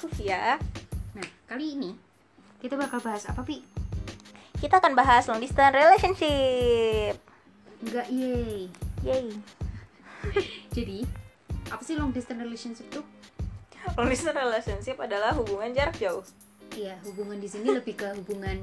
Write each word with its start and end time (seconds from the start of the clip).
aku 0.00 0.08
Via 0.16 0.56
Nah, 1.12 1.28
kali 1.44 1.76
ini 1.76 1.92
kita 2.64 2.72
bakal 2.80 3.04
bahas 3.04 3.28
apa, 3.28 3.44
Pi? 3.44 3.60
Kita 4.56 4.80
akan 4.80 4.96
bahas 4.96 5.28
long 5.28 5.36
distance 5.36 5.76
relationship 5.76 7.20
Enggak, 7.84 8.08
yay. 8.08 8.72
Yay 9.04 9.28
Jadi, 10.76 11.04
apa 11.68 11.84
sih 11.84 12.00
long 12.00 12.16
distance 12.16 12.40
relationship 12.40 12.88
tuh? 12.88 13.04
Long 14.00 14.08
distance 14.08 14.40
relationship 14.40 14.96
adalah 14.96 15.36
hubungan 15.36 15.68
jarak 15.76 16.00
jauh 16.00 16.24
Iya, 16.72 16.96
hubungan 17.04 17.36
di 17.36 17.48
sini 17.52 17.68
lebih 17.68 17.98
ke 18.00 18.08
hubungan 18.16 18.56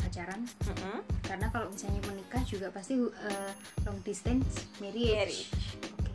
pacaran. 0.00 0.42
Mm-mm. 0.64 1.04
Karena 1.22 1.52
kalau 1.52 1.68
misalnya 1.68 2.00
menikah 2.08 2.40
juga 2.48 2.72
pasti 2.72 2.96
uh, 2.96 3.52
long 3.84 4.00
distance 4.00 4.64
marriage. 4.80 5.12
Marriage. 5.12 5.52
Oke. 5.92 6.14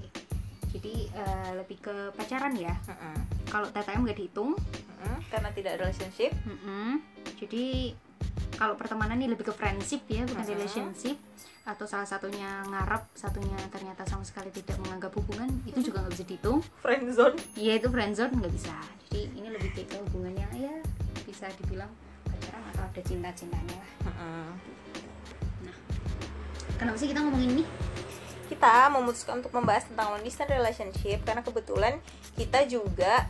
Jadi 0.74 1.06
uh, 1.14 1.52
lebih 1.62 1.78
ke 1.86 1.96
pacaran 2.18 2.58
ya. 2.58 2.74
Mm-mm. 2.90 3.41
Kalau 3.52 3.68
TTM 3.68 4.08
nggak 4.08 4.18
dihitung. 4.18 4.56
Mm-mm. 4.56 5.18
Karena 5.28 5.50
tidak 5.52 5.76
ada 5.76 5.90
relationship 5.90 6.32
Mm-mm. 6.48 7.02
Jadi 7.42 7.94
kalau 8.62 8.78
pertemanan 8.78 9.18
ini 9.18 9.34
lebih 9.34 9.50
ke 9.50 9.54
friendship 9.58 10.06
ya, 10.06 10.22
bukan 10.30 10.46
Mm-mm. 10.46 10.54
relationship. 10.54 11.18
Atau 11.66 11.86
salah 11.90 12.06
satunya 12.06 12.62
ngarep, 12.70 13.10
satunya 13.18 13.58
ternyata 13.74 14.06
sama 14.06 14.22
sekali 14.22 14.54
tidak 14.54 14.78
menganggap 14.86 15.14
hubungan, 15.18 15.50
itu 15.66 15.90
juga 15.90 16.06
nggak 16.06 16.14
bisa 16.14 16.26
dihitung. 16.30 16.60
Friendzone 16.82 17.38
Iya 17.58 17.74
itu 17.82 17.88
friendzone 17.90 18.34
nggak 18.38 18.54
bisa. 18.54 18.76
Jadi 19.10 19.22
ini 19.34 19.48
lebih 19.50 19.70
kayak 19.74 19.88
ke 19.90 19.96
hubungannya 20.10 20.48
ya 20.58 20.76
bisa 21.26 21.50
dibilang 21.58 21.90
pacaran 22.26 22.62
atau 22.70 22.82
ada 22.86 23.02
cinta-cintanya 23.02 23.76
lah. 23.78 23.92
Mm-mm. 24.10 24.46
Kenapa 26.78 26.98
sih 26.98 27.10
kita 27.10 27.22
ngomongin 27.22 27.62
ini? 27.62 27.66
Kita 28.50 28.90
memutuskan 28.94 29.42
untuk 29.42 29.54
membahas 29.54 29.88
tentang 29.88 30.12
long 30.12 30.26
distance 30.28 30.52
relationship 30.52 31.24
Karena 31.24 31.40
kebetulan 31.40 32.04
kita 32.36 32.68
juga 32.68 33.30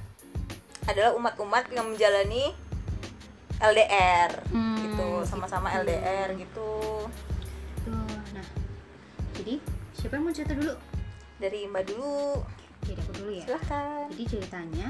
adalah 0.83 1.11
umat-umat 1.13 1.69
yang 1.69 1.85
menjalani 1.87 2.53
LDR 3.57 4.31
Hmm, 4.49 4.77
gitu 4.81 5.21
sama-sama 5.23 5.69
gitu. 5.71 5.77
LDR 5.83 6.27
gitu 6.35 6.71
Tuh, 7.81 8.15
nah. 8.31 8.47
Jadi 9.33 9.57
siapa 9.91 10.15
yang 10.15 10.25
mau 10.25 10.33
cerita 10.33 10.53
dulu? 10.53 10.73
dari 11.37 11.65
mbak 11.65 11.85
dulu 11.87 12.37
Jadi 12.81 12.97
aku 12.97 13.11
dulu 13.15 13.31
ya. 13.31 13.43
silahkan 13.43 14.05
Jadi 14.09 14.23
ceritanya 14.27 14.87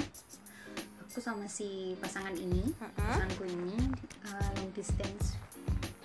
aku 1.01 1.19
sama 1.19 1.43
si 1.45 1.91
pasangan 1.97 2.31
ini, 2.33 2.71
Mm-mm. 2.71 2.95
pasanganku 2.95 3.43
ini 3.45 3.75
uh, 4.25 4.47
long 4.53 4.71
distance 4.71 5.35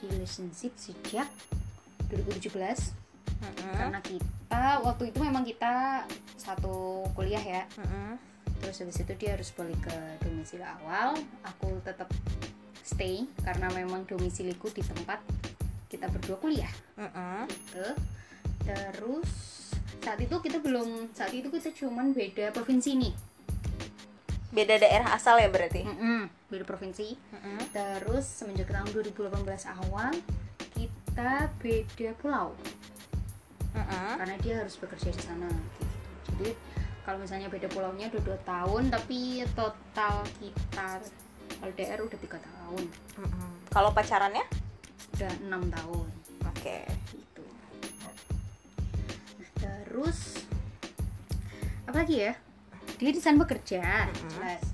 relationship 0.00 0.74
sejak 0.74 1.30
2017 2.08 2.58
Mm-mm. 3.36 3.70
karena 3.72 3.98
kita 4.00 4.62
waktu 4.80 5.10
itu 5.10 5.18
memang 5.20 5.42
kita 5.42 6.06
satu 6.36 7.06
kuliah 7.12 7.38
ya. 7.38 7.62
Terus 8.60 8.76
habis 8.82 8.98
itu 9.00 9.12
dia 9.18 9.36
harus 9.36 9.48
balik 9.54 9.80
ke 9.84 9.96
domisili 10.24 10.64
awal 10.64 11.14
aku 11.44 11.80
tetap 11.84 12.08
stay 12.86 13.26
karena 13.42 13.66
memang 13.74 14.06
domisiliku 14.06 14.70
di 14.70 14.82
tempat 14.82 15.18
kita 15.90 16.06
berdua 16.10 16.36
kuliah 16.38 16.72
Mm-mm. 16.98 17.46
gitu 17.50 17.86
terus 18.66 19.30
saat 20.02 20.18
itu 20.22 20.36
kita 20.38 20.58
belum 20.62 21.10
saat 21.14 21.34
itu 21.34 21.50
kita 21.50 21.70
cuman 21.74 22.14
beda 22.14 22.54
provinsi 22.54 22.94
nih 22.94 23.14
beda 24.54 24.80
daerah 24.80 25.12
asal 25.12 25.36
ya 25.36 25.50
berarti 25.50 25.82
Mm-mm, 25.82 26.30
beda 26.48 26.64
provinsi 26.64 27.18
Mm-mm. 27.34 27.58
terus 27.74 28.24
semenjak 28.24 28.70
tahun 28.70 28.88
2018 28.94 29.34
awal 29.82 30.14
kita 30.72 31.50
beda 31.60 32.10
pulau 32.22 32.54
Mm-mm. 33.76 34.10
karena 34.16 34.36
dia 34.40 34.54
harus 34.64 34.78
bekerja 34.80 35.10
di 35.12 35.22
sana 35.22 35.50
gitu. 35.50 35.84
jadi 36.32 36.50
kalau 37.06 37.22
misalnya 37.22 37.46
beda 37.46 37.70
pulaunya 37.70 38.10
udah 38.10 38.22
dua 38.26 38.38
tahun 38.42 38.90
tapi 38.90 39.46
total 39.54 40.26
kita 40.36 40.98
LDR 41.62 42.02
udah 42.02 42.18
tiga 42.18 42.38
tahun. 42.42 42.82
Mm-mm. 43.16 43.50
kalau 43.70 43.94
pacarannya? 43.94 44.42
Udah 45.14 45.32
enam 45.40 45.70
tahun. 45.70 46.08
Oke. 46.50 46.82
Gitu. 47.08 47.44
Nah, 48.02 48.14
terus 49.54 50.42
apa 51.86 52.02
lagi 52.02 52.26
ya? 52.26 52.34
Dia 52.98 53.10
di 53.12 53.20
sana 53.22 53.38
bekerja 53.38 54.10
Mhm. 54.10 54.28
jelas. 54.34 54.64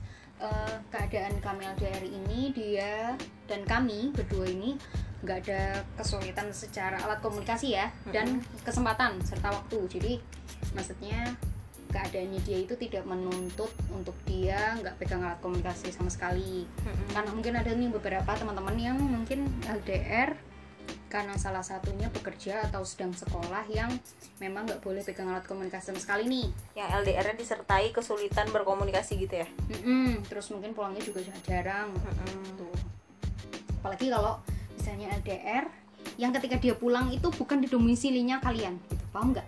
Eh, 0.42 0.76
keadaan 0.88 1.38
kami 1.38 1.68
LDR 1.68 2.02
ini 2.02 2.50
dia 2.50 3.14
dan 3.46 3.62
kami 3.62 4.10
berdua 4.10 4.48
ini 4.48 4.74
nggak 5.22 5.38
ada 5.46 5.62
kesulitan 5.94 6.50
secara 6.50 6.98
alat 6.98 7.22
komunikasi 7.22 7.78
ya 7.78 7.92
dan 8.10 8.42
kesempatan 8.64 9.22
serta 9.22 9.52
waktu. 9.52 9.78
Jadi 9.86 10.12
maksudnya 10.74 11.36
keadaannya 11.92 12.40
dia 12.42 12.58
itu 12.64 12.74
tidak 12.80 13.04
menuntut 13.04 13.70
untuk 13.92 14.16
dia 14.24 14.74
nggak 14.80 14.96
pegang 14.96 15.22
alat 15.22 15.38
komunikasi 15.44 15.92
sama 15.92 16.08
sekali. 16.08 16.64
Mm-mm. 16.64 17.08
karena 17.12 17.30
mungkin 17.30 17.54
ada 17.60 17.70
nih 17.70 17.90
beberapa 17.92 18.30
teman-teman 18.32 18.76
yang 18.80 18.96
mungkin 18.96 19.46
LDR 19.68 20.34
karena 21.12 21.36
salah 21.36 21.60
satunya 21.60 22.08
bekerja 22.08 22.72
atau 22.72 22.82
sedang 22.88 23.12
sekolah 23.12 23.68
yang 23.68 23.92
memang 24.40 24.64
nggak 24.64 24.80
boleh 24.80 25.04
pegang 25.04 25.28
alat 25.28 25.44
komunikasi 25.44 25.92
sama 25.92 26.00
sekali 26.00 26.24
nih. 26.24 26.48
Yang 26.72 26.88
LDR-nya 27.04 27.36
disertai 27.36 27.92
kesulitan 27.92 28.48
berkomunikasi 28.48 29.20
gitu 29.20 29.44
ya? 29.44 29.48
Mm-mm, 29.68 30.24
terus 30.26 30.48
mungkin 30.48 30.72
pulangnya 30.72 31.04
juga 31.04 31.20
jarang. 31.44 31.92
Mm-mm. 31.92 32.56
tuh 32.56 32.74
apalagi 33.82 34.14
kalau 34.14 34.38
misalnya 34.78 35.10
LDR 35.18 35.66
yang 36.14 36.30
ketika 36.38 36.56
dia 36.62 36.74
pulang 36.78 37.10
itu 37.10 37.28
bukan 37.34 37.58
di 37.58 37.66
domisilinya 37.66 38.38
kalian 38.38 38.78
gitu. 38.86 39.04
Paham 39.10 39.34
nggak 39.34 39.46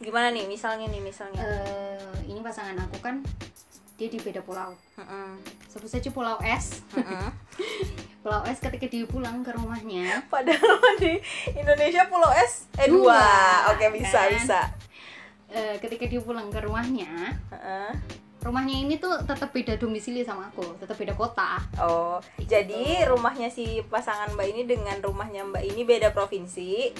gimana 0.00 0.32
nih 0.32 0.44
misalnya 0.44 0.88
nih 0.88 0.98
misalnya 0.98 1.40
Eh, 1.40 2.16
ini 2.26 2.40
pasangan 2.40 2.76
aku 2.80 2.98
kan 2.98 3.20
dia 3.94 4.08
di 4.08 4.16
beda 4.16 4.40
pulau 4.40 4.72
Mm-mm. 4.96 5.36
sebut 5.68 5.86
saja 5.86 6.08
pulau 6.08 6.40
S 6.40 6.80
Mm-mm. 6.90 7.28
pulau 8.24 8.40
S 8.44 8.58
ketika 8.58 8.84
dia 8.84 9.04
pulang 9.04 9.40
ke 9.40 9.52
rumahnya 9.52 10.24
Padahal 10.26 10.80
di 11.02 11.20
Indonesia 11.52 12.04
Pulau 12.04 12.32
S 12.32 12.68
eh 12.76 12.88
Dua, 12.88 13.12
dua. 13.12 13.28
Oke 13.72 13.92
bisa 13.92 14.24
kan? 14.24 14.32
bisa. 14.32 14.60
eh, 15.48 15.76
ketika 15.76 16.04
dia 16.04 16.20
pulang 16.20 16.48
ke 16.48 16.60
rumahnya 16.60 17.36
Heeh. 17.52 17.92
Rumahnya 18.40 18.72
ini 18.74 18.96
tuh 18.96 19.20
tetap 19.20 19.48
beda 19.48 19.76
domisili 19.76 20.20
sama 20.20 20.48
aku 20.48 20.64
tetap 20.76 20.96
beda 20.96 21.12
kota 21.12 21.60
Oh, 21.76 22.16
jadi 22.40 23.04
rumahnya 23.06 23.48
si 23.48 23.84
pasangan 23.84 24.32
Mbak 24.32 24.46
ini 24.48 24.62
dengan 24.64 24.96
rumahnya 24.98 25.44
Mbak 25.44 25.64
ini 25.66 25.82
beda 25.82 26.08
provinsi, 26.10 26.92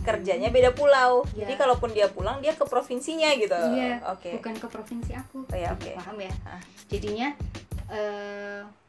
kerjanya 0.00 0.48
beda 0.48 0.70
pulau. 0.70 1.22
Ya. 1.32 1.46
Jadi 1.46 1.54
kalaupun 1.54 1.90
dia 1.90 2.06
pulang 2.06 2.38
dia 2.38 2.52
ke 2.52 2.62
provinsinya 2.62 3.30
gitu. 3.34 3.54
iya 3.72 4.02
Oke. 4.08 4.34
bukan 4.34 4.54
ke 4.54 4.66
provinsi 4.66 5.12
aku 5.14 5.46
Oh 5.46 5.54
ya, 5.54 5.70
oke. 5.72 5.94
paham 5.94 6.18
ya 6.20 6.32
Ah. 6.44 6.58
jadinya 6.86 7.34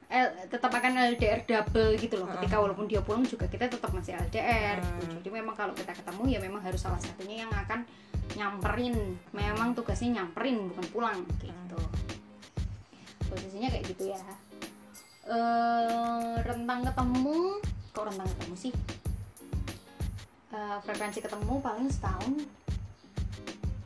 eh 0.05 0.21
L- 0.21 0.49
tetap 0.49 0.69
akan 0.69 1.15
LDR 1.15 1.41
double 1.43 1.97
gitu 1.97 2.15
loh. 2.21 2.29
Ketika 2.37 2.61
walaupun 2.61 2.85
dia 2.85 3.01
pulang 3.01 3.25
juga 3.25 3.49
kita 3.49 3.65
tetap 3.69 3.89
masih 3.89 4.13
LDR 4.15 4.77
gitu. 4.81 5.05
Hmm. 5.05 5.17
jadi 5.21 5.29
memang 5.41 5.55
kalau 5.57 5.73
kita 5.73 5.91
ketemu 5.93 6.23
ya 6.29 6.39
memang 6.41 6.61
harus 6.61 6.81
salah 6.81 7.01
satunya 7.01 7.43
yang 7.45 7.51
akan 7.51 7.83
nyamperin. 8.37 8.95
Memang 9.33 9.73
tugasnya 9.73 10.21
nyamperin 10.21 10.69
bukan 10.69 10.85
pulang 10.93 11.19
gitu. 11.41 11.79
Posisinya 13.25 13.69
kayak 13.73 13.85
gitu 13.89 14.13
ya. 14.13 14.21
Eh 15.25 16.35
rentang 16.45 16.85
ketemu 16.85 17.37
kok 17.95 18.05
rentang 18.05 18.29
ketemu 18.29 18.55
sih? 18.69 18.73
Eh, 20.55 20.77
frekuensi 20.85 21.19
ketemu 21.19 21.53
paling 21.59 21.87
setahun. 21.91 22.33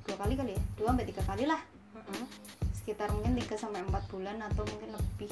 Dua 0.06 0.18
kali 0.20 0.34
kali 0.38 0.52
ya? 0.54 0.62
Dua 0.78 0.94
sampai 0.94 1.08
tiga 1.08 1.24
kali 1.26 1.48
lah. 1.48 1.62
Mm-mm. 1.96 2.26
sekitar 2.74 3.12
mungkin 3.14 3.38
3 3.38 3.54
sampai 3.54 3.86
4 3.86 4.10
bulan 4.10 4.38
atau 4.42 4.66
mungkin 4.66 4.98
lebih 4.98 5.30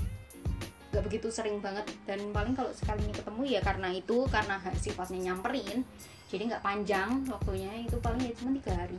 gak 0.98 1.06
begitu 1.06 1.30
sering 1.30 1.62
banget 1.62 1.86
dan 2.04 2.18
paling 2.34 2.58
kalau 2.58 2.74
sekali 2.74 3.06
ini 3.06 3.14
ketemu 3.14 3.42
ya 3.46 3.62
karena 3.62 3.94
itu 3.94 4.26
karena 4.28 4.58
sifatnya 4.74 5.30
nyamperin 5.30 5.86
jadi 6.28 6.50
nggak 6.50 6.60
panjang 6.60 7.22
waktunya 7.30 7.70
itu 7.80 8.02
paling 8.02 8.18
ya 8.20 8.34
cuma 8.34 8.50
tiga 8.58 8.74
hari 8.74 8.98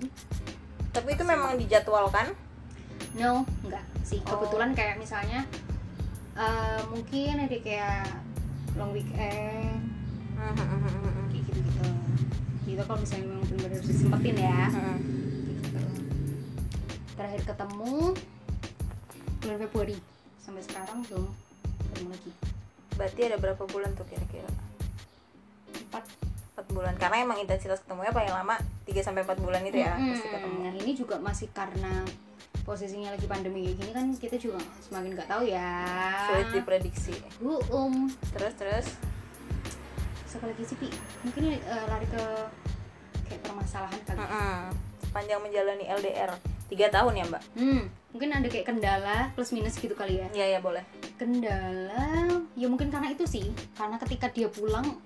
Tapi 0.89 1.09
itu 1.13 1.23
memang 1.23 1.59
dijadwalkan. 1.59 2.33
no 3.15 3.43
nggak 3.63 3.83
sih 4.01 4.23
Oh. 4.23 4.39
kebetulan 4.39 4.73
kayak 4.73 4.97
misalnya 4.97 5.43
eh, 6.33 6.81
mungkin 6.87 7.35
ada 7.43 7.59
kayak 7.59 8.07
long 8.75 8.95
weekend 8.95 9.83
kayak 10.39 11.43
gitu 11.43 11.59
gitu 11.59 11.89
gitu 12.65 12.83
kalau 12.85 12.99
misalnya 13.03 13.27
memang 13.27 13.45
benar-benar 13.45 13.83
disempetin 13.83 14.37
ya 14.39 14.61
Mm-mm. 14.71 14.97
gitu. 15.51 15.81
terakhir 17.13 17.43
ketemu 17.43 17.95
bulan 19.39 19.59
Februari 19.59 19.97
sampai 20.39 20.63
sekarang 20.63 21.03
belum 21.05 21.27
ketemu 21.89 22.09
lagi 22.11 22.31
Berarti 22.95 23.21
ada 23.25 23.37
berapa 23.37 23.63
bulan 23.65 23.91
tuh 23.95 24.03
kira-kira? 24.05 24.51
empat 25.71 26.05
4 26.59 26.75
bulan. 26.75 26.95
Karena 26.97 27.23
emang 27.23 27.39
intensitas 27.39 27.79
ketemunya 27.81 28.11
paling 28.11 28.29
lama 28.29 28.59
3 28.83 28.99
sampai 28.99 29.23
4 29.23 29.39
bulan 29.39 29.63
itu 29.63 29.79
ya 29.79 29.95
Mm-mm. 29.95 30.11
pasti 30.11 30.29
ketemu. 30.29 30.57
nah 30.61 30.75
ini 30.75 30.93
juga 30.93 31.17
masih 31.17 31.47
karena 31.49 32.03
posisinya 32.63 33.09
lagi 33.11 33.25
pandemi 33.25 33.65
kayak 33.65 33.77
gini 33.79 33.91
kan 33.93 34.07
kita 34.13 34.37
juga 34.37 34.59
semakin 34.83 35.15
nggak 35.15 35.25
tahu 35.27 35.43
ya 35.45 35.73
Sulit 36.27 36.49
diprediksi. 36.53 37.15
Bu, 37.39 37.63
um 37.69 38.11
Terus 38.29 38.53
terus 38.55 38.87
siapa 40.27 40.45
lagi 40.45 40.61
sih 40.63 40.77
Pi? 40.77 40.91
mungkin 41.23 41.43
eh, 41.49 41.61
lari 41.87 42.05
ke 42.05 42.23
kayak 43.25 43.41
permasalahan 43.41 44.01
kali 44.03 44.19
Mm-mm. 44.19 44.59
sepanjang 45.01 45.41
menjalani 45.41 45.85
LDR 45.87 46.35
3 46.69 46.75
tahun 46.91 47.13
ya, 47.15 47.25
Mbak. 47.25 47.43
hmm 47.55 47.83
mungkin 48.13 48.33
ada 48.33 48.49
kayak 48.49 48.67
kendala 48.73 49.31
plus 49.37 49.53
minus 49.53 49.77
gitu 49.77 49.93
kali 49.93 50.21
ya? 50.23 50.29
Iya 50.33 50.47
ya 50.57 50.61
boleh. 50.61 50.85
kendala 51.19 52.31
ya 52.55 52.67
mungkin 52.71 52.89
karena 52.95 53.11
itu 53.11 53.27
sih. 53.27 53.51
Karena 53.75 53.99
ketika 53.99 54.31
dia 54.31 54.47
pulang 54.47 54.99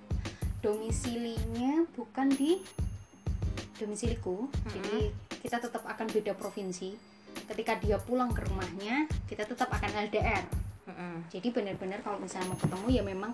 domisilinya 0.60 1.88
bukan 1.96 2.28
di 2.30 2.60
domisiliku. 3.80 4.46
Jadi 4.68 5.10
kita 5.42 5.58
tetap 5.58 5.82
akan 5.88 6.06
beda 6.12 6.36
provinsi. 6.36 6.94
Ketika 7.48 7.80
dia 7.80 7.96
pulang 7.98 8.30
ke 8.30 8.44
rumahnya 8.44 9.08
kita 9.26 9.48
tetap 9.48 9.72
akan 9.72 9.90
LDR 10.08 10.44
Mm-mm. 10.82 11.22
jadi 11.30 11.54
benar-benar 11.54 12.02
kalau 12.02 12.18
misalnya 12.18 12.50
mau 12.50 12.58
ketemu 12.58 12.86
ya 12.90 13.02
memang 13.06 13.30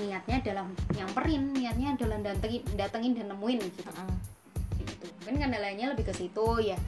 niatnya 0.00 0.40
adalah 0.40 0.64
nyamperin 0.96 1.52
niatnya 1.52 1.92
adalah 1.92 2.16
datengin, 2.24 2.64
datengin 2.72 3.12
dan 3.12 3.36
nemuin 3.36 3.58
gitu. 3.68 3.80
Mm-mm. 3.84 4.10
gitu. 4.80 5.06
Mungkin 5.28 5.40
kendalanya 5.44 5.92
lebih 5.92 6.08
ke 6.08 6.14
situ 6.16 6.46
ya 6.64 6.78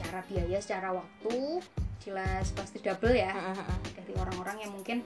secara 0.00 0.24
biaya 0.24 0.58
secara 0.64 0.88
waktu 0.96 1.60
jelas 2.00 2.48
pasti 2.56 2.80
double 2.80 3.12
ya 3.12 3.36
dari 3.92 4.12
orang-orang 4.16 4.64
yang 4.64 4.72
mungkin 4.72 5.04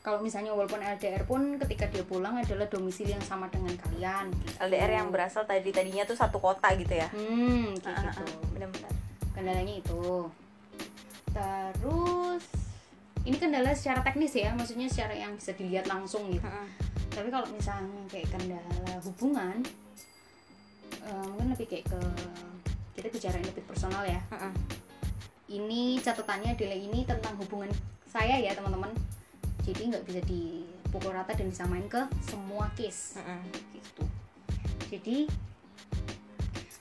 kalau 0.00 0.18
misalnya 0.18 0.50
walaupun 0.56 0.80
LDR 0.80 1.28
pun 1.28 1.60
ketika 1.60 1.86
dia 1.92 2.02
pulang 2.02 2.34
adalah 2.34 2.66
domisili 2.66 3.14
yang 3.14 3.22
sama 3.22 3.46
dengan 3.52 3.76
kalian 3.76 4.34
gitu. 4.34 4.58
LDR 4.66 4.98
yang 4.98 5.14
berasal 5.14 5.46
tadi 5.46 5.70
tadinya 5.70 6.02
tuh 6.02 6.18
satu 6.18 6.42
kota 6.42 6.74
gitu 6.74 6.90
ya. 6.90 7.06
hmm 7.14 7.78
kayak 7.78 8.10
gitu. 8.10 8.24
Benar-benar. 8.56 8.92
kendalanya 9.36 9.74
itu 9.78 10.26
terus 11.32 12.42
ini 13.22 13.36
kendala 13.38 13.70
secara 13.72 14.02
teknis 14.02 14.34
ya 14.34 14.50
maksudnya 14.58 14.90
secara 14.90 15.14
yang 15.14 15.32
bisa 15.38 15.54
dilihat 15.54 15.86
langsung 15.86 16.28
gitu 16.32 16.44
tapi 17.12 17.28
kalau 17.30 17.46
misalnya 17.52 18.02
kayak 18.08 18.28
kendala 18.32 18.98
hubungan 19.06 19.62
eh, 21.04 21.24
mungkin 21.30 21.48
lebih 21.54 21.66
kayak 21.68 21.84
ke 21.88 22.00
kita 23.02 23.18
bicara 23.18 23.34
yang 23.42 23.50
lebih 23.50 23.66
personal 23.66 24.06
ya 24.06 24.22
Mm-mm. 24.30 24.52
ini 25.50 25.98
catatannya 25.98 26.54
adalah 26.54 26.78
ini 26.78 27.02
tentang 27.02 27.34
hubungan 27.42 27.66
saya 28.06 28.38
ya 28.38 28.54
teman-teman 28.54 28.94
jadi 29.66 29.90
nggak 29.90 30.06
bisa 30.06 30.22
dipukul 30.22 31.10
rata 31.10 31.34
dan 31.34 31.50
disamain 31.50 31.82
ke 31.90 31.98
semua 32.22 32.70
case 32.78 33.18
Mm-mm. 33.18 33.42
gitu 33.74 34.04
jadi 34.86 35.26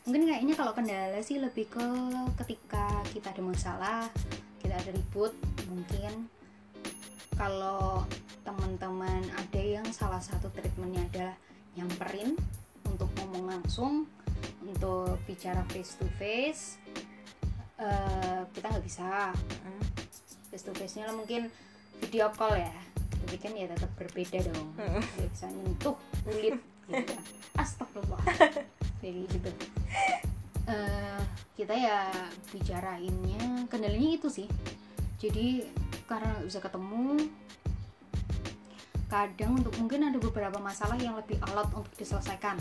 mungkin 0.06 0.30
kayaknya 0.30 0.54
kalau 0.54 0.78
kendala 0.78 1.18
sih 1.26 1.42
lebih 1.42 1.66
ke 1.74 1.88
ketika 2.46 3.02
kita 3.10 3.34
ada 3.34 3.42
masalah 3.42 4.02
kita 4.62 4.78
ada 4.78 4.94
ribut 4.94 5.34
mungkin 5.74 6.30
kalau 7.34 8.06
teman-teman 8.46 9.26
ada 9.34 9.62
yang 9.62 9.90
salah 9.90 10.22
satu 10.22 10.54
treatmentnya 10.54 11.02
adalah 11.10 11.36
nyamperin 11.74 12.38
untuk 12.86 13.10
ngomong 13.18 13.58
langsung 13.58 14.06
untuk 14.66 15.20
bicara 15.26 15.62
face 15.70 15.98
to 15.98 16.06
face 16.16 16.82
eh, 17.82 18.42
kita 18.54 18.66
nggak 18.70 18.86
bisa. 18.86 19.34
Mm-mm. 19.34 19.82
face 20.52 20.64
to 20.68 20.72
face 20.76 21.00
nya 21.00 21.10
mungkin 21.12 21.50
video 22.00 22.30
call 22.34 22.58
ya. 22.58 22.74
Tapi 23.26 23.38
kan 23.38 23.54
ya 23.56 23.66
tetap 23.70 23.92
berbeda 23.98 24.40
dong. 24.52 24.70
Mm. 24.78 25.02
Nggak 25.02 25.30
bisa 25.34 25.46
nyentuh 25.50 25.96
kulit 26.26 26.58
gitu. 26.90 27.14
Astagfirullah. 27.62 28.22
Jadi 29.02 29.22
gitu. 29.30 29.52
Eh, 30.70 31.22
kita 31.58 31.74
ya 31.74 32.10
bicarainnya 32.54 33.66
kendalanya 33.68 34.10
itu 34.18 34.28
sih. 34.30 34.48
Jadi 35.18 35.66
karena 36.06 36.38
nggak 36.38 36.48
bisa 36.50 36.60
ketemu 36.60 37.30
kadang 39.12 39.60
untuk 39.60 39.76
mungkin 39.76 40.08
ada 40.08 40.18
beberapa 40.24 40.56
masalah 40.64 40.96
yang 40.96 41.20
lebih 41.20 41.36
alot 41.52 41.68
untuk 41.76 41.92
diselesaikan 42.00 42.56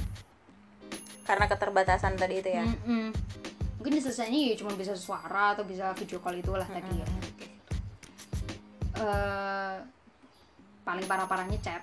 Karena 1.31 1.47
keterbatasan 1.47 2.19
tadi 2.19 2.43
itu 2.43 2.51
ya. 2.51 2.67
Mm-mm. 2.67 3.15
mungkin 3.79 3.97
diselesainya 3.97 4.53
ya 4.53 4.55
cuma 4.61 4.77
bisa 4.77 4.93
suara 4.93 5.57
atau 5.57 5.65
bisa 5.65 5.95
video 5.97 6.21
call 6.21 6.37
itulah 6.37 6.69
tadi 6.69 7.01
ya 7.01 7.07
Kayak 7.09 7.25
gitu. 7.41 7.75
Eh, 9.01 9.77
paling 10.85 11.07
parah-parahnya 11.09 11.57
chat 11.65 11.81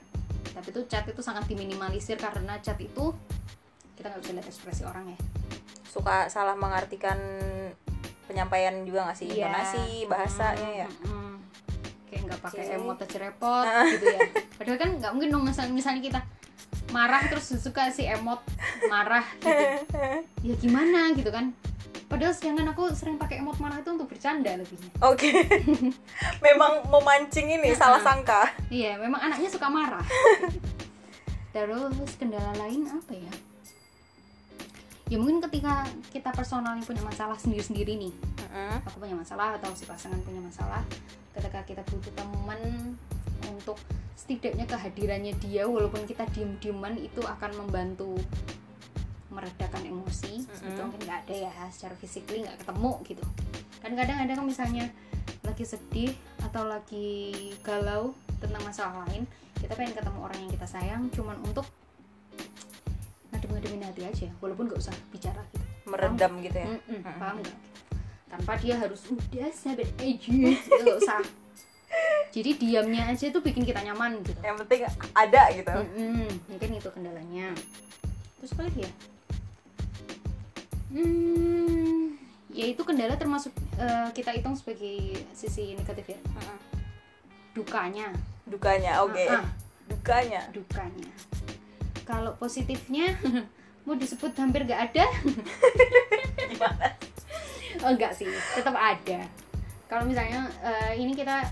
tapi 0.54 0.70
itu 0.70 0.82
chat 0.86 1.06
itu 1.10 1.22
sangat 1.26 1.50
diminimalisir 1.50 2.22
karena 2.22 2.62
chat 2.62 2.78
itu 2.78 3.14
kita 3.98 4.14
nggak 4.14 4.22
bisa 4.22 4.32
lihat 4.38 4.46
ekspresi 4.46 4.84
orang 4.86 5.10
ya 5.10 5.18
Suka 5.90 6.30
salah 6.30 6.54
mengartikan 6.54 7.18
penyampaian 8.30 8.86
juga 8.86 9.10
nggak 9.10 9.18
sih? 9.18 9.34
Iya. 9.34 9.50
Intonasi, 9.50 10.06
bahasanya 10.06 10.70
ya. 10.86 10.90
Mm-mm. 11.02 11.34
kayak 12.14 12.22
nggak 12.30 12.40
pakai 12.46 12.64
emot 12.78 12.98
repot 13.02 13.66
gitu 13.98 14.06
ya 14.06 14.20
padahal 14.54 14.78
kan 14.78 14.90
nggak 15.02 15.12
mungkin 15.18 15.30
dong 15.34 15.44
misalnya, 15.50 15.74
misalnya 15.74 16.02
kita 16.06 16.20
marah 16.96 17.28
terus 17.28 17.52
suka 17.60 17.92
si 17.92 18.08
emot 18.08 18.40
marah 18.88 19.26
gitu. 19.42 19.66
Ya 20.44 20.54
gimana 20.60 21.12
gitu 21.16 21.28
kan. 21.30 21.52
Padahal 22.08 22.32
sedangkan 22.32 22.72
aku 22.72 22.88
sering 22.96 23.20
pakai 23.20 23.44
emot 23.44 23.60
marah 23.60 23.84
itu 23.84 23.92
untuk 23.92 24.08
bercanda 24.08 24.56
lebihnya. 24.56 24.92
Oke. 25.04 25.28
Memang 26.46 26.88
memancing 26.88 27.52
ini 27.52 27.76
salah 27.76 28.00
sangka. 28.00 28.48
iya 28.72 28.96
memang 28.96 29.20
anaknya 29.20 29.52
suka 29.52 29.68
marah. 29.68 30.06
Terus 31.52 32.12
kendala 32.16 32.56
lain 32.56 32.88
apa 32.88 33.12
ya? 33.12 33.34
Ya 35.08 35.16
mungkin 35.20 35.40
ketika 35.40 35.88
kita 36.12 36.36
personalnya 36.36 36.84
punya 36.84 37.00
masalah 37.04 37.40
sendiri-sendiri 37.40 37.96
nih. 37.96 38.14
Mm-mm. 38.14 38.84
aku 38.84 39.00
punya 39.00 39.16
masalah 39.16 39.56
atau 39.56 39.72
si 39.76 39.88
pasangan 39.88 40.20
punya 40.24 40.44
masalah. 40.44 40.84
Ketika 41.32 41.64
kita 41.64 41.82
butuh 41.88 42.12
teman 42.12 42.60
untuk 43.46 43.78
setidaknya 44.18 44.66
kehadirannya 44.66 45.34
dia 45.38 45.70
walaupun 45.70 46.04
kita 46.10 46.26
diem-dieman 46.34 46.98
itu 46.98 47.22
akan 47.22 47.54
membantu 47.66 48.18
meredakan 49.30 49.86
emosi 49.86 50.42
Mm-mm. 50.42 50.70
itu 50.74 50.80
mungkin 50.82 51.02
nggak 51.06 51.20
ada 51.28 51.36
ya 51.48 51.52
secara 51.70 51.94
physically 52.00 52.42
nggak 52.42 52.58
ketemu 52.64 52.92
gitu 53.06 53.24
kan 53.84 53.92
kadang 53.94 54.18
ada 54.18 54.32
kan 54.34 54.46
misalnya 54.48 54.86
lagi 55.46 55.64
sedih 55.64 56.12
atau 56.42 56.66
lagi 56.66 57.54
galau 57.62 58.18
tentang 58.42 58.64
masalah 58.66 59.06
lain 59.06 59.30
kita 59.62 59.74
pengen 59.78 59.94
ketemu 59.94 60.20
orang 60.22 60.40
yang 60.42 60.52
kita 60.54 60.68
sayang 60.68 61.02
cuman 61.14 61.38
untuk 61.46 61.66
ngadem-ngademin 63.30 63.86
hati 63.86 64.02
aja 64.08 64.28
walaupun 64.42 64.72
nggak 64.72 64.82
usah 64.82 64.96
bicara 65.14 65.44
gitu 65.54 65.66
Meredam 65.88 66.34
gitu 66.44 66.58
ya. 66.58 66.68
Mm-mm, 66.68 67.00
Mm-mm. 67.00 67.16
paham 67.22 67.36
nggak 67.44 67.58
tanpa 68.28 68.54
dia 68.60 68.76
harus 68.76 69.02
udah 69.08 69.50
sabar 69.56 69.88
aja 69.88 70.30
gitu 70.32 70.68
nggak 70.68 70.98
usah 71.00 71.20
jadi 72.38 72.54
diamnya 72.54 73.10
aja 73.10 73.34
tuh 73.34 73.42
bikin 73.42 73.66
kita 73.66 73.82
nyaman 73.82 74.22
gitu 74.22 74.38
Yang 74.46 74.58
penting 74.62 74.80
ada 75.12 75.42
gitu. 75.50 75.74
Mm-mm, 75.74 76.30
mungkin 76.46 76.70
itu 76.78 76.90
kendalanya 76.94 77.50
terus 78.38 78.54
apa 78.54 78.70
lagi 78.70 78.86
ya 78.86 78.92
hmm 80.94 82.14
ya 82.54 82.66
itu 82.66 82.82
kendala 82.82 83.18
termasuk 83.18 83.50
eh, 83.76 84.10
kita 84.14 84.34
hitung 84.34 84.54
sebagai 84.54 85.18
sisi 85.34 85.74
negatif 85.74 86.14
ya 86.14 86.20
Mm-mm. 86.22 86.58
dukanya 87.54 88.14
Dukanya, 88.48 89.04
oke. 89.04 89.28
Ah, 89.28 89.44
ah, 89.44 89.46
Dukanya. 89.92 90.42
dukanya 90.54 91.12
kalau 92.06 92.32
positifnya 92.38 93.12
mau 93.84 93.92
disebut 93.94 94.32
hampir 94.38 94.64
nggak 94.64 94.94
ada 94.94 95.06
Gimana? 96.54 96.88
oh 97.84 97.92
enggak 97.92 98.16
sih 98.16 98.30
tetap 98.56 98.72
ada 98.72 99.28
kalau 99.88 100.08
misalnya 100.08 100.48
eh, 100.64 100.96
ini 100.96 101.12
kita 101.12 101.44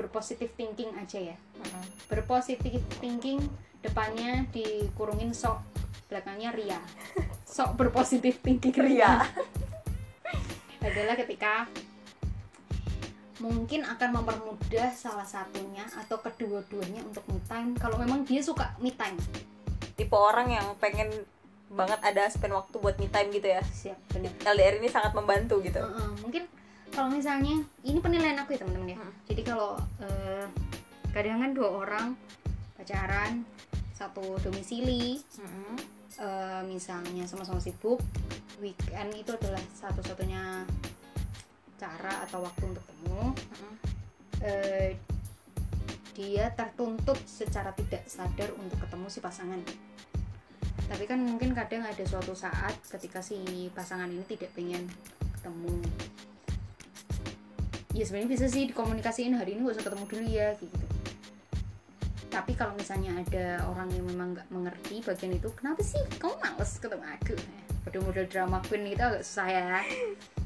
berpositif 0.00 0.56
thinking 0.56 0.96
aja 0.96 1.34
ya. 1.34 1.36
Berpositif 2.08 2.80
thinking 2.96 3.44
depannya 3.84 4.48
dikurungin 4.48 5.36
sok 5.36 5.60
belakangnya 6.08 6.50
ria. 6.56 6.80
Sok 7.50 7.76
berpositif 7.76 8.40
thinking. 8.40 8.72
Ria. 8.72 9.26
Adalah 10.86 11.14
ketika 11.18 11.68
mungkin 13.40 13.82
akan 13.88 14.20
mempermudah 14.20 14.92
salah 14.92 15.24
satunya 15.24 15.82
atau 15.96 16.20
kedua-duanya 16.20 17.02
untuk 17.04 17.24
me 17.26 17.40
time. 17.48 17.74
Kalau 17.76 17.98
memang 17.98 18.22
dia 18.22 18.40
suka 18.40 18.74
me 18.78 18.94
time. 18.94 19.18
Tipe 19.98 20.14
orang 20.14 20.50
yang 20.54 20.66
pengen 20.78 21.10
banget 21.70 22.02
ada 22.02 22.26
spend 22.26 22.54
waktu 22.54 22.76
buat 22.82 22.98
me 22.98 23.06
time 23.06 23.30
gitu 23.30 23.46
ya. 23.46 23.62
siap 23.70 23.98
benar. 24.10 24.34
LDR 24.54 24.82
ini 24.82 24.88
sangat 24.90 25.14
membantu 25.14 25.62
gitu. 25.62 25.78
Heeh, 25.78 26.10
mungkin 26.22 26.44
kalau 26.90 27.08
misalnya 27.08 27.62
ini 27.86 27.98
penilaian 28.02 28.38
aku 28.42 28.54
ya 28.54 28.60
teman-teman 28.62 28.94
ya 28.94 28.98
Hmm. 28.98 29.12
jadi 29.30 29.42
kalau 29.46 29.78
eh, 30.02 30.46
kadang 31.10 31.42
kan 31.42 31.50
dua 31.54 31.68
orang 31.70 32.06
pacaran 32.76 33.42
satu 33.94 34.40
domisili 34.40 35.20
Mm-mm. 35.38 35.76
eh, 36.18 36.62
misalnya 36.66 37.24
sama-sama 37.28 37.60
sibuk 37.60 38.00
weekend 38.58 39.12
itu 39.14 39.30
adalah 39.34 39.60
satu-satunya 39.76 40.64
cara 41.76 42.14
atau 42.28 42.44
waktu 42.44 42.62
untuk 42.64 42.84
ketemu 42.84 43.22
Mm-mm. 43.32 43.74
eh, 44.44 44.90
dia 46.12 46.52
tertuntut 46.52 47.16
secara 47.24 47.72
tidak 47.72 48.04
sadar 48.04 48.50
untuk 48.58 48.76
ketemu 48.82 49.06
si 49.08 49.18
pasangan 49.22 49.60
tapi 50.90 51.06
kan 51.06 51.22
mungkin 51.22 51.54
kadang 51.54 51.86
ada 51.86 52.02
suatu 52.02 52.34
saat 52.34 52.74
ketika 52.90 53.22
si 53.22 53.38
pasangan 53.70 54.10
ini 54.10 54.26
tidak 54.26 54.50
pengen 54.52 54.90
ketemu 55.38 55.78
ya 57.90 58.04
sebenarnya 58.06 58.30
bisa 58.30 58.46
sih 58.46 58.70
dikomunikasiin 58.70 59.34
hari 59.34 59.58
ini 59.58 59.66
gak 59.66 59.80
usah 59.80 59.86
ketemu 59.90 60.04
dulu 60.06 60.24
ya 60.30 60.48
gitu. 60.58 60.84
Tapi 62.30 62.52
kalau 62.54 62.78
misalnya 62.78 63.10
ada 63.18 63.66
orang 63.66 63.90
yang 63.90 64.06
memang 64.06 64.38
nggak 64.38 64.48
mengerti 64.54 65.02
bagian 65.02 65.34
itu 65.34 65.50
kenapa 65.50 65.82
sih 65.82 65.98
kamu 66.22 66.38
males 66.38 66.72
ketemu 66.78 67.04
aku? 67.18 67.34
Pada 67.82 67.98
model 68.06 68.26
drama 68.30 68.58
queen 68.62 68.86
itu 68.86 69.02
agak 69.02 69.26
susah 69.26 69.48
ya. 69.50 69.82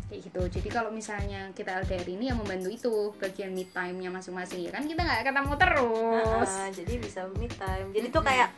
Kayak 0.09 0.21
gitu. 0.25 0.41
Jadi 0.61 0.69
kalau 0.73 0.89
misalnya 0.89 1.53
kita 1.53 1.85
LDR 1.85 2.09
ini 2.09 2.33
yang 2.33 2.41
membantu 2.41 2.73
itu 2.73 2.93
bagian 3.21 3.53
me 3.53 3.69
time 3.69 4.01
nya 4.01 4.09
masing-masing 4.09 4.65
ya 4.65 4.73
kan 4.73 4.89
kita 4.89 5.05
nggak 5.05 5.29
ketemu 5.29 5.53
terus. 5.61 6.51
Ah, 6.57 6.69
jadi 6.73 6.93
bisa 6.97 7.21
me 7.37 7.49
time. 7.53 7.93
Jadi 7.93 8.07
tuh 8.09 8.25
kayak 8.25 8.49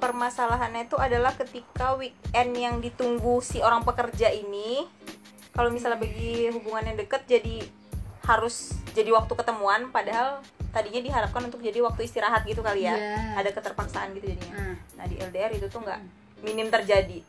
permasalahannya 0.00 0.86
itu 0.86 0.96
adalah 0.96 1.34
ketika 1.34 1.98
weekend 1.98 2.50
yang 2.54 2.78
ditunggu 2.78 3.42
si 3.42 3.58
orang 3.60 3.82
pekerja 3.82 4.30
ini 4.32 4.86
kalau 5.50 5.68
misalnya 5.68 6.00
bagi 6.00 6.48
hubungan 6.54 6.94
yang 6.94 6.96
deket 6.96 7.26
jadi 7.28 7.79
harus 8.30 8.78
jadi 8.94 9.10
waktu 9.10 9.32
ketemuan 9.34 9.90
padahal 9.90 10.38
tadinya 10.70 11.02
diharapkan 11.02 11.42
untuk 11.50 11.58
jadi 11.58 11.82
waktu 11.82 12.06
istirahat 12.06 12.46
gitu 12.46 12.62
kali 12.62 12.86
ya. 12.86 12.94
Iya. 12.94 13.42
ada 13.42 13.50
keterpaksaan 13.50 14.14
gitu 14.14 14.30
jadinya. 14.30 14.54
Nah. 14.54 14.76
Nah 15.02 15.04
di 15.10 15.16
LDR 15.18 15.50
itu 15.58 15.66
tuh 15.66 15.82
nggak 15.82 16.00
minim 16.46 16.70
terjadi. 16.70 17.26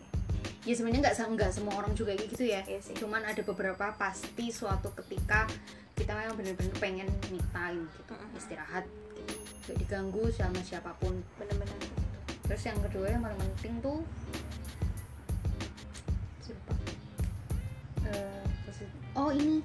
Ya 0.62 0.74
sebenarnya 0.78 1.10
nggak 1.10 1.16
nggak 1.18 1.52
semua 1.52 1.74
orang 1.82 1.98
juga 1.98 2.14
kayak 2.14 2.30
gitu 2.38 2.46
ya. 2.46 2.62
Iya 2.70 2.80
sih. 2.86 2.94
cuman 3.02 3.26
ada 3.26 3.42
beberapa 3.42 3.98
pasti 3.98 4.54
suatu 4.54 4.94
ketika 5.02 5.50
kita 5.98 6.14
memang 6.14 6.38
bener-bener 6.38 6.74
pengen 6.78 7.10
me 7.34 7.42
time 7.50 7.90
gitu 7.98 8.14
Mm-mm. 8.14 8.38
istirahat 8.38 8.86
gitu. 9.18 9.34
Gak 9.74 9.78
diganggu 9.82 10.30
sama 10.30 10.62
siapa 10.62 10.94
pun. 11.02 11.18
Bener-bener 11.42 11.78
terus 12.46 12.62
yang 12.68 12.78
kedua 12.84 13.08
yang 13.10 13.24
paling 13.26 13.40
penting 13.58 13.74
tuh 13.82 14.00
Lupa. 16.52 16.76
Eh, 18.12 18.44
oh 19.16 19.32
ini 19.32 19.64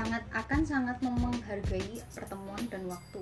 sangat 0.00 0.24
akan 0.32 0.60
sangat 0.64 0.96
menghargai 1.04 2.00
pertemuan 2.16 2.64
dan 2.72 2.88
waktu. 2.88 3.20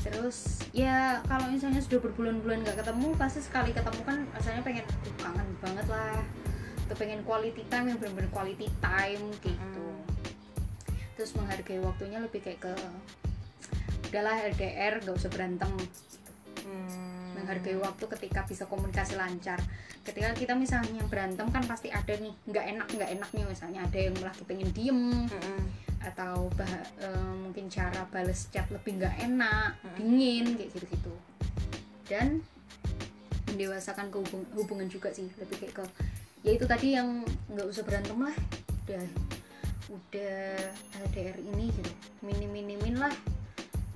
Terus 0.00 0.64
ya 0.72 1.20
kalau 1.28 1.52
misalnya 1.52 1.84
sudah 1.84 2.00
berbulan-bulan 2.00 2.64
nggak 2.64 2.80
ketemu 2.80 3.12
pasti 3.20 3.44
sekali 3.44 3.76
ketemu 3.76 4.00
kan 4.00 4.18
rasanya 4.32 4.62
pengen 4.64 4.84
"Duh, 4.88 5.14
kangen 5.20 5.48
banget 5.60 5.86
lah. 5.92 6.24
Atau 6.88 6.96
pengen 6.96 7.20
quality 7.28 7.68
time 7.68 7.92
yang 7.92 7.98
benar-benar 8.00 8.32
quality 8.32 8.72
time 8.80 9.24
gitu. 9.44 9.86
Terus 11.20 11.36
menghargai 11.36 11.82
waktunya 11.84 12.16
lebih 12.16 12.40
kayak 12.40 12.64
ke 12.64 12.74
udahlah 14.08 14.40
LDR 14.56 15.04
gak 15.04 15.16
usah 15.20 15.28
berantem. 15.28 15.72
Hmm. 16.64 17.05
Menghargai 17.46 17.78
waktu 17.78 18.04
ketika 18.10 18.42
bisa 18.42 18.66
komunikasi 18.66 19.14
lancar 19.14 19.62
ketika 20.02 20.34
kita 20.34 20.58
misalnya 20.58 20.98
berantem 21.06 21.46
kan 21.46 21.62
pasti 21.62 21.88
ada 21.88 22.10
nih 22.10 22.34
nggak 22.42 22.64
enak 22.74 22.88
nggak 22.90 23.10
enak 23.14 23.30
nih 23.30 23.44
misalnya 23.46 23.86
ada 23.86 23.98
yang 24.02 24.18
lagi 24.18 24.42
pengen 24.42 24.66
diem 24.74 24.98
Hmm, 24.98 25.30
hmm. 25.30 25.62
atau 26.02 26.50
bah- 26.52 26.90
eh, 26.98 27.32
mungkin 27.38 27.70
cara 27.70 28.02
bales 28.10 28.50
chat 28.50 28.66
lebih 28.68 28.98
nggak 28.98 29.14
enak 29.22 29.78
Mm. 29.78 29.94
dingin 29.94 30.46
kayak 30.54 30.70
gitu 30.74 30.86
gitu 30.90 31.14
dan 32.06 32.42
mendewasakan 33.46 34.10
ke 34.10 34.16
hubung- 34.20 34.50
hubungan 34.52 34.86
juga 34.86 35.10
sih 35.10 35.30
lebih 35.38 35.56
kayak 35.56 35.74
ke 35.76 35.84
ya 36.42 36.50
itu 36.52 36.66
tadi 36.66 36.94
yang 36.94 37.22
nggak 37.48 37.66
usah 37.66 37.82
berantem 37.82 38.18
lah 38.18 38.36
udah 38.84 39.04
udah 39.86 40.58
LDR 41.00 41.38
ini 41.40 41.70
gitu 41.70 41.90
minim 42.20 42.50
minimin 42.50 42.98
lah 42.98 43.14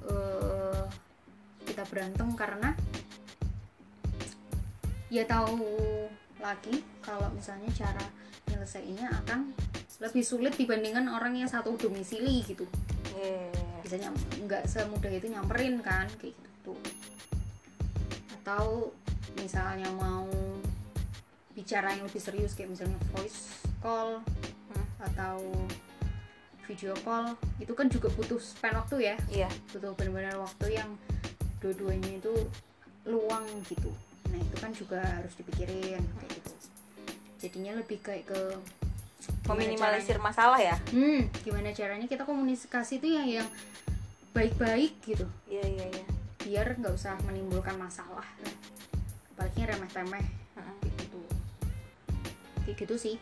eh, 0.06 0.82
kita 1.62 1.86
berantem 1.86 2.26
karena 2.34 2.74
ya 5.10 5.26
tahu 5.26 5.58
lagi 6.38 6.80
kalau 7.00 7.28
misalnya 7.30 7.68
cara 7.70 8.06
nyelesainnya 8.46 9.10
akan 9.20 9.52
lebih 10.00 10.22
sulit 10.22 10.56
dibandingkan 10.56 11.04
orang 11.06 11.36
yang 11.36 11.46
satu 11.46 11.76
domisili 11.76 12.40
gitu 12.42 12.64
Yeah. 13.12 13.50
bisa 13.82 13.98
nyam- 13.98 14.16
nggak 14.40 14.64
semudah 14.64 15.10
itu 15.10 15.28
nyamperin 15.28 15.82
kan 15.82 16.06
kayak 16.16 16.32
gitu 16.32 16.72
atau 18.40 18.94
misalnya 19.36 19.90
mau 19.92 20.24
bicara 21.52 21.92
yang 21.92 22.06
lebih 22.06 22.22
serius 22.22 22.54
kayak 22.54 22.70
misalnya 22.70 22.96
voice 23.12 23.50
call 23.78 24.22
Hmm. 24.70 24.86
atau 25.02 25.36
video 26.64 26.94
call 27.02 27.34
itu 27.58 27.74
kan 27.74 27.90
juga 27.90 28.06
butuh 28.08 28.38
span 28.38 28.78
waktu 28.78 29.04
ya 29.04 29.16
Iya. 29.28 29.50
butuh 29.68 29.92
benar-benar 29.92 30.38
waktu 30.38 30.66
yang 30.72 30.90
dua-duanya 31.58 32.16
itu 32.16 32.32
luang 33.04 33.44
gitu 33.66 33.90
nah 34.30 34.38
itu 34.38 34.56
kan 34.58 34.70
juga 34.72 35.00
harus 35.02 35.34
dipikirin 35.36 36.02
kayak 36.02 36.32
gitu. 36.38 36.52
Jadinya 37.40 37.72
lebih 37.78 37.98
kayak 38.00 38.30
ke 38.30 38.40
meminimalisir 39.50 40.16
masalah 40.22 40.58
ya? 40.62 40.76
Hmm 40.94 41.26
gimana 41.42 41.74
caranya 41.74 42.06
kita 42.06 42.22
komunikasi 42.22 43.02
itu 43.02 43.08
yang 43.10 43.28
yang 43.42 43.48
baik-baik 44.30 44.94
gitu. 45.04 45.26
Iya 45.50 45.64
iya 45.66 45.86
iya. 45.90 46.06
Biar 46.40 46.66
nggak 46.78 46.94
usah 46.94 47.18
menimbulkan 47.26 47.76
masalah. 47.76 48.24
Apalagi 49.34 49.60
remeh-temeh. 49.66 50.24
Heeh. 50.56 50.74
kayak 50.80 50.94
gitu 51.02 51.20
kayak 52.64 52.76
gitu 52.86 52.94
sih. 52.96 53.16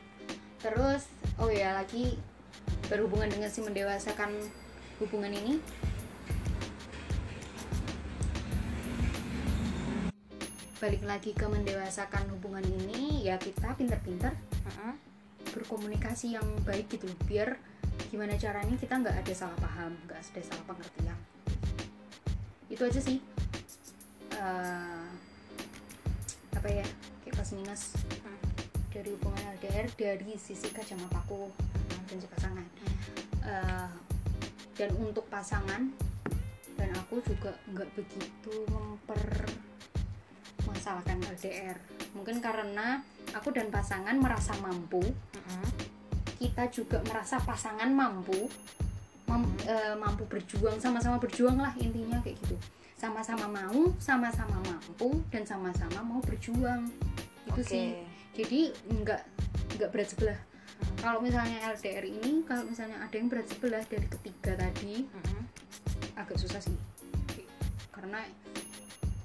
Terus 0.61 1.09
oh 1.41 1.49
ya 1.49 1.73
lagi 1.73 2.19
berhubungan 2.93 3.33
dengan 3.33 3.49
si 3.49 3.65
mendewasakan 3.65 4.33
hubungan 4.99 5.33
ini 5.33 5.63
balik 10.79 11.03
lagi 11.03 11.35
ke 11.35 11.43
mendewasakan 11.43 12.31
hubungan 12.39 12.63
ini 12.63 13.27
ya 13.27 13.35
kita 13.35 13.75
pinter-pinter 13.75 14.31
Heeh. 14.63 14.95
berkomunikasi 15.51 16.39
yang 16.39 16.47
baik 16.63 16.87
gitu. 16.87 17.11
Biar 17.27 17.59
gimana 18.15 18.39
caranya 18.39 18.79
kita 18.79 18.95
nggak 18.95 19.27
ada 19.27 19.35
salah 19.35 19.59
paham 19.59 19.99
nggak 20.07 20.23
ada 20.23 20.41
salah 20.47 20.65
pengertian. 20.71 21.19
Itu 22.71 22.87
aja 22.87 23.01
sih. 23.03 23.19
Eh, 24.39 25.07
apa 26.55 26.69
ya? 26.71 26.87
Kayak 27.27 27.35
plus 27.35 27.53
minus. 27.59 27.83
Hmm. 28.23 28.39
dari 28.89 29.15
hubungan 29.15 29.43
LDR 29.61 29.87
dari 29.95 30.35
sisi 30.41 30.71
kacamataku 30.75 31.51
dan 32.07 32.17
si 32.23 32.27
pasangan. 32.31 32.67
Eh, 33.43 33.91
dan 34.79 34.91
untuk 34.95 35.27
pasangan 35.27 35.91
dan 36.79 36.91
aku 36.95 37.19
juga 37.27 37.51
nggak 37.67 37.91
begitu 37.99 38.55
memper 38.71 39.51
masalahkan 40.69 41.17
LDR 41.25 41.77
mungkin 42.13 42.39
karena 42.45 43.01
aku 43.33 43.53
dan 43.53 43.73
pasangan 43.73 44.17
merasa 44.21 44.53
mampu 44.61 45.03
kita 46.39 46.71
juga 46.71 47.03
merasa 47.03 47.43
pasangan 47.43 47.91
mampu 47.91 48.47
mem- 49.27 49.59
eh, 49.67 49.95
mampu 49.99 50.25
berjuang 50.31 50.79
sama-sama 50.79 51.19
berjuang 51.19 51.59
lah 51.59 51.75
intinya 51.77 52.23
kayak 52.23 52.39
gitu. 52.47 52.57
Sama-sama 52.99 53.47
mau 53.51 53.91
sama-sama 53.99 54.59
mampu 54.63 55.19
dan 55.35 55.43
sama-sama 55.43 56.01
mau 56.03 56.23
berjuang. 56.23 56.87
Itu 57.47 57.61
Oke. 57.63 57.67
sih. 57.67 57.87
Jadi 58.39 58.71
nggak 58.87 59.23
nggak 59.79 59.91
berat 59.91 60.09
sebelah. 60.15 60.39
Kalau 61.03 61.19
misalnya 61.19 61.59
LDR 61.75 62.07
ini 62.07 62.47
kalau 62.47 62.63
misalnya 62.71 63.03
ada 63.03 63.15
yang 63.19 63.27
berat 63.27 63.51
sebelah 63.51 63.83
dari 63.83 64.07
ketiga 64.07 64.55
tadi 64.55 65.07
agak 66.15 66.39
susah 66.39 66.63
sih. 66.63 66.79
Karena 67.91 68.23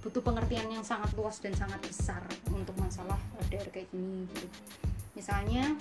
butuh 0.03 0.19
pengertian 0.19 0.67
yang 0.67 0.83
sangat 0.83 1.15
luas 1.15 1.39
dan 1.39 1.55
sangat 1.55 1.79
besar 1.81 2.19
untuk 2.51 2.75
masalah 2.75 3.15
LDR 3.41 3.72
kayak 3.72 3.88
gini 3.89 4.27
gitu 4.29 4.48
misalnya 5.13 5.74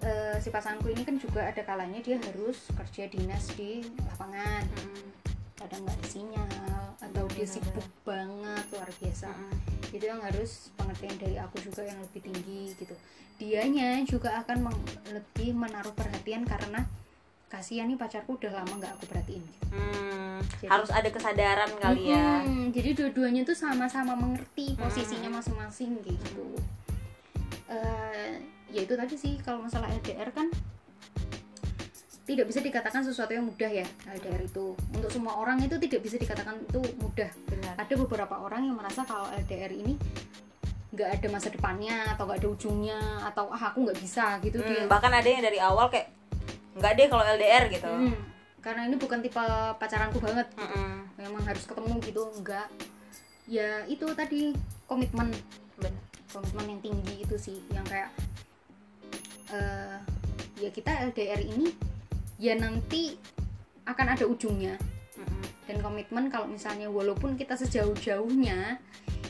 eh, 0.00 0.36
si 0.36 0.48
pasanganku 0.48 0.92
ini 0.92 1.02
kan 1.02 1.16
juga 1.16 1.40
ada 1.42 1.62
kalanya 1.62 1.98
dia 1.98 2.20
harus 2.20 2.68
kerja 2.70 3.08
dinas 3.08 3.48
di 3.54 3.80
lapangan 4.04 4.64
Heeh. 4.68 5.08
kadang 5.56 5.80
nggak 5.82 5.96
ada 5.96 6.06
sinyal 6.06 6.48
atau 7.00 7.24
dia 7.30 7.46
Benar-benar. 7.46 7.48
sibuk 7.48 7.88
banget 8.04 8.64
luar 8.68 8.90
biasa 8.92 9.28
Heeh. 9.28 9.56
itu 9.90 10.04
yang 10.04 10.20
harus 10.20 10.50
pengertian 10.74 11.16
dari 11.16 11.36
aku 11.38 11.56
juga 11.62 11.82
yang 11.82 11.98
lebih 11.98 12.20
tinggi 12.22 12.62
gitu 12.76 12.94
dianya 13.34 14.04
juga 14.04 14.44
akan 14.44 14.70
meng- 14.70 14.84
lebih 15.10 15.56
menaruh 15.56 15.90
perhatian 15.90 16.44
karena 16.44 16.84
kasihan 17.54 17.86
nih 17.86 17.94
pacarku 17.94 18.34
udah 18.34 18.52
lama 18.52 18.74
nggak 18.74 18.92
aku 18.92 19.04
perhatiin. 19.06 19.38
Gitu. 19.40 19.64
Hmm, 19.70 20.38
Jadi- 20.56 20.66
harus 20.66 20.90
ada 20.90 21.08
kesadaran 21.08 21.70
kali 21.76 22.10
ya. 22.10 22.42
Mm-mm, 22.42 22.70
jadi 22.70 22.90
dua-duanya 22.92 23.42
tuh 23.42 23.54
sama-sama 23.54 24.12
mengerti 24.12 24.74
posisinya 24.74 25.30
Mm. 25.30 25.36
masing-masing 25.36 25.90
kayak 26.00 26.18
gitu. 26.20 26.46
Eh, 27.66 28.32
ya 28.68 28.80
itu 28.82 28.92
tadi 28.92 29.14
sih 29.14 29.38
kalau 29.38 29.62
masalah 29.62 29.86
LDR 29.88 30.28
kan 30.30 30.50
tidak 32.24 32.48
bisa 32.48 32.58
dikatakan 32.58 33.04
sesuatu 33.04 33.30
yang 33.30 33.44
mudah 33.44 33.68
ya 33.68 33.84
LDR 34.08 34.42
itu. 34.42 34.72
Untuk 34.90 35.10
semua 35.10 35.36
orang 35.36 35.60
itu 35.60 35.76
tidak 35.78 36.00
bisa 36.00 36.16
dikatakan 36.16 36.56
itu 36.58 36.80
mudah. 36.96 37.28
Benar. 37.46 37.74
Ada 37.76 37.94
beberapa 37.94 38.34
orang 38.38 38.64
yang 38.64 38.74
merasa 38.74 39.04
kalau 39.04 39.28
LDR 39.30 39.70
ini 39.70 39.94
nggak 40.90 41.10
ada 41.10 41.26
masa 41.28 41.50
depannya 41.50 42.06
atau 42.08 42.24
nggak 42.24 42.38
ada 42.38 42.48
ujungnya 42.48 42.98
atau 43.24 43.50
ah 43.50 43.68
aku 43.68 43.82
nggak 43.82 43.98
bisa 43.98 44.38
gitu 44.40 44.56
Hmm, 44.56 44.68
dia. 44.68 44.82
bahkan 44.86 45.10
ada 45.10 45.26
yang 45.26 45.42
dari 45.42 45.58
awal 45.58 45.90
kayak 45.90 46.06
nggak 46.74 46.92
deh 46.98 47.06
kalau 47.06 47.24
LDR 47.24 47.64
gitu. 47.70 47.90
Hmm, 47.90 48.18
karena 48.58 48.86
ini 48.90 48.96
bukan 48.98 49.18
tipe 49.22 49.44
pacaranku 49.78 50.18
banget. 50.18 50.48
Heeh. 50.58 50.92
memang 51.14 51.46
harus 51.46 51.64
ketemu 51.64 51.94
gitu 52.02 52.22
enggak 52.34 52.68
ya 53.46 53.86
itu 53.86 54.06
tadi 54.12 54.50
komitmen. 54.90 55.30
Benar 55.78 55.94
komitmen 56.34 56.66
yang 56.74 56.80
tinggi 56.82 57.14
itu 57.22 57.36
sih 57.38 57.58
yang 57.70 57.86
kayak 57.86 58.10
eh 59.54 59.98
ya 60.58 60.68
kita 60.74 60.90
LDR 61.14 61.38
ini 61.38 61.70
ya 62.42 62.58
nanti 62.58 63.14
akan 63.86 64.06
ada 64.18 64.24
ujungnya. 64.26 64.74
Dan 65.64 65.80
komitmen 65.80 66.28
kalau 66.28 66.44
misalnya 66.44 66.92
walaupun 66.92 67.40
kita 67.40 67.56
sejauh-jauhnya 67.56 68.76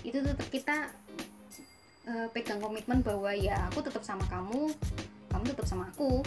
itu 0.03 0.19
tetap 0.19 0.49
kita 0.51 0.91
eh, 2.11 2.27
pegang 2.35 2.59
komitmen 2.59 3.07
bahwa 3.07 3.31
ya 3.31 3.71
aku 3.71 3.87
tetap 3.87 4.03
sama 4.03 4.27
kamu 4.27 4.73
kamu 5.31 5.45
tetap 5.55 5.67
sama 5.67 5.91
aku 5.95 6.27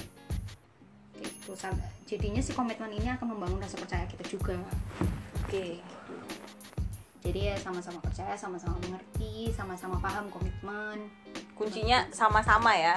gitu. 1.20 1.54
Jadinya 2.08 2.40
si 2.40 2.56
komitmen 2.56 2.92
ini 2.94 3.12
akan 3.12 3.36
membangun 3.36 3.60
rasa 3.60 3.76
percaya 3.76 4.08
kita 4.08 4.24
juga. 4.28 4.56
Oke. 5.44 5.82
Jadi 7.28 7.40
ya 7.52 7.56
sama-sama 7.60 8.00
percaya 8.00 8.38
sama-sama 8.40 8.80
mengerti 8.88 9.52
sama-sama 9.52 10.00
paham 10.00 10.32
komitmen. 10.32 11.12
Kuncinya 11.58 12.08
sama-sama 12.14 12.72
ya? 12.72 12.96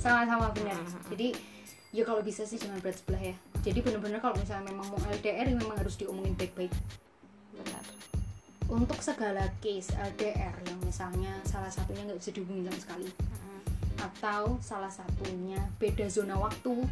Sama-sama 0.00 0.50
benar. 0.50 0.74
Mhm. 0.80 1.12
jadi 1.12 1.28
ya 1.94 2.02
kalau 2.02 2.20
bisa 2.20 2.42
sih 2.42 2.58
jangan 2.58 2.82
berat 2.82 2.98
sebelah 2.98 3.22
ya. 3.22 3.36
Jadi 3.62 3.78
benar-benar 3.84 4.18
kalau 4.18 4.34
misalnya 4.34 4.72
memang 4.72 4.90
mau 4.90 5.00
LDR 5.06 5.46
ya 5.46 5.54
memang 5.54 5.78
harus 5.78 5.94
diomongin 5.94 6.34
baik-baik. 6.34 6.72
Benar. 7.54 7.84
Untuk 8.66 8.98
segala 8.98 9.46
case 9.62 9.94
LDR 9.94 10.54
yang 10.66 10.78
misalnya 10.82 11.38
salah 11.46 11.70
satunya 11.70 12.02
nggak 12.02 12.18
bisa 12.18 12.34
dihubungin 12.34 12.66
sama 12.66 12.80
sekali 12.82 13.08
atau 13.96 14.60
salah 14.60 14.92
satunya 14.92 15.58
beda 15.80 16.06
zona 16.12 16.36
waktu 16.36 16.84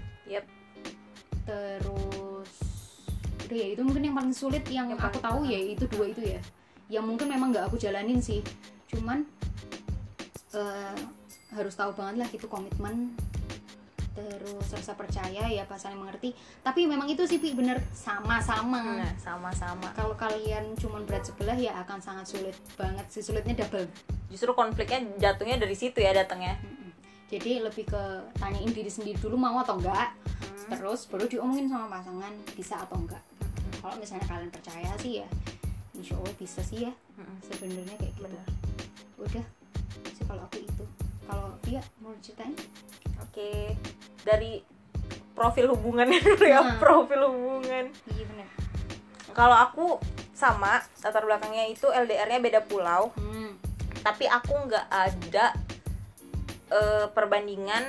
terus 1.45 2.51
udah 3.45 3.57
ya 3.61 3.67
itu 3.77 3.83
mungkin 3.85 4.03
yang 4.09 4.17
paling 4.17 4.33
sulit 4.33 4.65
yang, 4.73 4.89
Yang 4.89 5.01
aku 5.05 5.19
tahu 5.21 5.41
ya 5.45 5.61
itu 5.61 5.85
dua 5.89 6.09
itu 6.09 6.23
ya. 6.25 6.41
Yang 6.89 7.05
mungkin 7.05 7.27
memang 7.29 7.49
nggak 7.53 7.69
aku 7.69 7.77
jalanin 7.77 8.21
sih. 8.21 8.41
Cuman 8.89 9.29
eh, 10.57 10.97
harus 11.55 11.75
tahu 11.77 11.93
banget 11.95 12.25
lah 12.25 12.29
itu 12.33 12.47
komitmen 12.49 13.15
terus 14.15 14.71
rasa 14.71 14.95
percaya 14.95 15.43
ya 15.51 15.67
pas 15.67 15.83
saling 15.83 15.99
mengerti. 15.99 16.33
Tapi 16.63 16.87
memang 16.87 17.11
itu 17.11 17.27
sih 17.27 17.43
Pi, 17.43 17.51
bener 17.51 17.83
sama-sama. 17.91 19.03
Nah 19.03 19.13
sama-sama. 19.19 19.91
Kalau 19.99 20.15
kalian 20.15 20.79
cuman 20.79 21.03
berat 21.03 21.27
sebelah 21.27 21.59
ya 21.59 21.75
akan 21.83 21.99
sangat 21.99 22.31
sulit 22.31 22.55
banget 22.79 23.07
sih. 23.11 23.27
Sulitnya 23.27 23.67
double. 23.67 23.91
Justru 24.31 24.55
konfliknya 24.55 25.03
jatuhnya 25.19 25.59
dari 25.59 25.75
situ 25.75 25.99
ya 25.99 26.15
datangnya. 26.15 26.55
Mm-mm. 26.63 26.84
Jadi 27.35 27.51
lebih 27.61 27.85
ke 27.85 28.03
tanyain 28.37 28.71
diri 28.71 28.87
sendiri 28.87 29.19
dulu 29.19 29.35
mau 29.35 29.59
atau 29.59 29.75
enggak. 29.75 30.15
Terus 30.65 31.05
baru 31.07 31.27
diomongin 31.27 31.67
sama 31.67 31.91
pasangan 31.91 32.31
bisa 32.55 32.79
atau 32.79 32.97
enggak. 32.97 33.21
Kalau 33.79 33.99
misalnya 33.99 34.25
kalian 34.25 34.49
percaya 34.49 34.91
sih 34.97 35.21
ya 35.21 35.29
insya 35.95 36.15
Allah 36.15 36.35
bisa 36.35 36.61
sih 36.61 36.87
ya. 36.87 36.93
Sebenarnya 37.43 37.95
kayak 37.97 38.13
gitu. 38.15 38.27
Benar. 38.27 38.47
udah 39.17 39.45
sih 40.11 40.25
kalau 40.25 40.43
aku 40.45 40.59
itu. 40.59 40.85
Kalau 41.25 41.49
dia 41.63 41.81
mau 41.99 42.15
ceritain? 42.19 42.55
Oke 43.21 43.75
dari 44.23 44.63
profil 45.33 45.71
hubungannya 45.71 46.19
dulu 46.27 46.45
ya 46.45 46.61
Hmm. 46.61 46.79
profil 46.79 47.21
hubungan. 47.25 47.85
Iya 48.09 48.25
benar. 48.25 48.49
Kalau 49.31 49.57
aku 49.61 49.87
sama 50.31 50.79
latar 51.01 51.23
belakangnya 51.23 51.67
itu 51.67 51.87
LDR-nya 51.87 52.39
beda 52.39 52.61
pulau. 52.63 53.11
Hmm. 53.15 53.59
tapi 54.01 54.29
aku 54.29 54.53
nggak 54.69 54.85
ada 54.85 55.57
eh, 56.69 57.07
perbandingan 57.09 57.85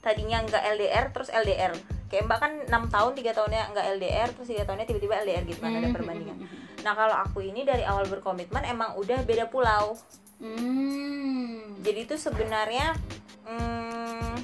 tadinya 0.00 0.40
nggak 0.40 0.64
LDR 0.74 1.04
terus 1.10 1.28
LDR 1.28 1.76
kayak 2.08 2.24
mbak 2.24 2.38
kan 2.38 2.52
6 2.66 2.90
tahun 2.90 3.12
tiga 3.14 3.30
tahunnya 3.32 3.70
nggak 3.70 3.86
LDR 3.94 4.28
terus 4.32 4.48
tiga 4.48 4.64
tahunnya 4.64 4.82
tiba-tiba 4.84 5.14
LDR 5.20 5.44
gitu 5.44 5.60
kan 5.60 5.70
ada 5.72 5.86
Hmm, 5.86 5.94
perbandingan. 5.94 6.38
Nah 6.80 6.96
kalau 6.96 7.12
aku 7.12 7.44
ini 7.44 7.60
dari 7.60 7.84
awal 7.84 8.08
berkomitmen 8.08 8.64
emang 8.64 8.96
udah 8.96 9.20
beda 9.22 9.46
pulau. 9.46 9.94
Hmm. 10.40 11.76
jadi 11.78 12.02
itu 12.02 12.16
sebenarnya 12.16 12.96
hmm, 13.44 14.40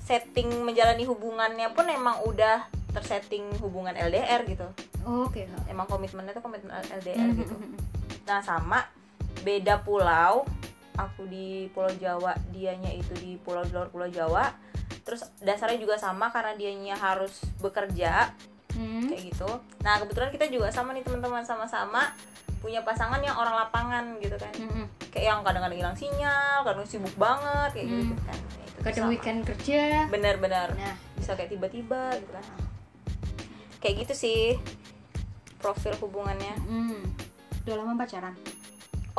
setting 0.00 0.64
menjalani 0.64 1.04
hubungannya 1.04 1.68
pun 1.70 1.84
emang 1.84 2.24
udah 2.24 2.64
tersetting 2.90 3.44
hubungan 3.58 3.92
LDR 3.92 4.42
gitu. 4.44 4.64
Oke 5.04 5.44
emang 5.66 5.84
komitmennya 5.84 6.32
tuh 6.32 6.40
komitmen 6.40 6.72
LDR 6.72 7.20
Hmm, 7.22 7.36
gitu. 7.36 7.54
Nah 8.24 8.40
sama 8.40 8.88
beda 9.38 9.84
pulau 9.84 10.48
aku 10.98 11.30
di 11.30 11.70
Pulau 11.70 11.94
Jawa 11.94 12.34
dianya 12.50 12.90
itu 12.90 13.14
di 13.22 13.38
pulau 13.38 13.62
di 13.62 13.70
luar 13.70 13.88
Pulau 13.88 14.10
Jawa. 14.10 14.50
Terus 15.06 15.24
dasarnya 15.40 15.78
juga 15.78 15.96
sama 15.96 16.28
karena 16.28 16.52
dianya 16.58 16.98
harus 16.98 17.40
bekerja 17.62 18.34
hmm. 18.74 19.08
kayak 19.08 19.22
gitu. 19.32 19.48
Nah 19.80 20.02
kebetulan 20.02 20.28
kita 20.34 20.50
juga 20.50 20.68
sama 20.68 20.92
nih 20.92 21.06
teman-teman 21.06 21.46
sama-sama 21.46 22.12
punya 22.58 22.82
pasangan 22.82 23.22
yang 23.22 23.38
orang 23.38 23.54
lapangan 23.54 24.04
gitu 24.18 24.34
kan. 24.34 24.50
Hmm, 24.58 24.84
kayak 25.14 25.24
yang 25.30 25.40
kadang-kadang 25.46 25.78
hilang 25.78 25.96
sinyal 25.96 26.66
kadang 26.66 26.84
sibuk 26.84 27.14
banget 27.14 27.70
kayak 27.72 27.86
gitu 27.86 28.12
Hmm. 28.12 28.26
kan. 28.26 28.38
Ya, 28.38 28.64
itu 28.66 28.78
kadang 28.82 28.98
sama. 29.06 29.12
weekend 29.14 29.40
kerja. 29.46 29.82
Bener-bener 30.10 30.68
nah. 30.74 30.96
Bisa 31.14 31.38
kayak 31.38 31.54
tiba-tiba 31.54 32.18
gitu 32.18 32.32
kan. 32.34 32.44
Kayak 33.78 33.94
gitu 34.04 34.14
sih 34.18 34.40
profil 35.62 35.94
hubungannya. 36.02 36.54
Hmm. 36.66 37.00
udah 37.68 37.84
lama 37.84 38.00
pacaran 38.00 38.32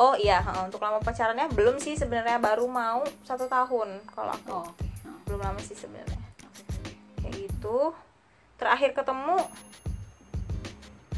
oh 0.00 0.16
iya 0.16 0.40
untuk 0.64 0.80
lama 0.80 0.96
pacarannya 0.98 1.52
belum 1.52 1.76
sih 1.76 1.92
sebenarnya 1.92 2.40
baru 2.40 2.64
mau 2.64 3.04
satu 3.22 3.44
tahun 3.46 4.00
kalau 4.08 4.32
aku. 4.32 4.48
Oh 4.50 4.64
oke 4.64 4.86
Nah, 5.00 5.16
belum 5.24 5.40
lama 5.40 5.60
sih 5.60 5.72
sebenarnya. 5.74 6.16
Kayak 7.18 7.34
gitu. 7.36 7.92
Terakhir 8.56 8.92
ketemu 8.92 9.36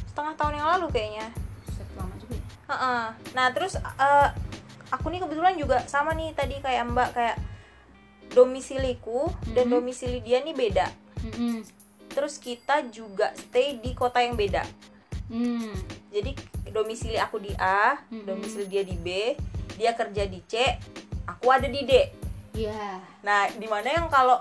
setengah 0.06 0.34
tahun 0.34 0.54
yang 0.58 0.68
lalu 0.76 0.86
kayaknya. 0.90 1.26
Lama 1.94 2.14
juga 2.18 2.34
ya? 2.34 2.44
Heeh. 2.68 3.04
nah 3.32 3.46
terus 3.50 3.76
eh, 3.76 4.28
aku 4.88 5.06
nih 5.08 5.20
kebetulan 5.20 5.54
juga 5.54 5.84
sama 5.84 6.12
nih 6.12 6.32
tadi 6.32 6.56
kayak 6.58 6.82
mbak 6.88 7.08
kayak 7.12 7.36
domisiliku 8.30 9.28
dan 9.52 9.68
Mhm. 9.68 9.72
domisili 9.72 10.18
dia 10.20 10.40
nih 10.40 10.56
beda. 10.56 10.86
Hmm, 11.22 11.60
terus 12.08 12.36
kita 12.36 12.82
juga 12.88 13.30
stay 13.36 13.76
di 13.76 13.92
kota 13.92 14.18
yang 14.18 14.34
beda. 14.34 14.64
Hmm. 15.28 15.72
jadi 16.08 16.36
domisili 16.72 17.14
aku 17.14 17.38
di 17.38 17.52
A 17.54 17.94
Mhm. 18.08 18.24
domisili 18.24 18.66
dia 18.66 18.82
di 18.82 18.96
B 18.96 19.36
dia 19.72 19.92
kerja 19.92 20.24
di 20.24 20.40
C 20.42 20.76
aku 21.24 21.46
ada 21.46 21.64
di 21.64 21.80
D 21.80 21.92
ya 22.54 22.98
nah 23.20 23.46
di 23.48 23.64
mana 23.64 23.88
yang 23.92 24.08
kalau 24.08 24.40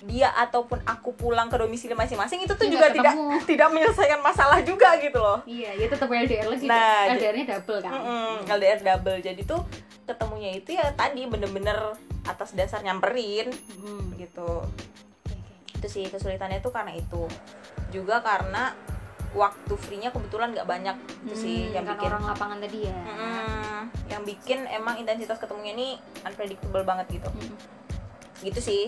dia 0.00 0.30
ataupun 0.32 0.78
aku 0.84 1.10
pulang 1.12 1.46
ke 1.46 1.58
domisili 1.58 1.90
masing-masing 1.92 2.38
itu 2.40 2.54
tuh 2.54 2.64
Ya, 2.64 2.72
juga 2.72 2.86
tidak 2.88 3.12
ketemu. 3.12 3.34
tidak 3.50 3.68
menyelesaikan 3.68 4.20
masalah 4.20 4.58
juga 4.62 4.94
gitu 4.96 5.18
loh 5.18 5.42
iya 5.44 5.74
ya 5.74 5.86
tetap 5.86 6.06
LDR 6.06 6.46
lagi 6.46 6.64
Nah, 6.64 7.10
LDR-nya 7.10 7.44
double 7.52 7.78
kan 7.82 7.90
Mm-mm, 7.92 8.34
LDR 8.48 8.78
double 8.80 9.18
jadi 9.18 9.42
tuh 9.42 9.60
ketemunya 10.04 10.54
itu 10.54 10.72
ya 10.72 10.94
tadi 10.94 11.26
bener-bener 11.26 11.98
atas 12.24 12.54
dasar 12.54 12.80
nyamperin 12.80 13.50
Hmm. 13.74 14.14
gitu 14.14 14.62
oke. 15.26 15.34
itu 15.74 15.86
sih 15.86 16.06
kesulitannya 16.06 16.58
tuh 16.58 16.70
karena 16.70 16.94
itu 16.94 17.26
juga 17.90 18.20
karena 18.20 18.78
waktu 19.36 19.74
free-nya 19.76 20.08
kebetulan 20.08 20.56
nggak 20.56 20.64
banyak. 20.64 20.96
Itu 21.28 21.34
sih 21.36 21.56
Hmm, 21.68 21.74
yang 21.76 21.84
kan 21.84 21.96
bikin. 21.96 22.08
orang 22.08 22.22
lapangan 22.24 22.58
tadi 22.60 22.78
ya. 22.88 22.96
Mm, 22.96 23.82
yang 24.08 24.22
bikin 24.24 24.58
emang 24.66 24.96
intensitas 24.96 25.36
ketemunya 25.36 25.72
ini 25.72 25.88
unpredictable 26.22 26.82
banget 26.82 27.20
gitu. 27.20 27.28
Hmm, 27.28 27.56
gitu 28.40 28.60
sih. 28.60 28.82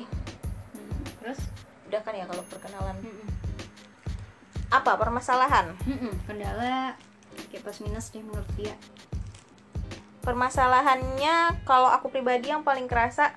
Hmm. 0.72 1.00
terus? 1.20 1.40
Udah 1.90 2.00
kan 2.00 2.14
ya 2.14 2.24
kalau 2.24 2.40
perkenalan? 2.46 2.96
Hmm, 3.02 3.28
apa 4.70 4.92
permasalahan? 4.96 5.76
Hmm. 5.84 5.98
Hmm, 6.08 6.14
kendala 6.24 6.94
kayak 7.50 7.62
plus 7.62 7.82
minus 7.82 8.08
deh 8.08 8.22
menurut 8.22 8.46
dia. 8.54 8.74
Permasalahannya 10.20 11.64
kalau 11.64 11.88
aku 11.88 12.08
pribadi 12.08 12.52
yang 12.52 12.60
paling 12.60 12.84
kerasa 12.86 13.32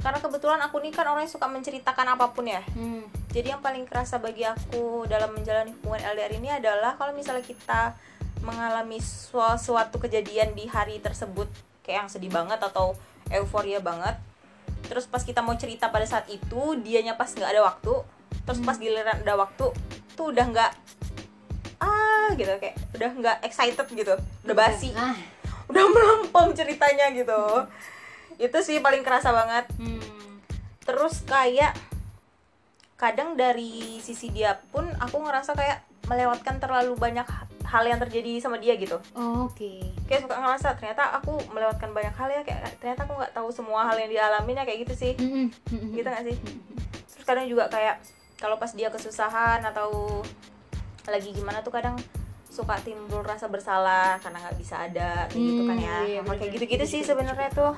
karena 0.00 0.16
kebetulan 0.16 0.60
aku 0.60 0.80
nih 0.80 0.90
kan 0.90 1.04
orang 1.04 1.28
yang 1.28 1.32
suka 1.32 1.44
menceritakan 1.44 2.16
apa 2.16 2.32
pun 2.32 2.48
ya. 2.48 2.64
Hmm. 2.72 3.04
Jadi 3.30 3.54
yang 3.56 3.62
paling 3.62 3.86
kerasa 3.86 4.18
bagi 4.18 4.42
aku 4.42 5.06
dalam 5.06 5.30
menjalani 5.34 5.70
hubungan 5.78 6.02
LDR 6.14 6.34
ini 6.34 6.50
adalah 6.50 6.98
kalau 6.98 7.14
misalnya 7.14 7.46
kita 7.46 7.94
mengalami 8.42 8.98
sua- 8.98 9.60
suatu 9.60 10.02
kejadian 10.02 10.56
di 10.58 10.66
hari 10.66 10.98
tersebut 10.98 11.46
kayak 11.86 12.06
yang 12.06 12.10
sedih 12.10 12.32
banget 12.32 12.58
atau 12.58 12.98
euforia 13.30 13.78
banget 13.78 14.18
terus 14.90 15.06
pas 15.06 15.22
kita 15.22 15.44
mau 15.44 15.54
cerita 15.54 15.92
pada 15.92 16.06
saat 16.08 16.26
itu 16.26 16.74
dianya 16.82 17.14
pas 17.14 17.30
nggak 17.30 17.50
ada 17.50 17.62
waktu 17.62 17.94
terus 18.42 18.58
pas 18.64 18.74
giliran 18.80 19.22
ada 19.22 19.34
waktu 19.38 19.70
tuh 20.18 20.26
udah 20.34 20.46
nggak 20.50 20.72
ah 21.80 22.28
gitu 22.34 22.50
kayak 22.58 22.76
udah 22.96 23.10
nggak 23.14 23.36
excited 23.46 23.86
gitu 23.88 24.14
udah 24.44 24.56
basi. 24.56 24.92
udah 25.70 25.84
melempem 25.86 26.50
ceritanya 26.52 27.14
gitu. 27.14 27.40
Itu 28.42 28.58
sih 28.60 28.82
paling 28.82 29.06
kerasa 29.06 29.30
banget. 29.30 29.70
Hmm. 29.78 30.02
terus 30.82 31.22
kayak 31.22 31.76
kadang 33.00 33.32
dari 33.32 33.96
sisi 34.04 34.28
dia 34.28 34.60
pun 34.68 34.84
aku 35.00 35.24
ngerasa 35.24 35.56
kayak 35.56 35.88
melewatkan 36.04 36.60
terlalu 36.60 36.92
banyak 37.00 37.24
hal 37.64 37.84
yang 37.88 37.96
terjadi 37.96 38.44
sama 38.44 38.60
dia 38.60 38.76
gitu. 38.76 39.00
Oh, 39.16 39.48
oke. 39.48 39.72
Kayak 40.04 40.28
suka 40.28 40.36
ngerasa 40.36 40.68
ternyata 40.76 41.16
aku 41.16 41.40
melewatkan 41.48 41.96
banyak 41.96 42.12
hal 42.12 42.28
ya 42.28 42.42
kayak 42.44 42.76
ternyata 42.76 43.08
aku 43.08 43.16
nggak 43.16 43.32
tahu 43.32 43.48
semua 43.54 43.88
hal 43.88 43.96
yang 43.96 44.12
dialamin 44.12 44.60
ya 44.60 44.64
kayak 44.68 44.84
gitu 44.84 44.94
sih. 45.00 45.12
Hmm, 45.16 45.48
hmm, 45.48 45.48
hmm, 45.80 45.90
gitu 45.96 46.08
nggak 46.12 46.24
sih? 46.28 46.36
Hmm. 46.36 46.60
terus 47.08 47.24
kadang 47.24 47.46
juga 47.48 47.64
kayak 47.72 48.04
kalau 48.36 48.60
pas 48.60 48.72
dia 48.76 48.92
kesusahan 48.92 49.64
atau 49.64 50.20
lagi 51.08 51.32
gimana 51.32 51.64
tuh 51.64 51.72
kadang 51.72 51.96
suka 52.50 52.76
timbul 52.84 53.22
rasa 53.22 53.46
bersalah 53.46 54.18
karena 54.20 54.44
nggak 54.44 54.58
bisa 54.60 54.76
ada 54.76 55.30
kayak 55.32 55.40
gitu 55.40 55.62
kan 55.64 55.76
ya. 55.80 55.96
Hmm, 55.96 56.10
iya, 56.10 56.20
Sama 56.20 56.32
kayak 56.36 56.52
gitu-gitu 56.52 56.84
Gitu 56.84 56.92
sih 56.92 57.02
sebenarnya 57.06 57.48
tuh. 57.54 57.74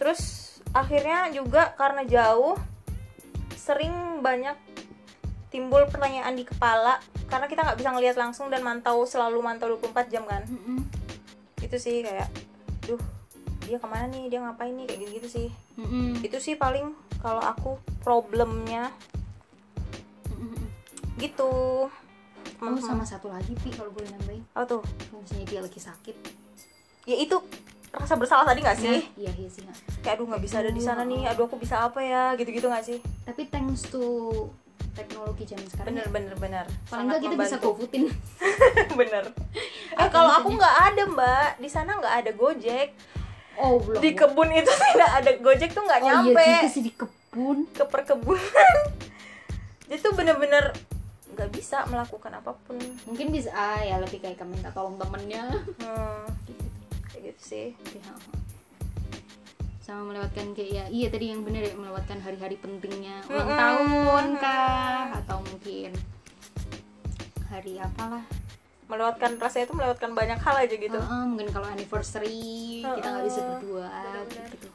Terus 0.00 0.20
akhirnya 0.72 1.30
juga 1.30 1.76
karena 1.76 2.02
jauh 2.08 2.56
sering 3.62 4.18
banyak 4.18 4.58
timbul 5.54 5.86
pertanyaan 5.86 6.34
di 6.34 6.42
kepala 6.42 6.98
karena 7.30 7.46
kita 7.46 7.62
nggak 7.62 7.78
bisa 7.78 7.90
ngelihat 7.94 8.16
langsung 8.18 8.50
dan 8.50 8.66
mantau 8.66 9.06
selalu 9.06 9.38
mantau 9.38 9.70
24 9.78 10.10
jam 10.10 10.26
kan? 10.26 10.42
Hmm, 10.42 10.82
hmm. 10.82 10.82
itu 11.62 11.76
sih 11.78 12.02
kayak 12.02 12.26
duh 12.82 12.98
dia 13.62 13.78
ke 13.78 13.86
mana 13.86 14.10
nih 14.10 14.26
dia 14.26 14.42
ngapain 14.42 14.74
nih 14.74 14.90
kayak 14.90 14.98
gitu 15.06 15.12
gitu 15.22 15.28
sih. 15.30 15.48
Mm-mm. 15.78 16.18
itu 16.26 16.36
sih 16.42 16.58
paling 16.58 16.90
kalau 17.22 17.38
aku 17.38 17.78
problemnya. 18.02 18.90
Mm-mm. 20.26 20.66
gitu. 21.22 21.86
Oh 22.62 22.78
sama 22.82 23.06
satu 23.06 23.30
lagi 23.30 23.54
pi 23.62 23.70
kalau 23.70 23.94
boleh 23.94 24.10
nambahin. 24.10 24.42
Oh 24.58 24.66
tuh? 24.66 24.82
Kalau 24.82 25.22
misalnya 25.22 25.46
dia 25.46 25.60
lagi 25.62 25.78
sakit. 25.78 26.16
Ya 27.06 27.16
itu 27.18 27.38
rasa 27.92 28.14
bersalah 28.16 28.48
tadi 28.48 28.64
nggak 28.64 28.78
sih? 28.80 28.98
Nah, 29.04 29.20
iya 29.20 29.32
iya 29.36 29.48
sih 29.52 29.62
kayak 30.02 30.18
aduh 30.18 30.26
nggak 30.32 30.42
bisa 30.42 30.56
ada 30.64 30.70
di 30.72 30.82
sana 30.82 31.02
nih. 31.06 31.28
Aduh. 31.30 31.46
Aku 31.46 31.56
bisa 31.60 31.84
apa 31.84 32.00
ya? 32.02 32.32
Gitu 32.34 32.50
gitu 32.50 32.66
nggak 32.72 32.84
sih? 32.84 32.98
Tapi 33.22 33.46
thanks 33.52 33.86
to 33.92 34.02
teknologi 34.92 35.48
zaman 35.48 35.66
sekarang 35.72 35.88
bener 35.92 36.04
ya, 36.04 36.12
bener 36.12 36.34
bener. 36.36 36.66
Paling 36.88 37.06
nggak 37.08 37.22
kita 37.24 37.36
bisa 37.36 37.56
gofoodin. 37.60 38.04
Bener. 39.00 39.24
Eh 39.92 40.08
kalau 40.08 40.32
aku 40.40 40.56
nggak 40.56 40.76
ada 40.88 41.02
mbak. 41.04 41.48
Di 41.60 41.68
sana 41.68 42.00
nggak 42.00 42.14
ada 42.24 42.30
gojek. 42.32 42.96
Oh 43.60 43.76
belum. 43.76 44.00
Di 44.00 44.10
kebun 44.16 44.48
itu 44.56 44.72
tidak 44.96 45.10
ada. 45.20 45.30
Gojek 45.36 45.70
tuh 45.76 45.84
nggak 45.84 46.00
oh 46.00 46.06
nyampe. 46.08 46.40
iya 46.40 46.64
juga 46.64 46.68
sih 46.72 46.82
di 46.84 46.92
kebun. 46.96 47.68
Ke 47.76 47.84
perkebunan. 47.84 48.76
Itu 49.92 50.16
bener-bener 50.16 50.72
nggak 51.36 51.48
bisa 51.52 51.84
melakukan 51.92 52.40
apa 52.40 52.56
pun. 52.64 52.80
Mungkin 53.04 53.36
bisa 53.36 53.52
ah 53.52 53.84
ya 53.84 54.00
lebih 54.00 54.24
kayak 54.24 54.40
minta 54.48 54.72
tolong 54.72 54.96
temennya. 54.96 55.44
Hmm, 55.84 56.24
kayak 57.12 57.22
gitu 57.32 57.42
sih. 57.42 57.66
Ya. 57.92 58.14
sama 59.82 60.14
melewatkan 60.14 60.54
kayak 60.54 60.70
ya 60.70 60.84
iya 60.94 61.10
tadi 61.10 61.34
yang 61.34 61.42
bener 61.42 61.66
ya 61.66 61.74
melewatkan 61.74 62.22
hari-hari 62.22 62.54
pentingnya 62.54 63.18
ulang 63.26 63.50
tahun 63.50 64.26
kah? 64.38 65.18
Atau 65.18 65.42
mungkin 65.42 65.90
hari 67.50 67.82
apalah. 67.82 68.22
Melewatkan 68.86 69.42
rasanya 69.42 69.66
itu 69.68 69.74
melewatkan 69.74 70.10
banyak 70.14 70.38
hal 70.38 70.56
aja 70.62 70.76
gitu. 70.78 70.98
Heeh, 70.98 71.22
mungkin 71.26 71.48
kalau 71.50 71.66
anniversary 71.66 72.80
kita 72.86 73.06
nggak 73.10 73.26
bisa 73.26 73.40
berdua 73.42 73.90
Bener-bener. 73.90 74.50
gitu. 74.54 74.68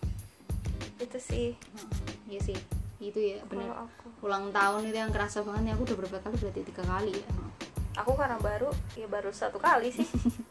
Itu 0.99 1.17
sih. 1.23 1.47
Heeh, 1.55 1.89
iya 2.35 2.39
sih. 2.43 2.57
Itu 2.99 3.19
ya 3.23 3.39
bener. 3.47 3.71
Aku. 3.73 4.27
Ulang 4.27 4.51
tahun 4.51 4.91
itu 4.91 4.97
yang 4.99 5.15
kerasa 5.15 5.39
banget 5.47 5.71
ya 5.71 5.73
aku 5.79 5.87
udah 5.87 5.97
berapa 6.03 6.17
kali? 6.19 6.35
Berarti 6.35 6.61
tiga 6.67 6.83
kali 6.83 7.15
ya 7.15 7.27
aku 7.97 8.13
karena 8.13 8.37
baru 8.37 8.69
ya 8.93 9.09
baru 9.09 9.33
satu 9.33 9.57
kali 9.57 9.89
sih 9.89 10.05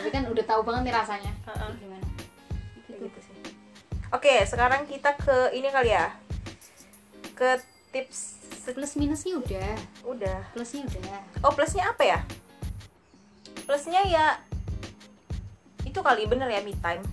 tapi 0.00 0.16
kan 0.16 0.24
udah 0.32 0.44
tahu 0.48 0.64
banget 0.64 0.88
nih 0.88 0.94
rasanya. 0.96 1.32
Heeh. 1.44 1.70
gimana? 1.76 2.06
Kayak 2.88 2.98
gitu 3.04 3.18
sih. 3.20 3.36
Oke 4.16 4.34
sekarang 4.48 4.88
kita 4.88 5.12
ke 5.20 5.52
ini 5.52 5.68
kali 5.68 5.92
ya. 5.92 6.08
Ke 7.36 7.60
tips 7.92 8.40
plus 8.72 8.96
minusnya 8.96 9.36
udah. 9.36 9.76
Udah. 10.08 10.40
Plusnya 10.56 10.88
udah. 10.88 11.20
Oh 11.44 11.52
plusnya 11.52 11.92
apa 11.92 12.00
ya? 12.00 12.18
Plusnya 13.68 14.00
ya 14.08 14.40
itu 15.84 16.00
kali 16.00 16.24
bener 16.24 16.48
ya 16.48 16.64
me 16.64 16.72
time. 16.80 17.04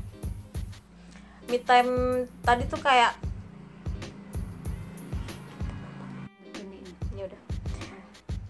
Me 1.51 1.59
time 1.59 2.23
tadi 2.39 2.63
tuh 2.71 2.79
kayak 2.79 3.19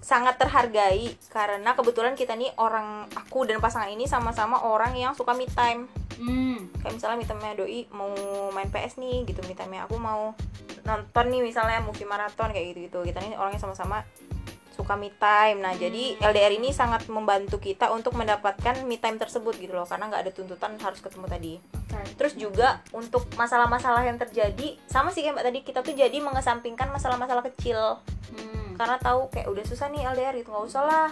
sangat 0.07 0.39
terhargai 0.39 1.19
karena 1.27 1.75
kebetulan 1.75 2.15
kita 2.15 2.31
nih 2.39 2.47
orang 2.55 3.11
aku 3.11 3.43
dan 3.43 3.59
pasangan 3.59 3.91
ini 3.91 4.07
sama-sama 4.07 4.63
orang 4.63 4.95
yang 4.95 5.11
suka 5.11 5.35
me 5.35 5.43
time. 5.51 5.91
Hmm. 6.15 6.71
Kayak 6.79 6.95
misalnya 6.95 7.17
me 7.19 7.27
time 7.27 7.43
doi 7.59 7.81
mau 7.91 8.15
main 8.55 8.71
PS 8.71 9.03
nih 9.03 9.27
gitu 9.27 9.43
me 9.43 9.51
time 9.51 9.83
aku 9.83 9.99
mau 9.99 10.31
nonton 10.87 11.25
nih 11.27 11.43
misalnya 11.43 11.83
movie 11.83 12.07
maraton 12.07 12.55
kayak 12.55 12.71
gitu 12.71 12.79
gitu 12.87 12.97
kita 13.03 13.19
nih 13.19 13.35
orangnya 13.35 13.59
sama-sama 13.59 14.07
suka 14.71 14.95
me 14.95 15.11
time. 15.19 15.59
Nah 15.59 15.75
jadi 15.75 16.15
LDR 16.23 16.55
ini 16.55 16.71
sangat 16.71 17.11
membantu 17.11 17.59
kita 17.59 17.91
untuk 17.91 18.15
mendapatkan 18.15 18.87
me 18.87 18.95
time 18.95 19.19
tersebut 19.19 19.59
gitu 19.59 19.75
loh 19.75 19.83
karena 19.83 20.07
nggak 20.07 20.23
ada 20.23 20.31
tuntutan 20.31 20.79
harus 20.79 21.03
ketemu 21.03 21.25
tadi. 21.27 21.53
Oke. 21.59 22.15
Terus 22.15 22.33
juga 22.39 22.79
untuk 22.95 23.27
masalah-masalah 23.35 24.07
yang 24.07 24.15
terjadi 24.15 24.79
sama 24.87 25.11
sih 25.11 25.19
kayak 25.19 25.35
mbak 25.35 25.45
tadi 25.51 25.59
kita 25.67 25.83
tuh 25.83 25.91
jadi 25.91 26.15
mengesampingkan 26.23 26.87
masalah-masalah 26.95 27.43
kecil. 27.51 27.99
Hmm. 28.31 28.66
Karena 28.77 28.97
tahu 29.01 29.27
kayak 29.33 29.49
udah 29.49 29.65
susah 29.65 29.89
nih 29.89 30.05
LDR 30.05 30.37
gitu 30.37 30.53
nggak 30.53 30.65
usah 30.69 30.83
lah 30.85 31.09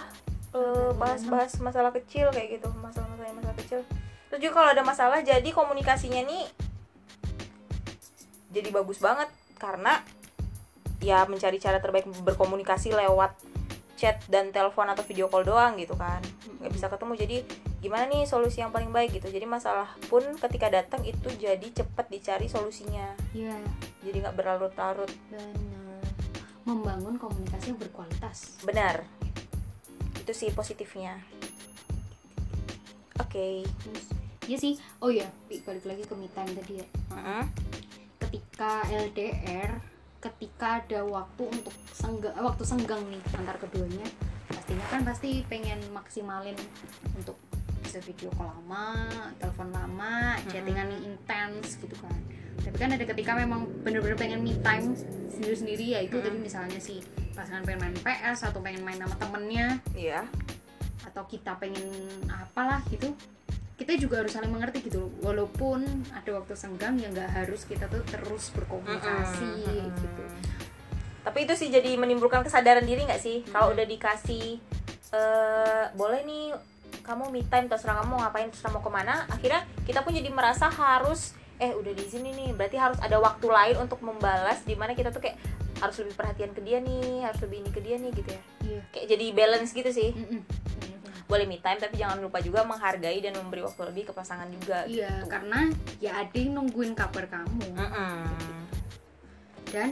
eh, 0.54 0.90
bahas-bahas 0.94 1.58
masalah 1.58 1.90
kecil 1.90 2.30
kayak 2.30 2.62
gitu 2.62 2.70
masalah-masalah 2.78 3.34
masalah 3.34 3.56
kecil. 3.58 3.80
Terus 4.30 4.40
juga 4.42 4.52
kalau 4.62 4.68
ada 4.70 4.82
masalah 4.86 5.18
jadi 5.22 5.48
komunikasinya 5.50 6.22
nih 6.22 6.46
jadi 8.54 8.72
bagus 8.72 9.02
banget 9.02 9.28
karena 9.58 10.00
ya 11.02 11.28
mencari 11.28 11.60
cara 11.60 11.82
terbaik 11.82 12.08
berkomunikasi 12.24 12.94
lewat 12.94 13.36
chat 13.96 14.20
dan 14.28 14.52
telepon 14.52 14.88
atau 14.92 15.02
video 15.04 15.26
call 15.26 15.44
doang 15.44 15.76
gitu 15.76 15.98
kan. 15.98 16.22
Nggak 16.62 16.72
bisa 16.72 16.86
ketemu 16.88 17.12
jadi 17.18 17.36
gimana 17.80 18.04
nih 18.08 18.24
solusi 18.24 18.62
yang 18.62 18.72
paling 18.72 18.92
baik 18.92 19.18
gitu. 19.18 19.28
Jadi 19.28 19.44
masalah 19.44 19.90
pun 20.08 20.22
ketika 20.36 20.70
datang 20.70 21.02
itu 21.04 21.28
jadi 21.36 21.66
cepet 21.66 22.06
dicari 22.08 22.46
solusinya. 22.46 23.12
Ya 23.34 23.56
jadi 24.06 24.22
nggak 24.22 24.36
berlarut-larut 24.38 25.10
membangun 26.66 27.16
komunikasi 27.16 27.72
yang 27.72 27.80
berkualitas. 27.80 28.58
Benar. 28.66 29.06
Itu 30.18 30.32
sih 30.34 30.50
positifnya. 30.50 31.22
Oke. 33.22 33.62
Terus, 33.62 34.06
iya 34.50 34.58
sih. 34.58 34.74
Oh 34.98 35.08
ya 35.08 35.30
balik 35.48 35.86
lagi 35.86 36.02
ke 36.02 36.14
time 36.34 36.52
tadi 36.52 36.74
ya. 36.82 36.86
Mm-mm. 37.14 37.44
ketika 38.26 38.82
LDR 38.90 39.78
ketika 40.18 40.82
ada 40.82 41.00
waktu 41.06 41.46
untuk 41.46 41.72
senggang 41.94 42.34
waktu 42.34 42.64
senggang 42.66 42.98
nih 43.06 43.22
antar 43.38 43.54
keduanya 43.62 44.02
pastinya 44.50 44.86
kan 44.90 45.06
pasti 45.06 45.46
pengen 45.46 45.78
maksimalin 45.94 46.56
untuk 47.14 47.38
bisa 47.86 48.02
video 48.02 48.28
call 48.34 48.50
lama 48.50 48.98
telepon 49.38 49.70
lama 49.70 50.34
chattingan 50.50 50.90
yang 50.90 51.02
intens 51.14 51.78
gitu 51.78 51.94
kan. 52.02 52.18
Tapi 52.58 52.76
kan 52.82 52.90
ada 52.90 53.04
ketika 53.06 53.38
memang 53.38 53.70
bener-bener 53.86 54.18
pengen 54.18 54.42
me 54.42 54.58
time 54.58 54.98
sendiri-sendiri 55.30 55.94
ya 55.94 56.00
itu 56.02 56.18
tadi 56.18 56.34
misalnya 56.34 56.82
si 56.82 56.98
pasangan 57.30 57.62
pengen 57.62 57.86
main 57.86 57.96
PS 58.02 58.50
atau 58.50 58.58
pengen 58.58 58.82
main 58.82 58.98
sama 58.98 59.14
temennya. 59.22 59.78
Iya. 59.94 60.26
Atau 61.06 61.30
kita 61.30 61.54
pengen 61.62 61.86
apalah 62.26 62.82
gitu. 62.90 63.14
Kita 63.78 63.94
juga 64.00 64.24
harus 64.24 64.34
saling 64.34 64.50
mengerti 64.50 64.82
gitu 64.88 65.06
loh. 65.06 65.12
walaupun 65.20 65.84
ada 66.10 66.30
waktu 66.32 66.56
senggang 66.56 66.96
ya 66.96 67.12
nggak 67.12 67.28
harus 67.28 67.68
kita 67.68 67.86
tuh 67.86 68.02
terus 68.08 68.50
berkomunikasi 68.56 69.46
Mm-mm. 69.62 69.94
gitu. 69.94 70.24
Tapi 71.22 71.38
itu 71.44 71.54
sih 71.54 71.68
jadi 71.68 71.94
menimbulkan 71.94 72.42
kesadaran 72.42 72.82
diri 72.82 73.04
nggak 73.04 73.20
sih? 73.20 73.44
Kalau 73.46 73.70
Mm-mm. 73.70 73.76
udah 73.78 73.86
dikasih 73.86 74.58
eh 75.14 75.84
boleh 75.94 76.26
nih 76.26 76.44
kamu 77.06 77.30
me 77.30 77.46
time 77.46 77.70
terserah 77.70 78.02
kamu 78.02 78.08
mau 78.10 78.18
ngapain 78.26 78.50
terserah 78.50 78.74
mau 78.74 78.82
ke 78.82 78.90
mana. 78.90 79.24
Akhirnya 79.30 79.62
kita 79.86 80.02
pun 80.02 80.12
jadi 80.12 80.28
merasa 80.34 80.66
harus 80.66 81.38
eh 81.56 81.72
udah 81.72 81.94
di 81.94 82.06
sini 82.10 82.34
nih. 82.34 82.50
Berarti 82.58 82.76
harus 82.76 82.98
ada 82.98 83.16
waktu 83.22 83.46
lain 83.46 83.76
untuk 83.86 84.02
membalas 84.02 84.66
di 84.66 84.74
mana 84.74 84.92
kita 84.92 85.14
tuh 85.14 85.22
kayak 85.22 85.38
harus 85.78 85.96
lebih 86.02 86.14
perhatian 86.16 86.50
ke 86.56 86.60
dia 86.64 86.80
nih 86.80 87.28
harus 87.28 87.40
lebih 87.44 87.60
ini 87.62 87.70
ke 87.70 87.80
dia 87.80 87.96
nih 87.96 88.10
gitu 88.10 88.30
ya. 88.34 88.42
Iya. 88.66 88.80
Kayak 88.90 89.06
jadi 89.14 89.26
balance 89.32 89.70
gitu 89.70 89.90
sih. 89.94 90.10
Bener-bener. 90.12 91.04
boleh 91.26 91.42
me 91.42 91.58
time 91.58 91.82
tapi 91.82 91.98
jangan 91.98 92.22
lupa 92.22 92.38
juga 92.38 92.62
menghargai 92.62 93.18
dan 93.18 93.34
memberi 93.34 93.66
waktu 93.66 93.82
lebih 93.90 94.06
ke 94.06 94.12
pasangan 94.14 94.46
juga 94.46 94.86
iya 94.86 95.10
gitu. 95.10 95.26
karena 95.26 95.60
ya 95.98 96.22
ada 96.22 96.38
yang 96.38 96.54
nungguin 96.54 96.94
kabar 96.94 97.26
kamu. 97.26 97.66
Dan 99.74 99.90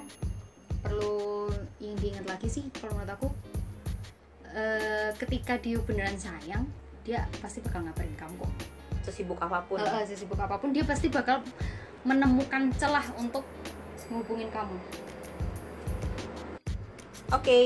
perlu 0.79 1.51
yang 1.83 1.99
diingat 1.99 2.27
lagi 2.31 2.47
sih 2.47 2.65
kalau 2.79 2.95
menurut 2.95 3.19
aku 3.19 3.29
eh, 4.55 5.11
ketika 5.19 5.59
dia 5.59 5.83
beneran 5.83 6.15
sayang 6.15 6.71
dia 7.05 7.21
pasti 7.39 7.61
bakal 7.61 7.85
ngabarin 7.85 8.17
kamu 8.17 8.35
kok 8.35 8.53
sesibuk 9.03 9.37
apa 9.37 9.61
pun 9.63 9.77
Eh, 9.77 9.85
eh, 9.85 10.05
sesibuk 10.05 10.37
apa 10.37 10.57
pun 10.57 10.73
dia 10.73 10.83
pasti 10.83 11.09
bakal 11.09 11.45
menemukan 12.03 12.73
celah 12.75 13.05
untuk 13.15 13.45
menghubungin 14.09 14.49
kamu 14.49 14.77
oke 17.31 17.59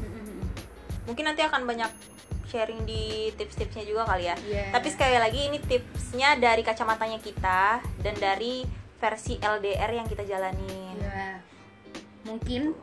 Mm-mm. 0.00 0.38
mungkin 1.06 1.24
nanti 1.24 1.42
akan 1.42 1.62
banyak 1.64 1.90
sharing 2.46 2.82
di 2.82 3.30
tips-tipsnya 3.36 3.86
juga 3.86 4.02
kali 4.04 4.26
ya 4.26 4.34
Iya. 4.40 4.74
tapi 4.74 4.88
sekali 4.90 5.16
lagi 5.16 5.40
ini 5.46 5.58
tipsnya 5.60 6.34
dari 6.34 6.62
kacamatanya 6.62 7.18
kita 7.18 7.78
dan 8.02 8.14
dari 8.18 8.66
versi 8.98 9.38
LDR 9.38 9.90
yang 9.92 10.06
kita 10.06 10.26
jalanin 10.26 10.98
Iya. 10.98 11.38
mungkin 12.26 12.74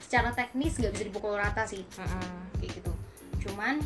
secara 0.00 0.32
teknis 0.32 0.76
nggak 0.76 0.92
bisa 0.92 1.04
dipukul 1.04 1.36
rata 1.36 1.64
sih 1.64 1.84
Mm-mm. 1.84 2.56
kayak 2.56 2.80
gitu 2.80 2.92
cuman 3.44 3.84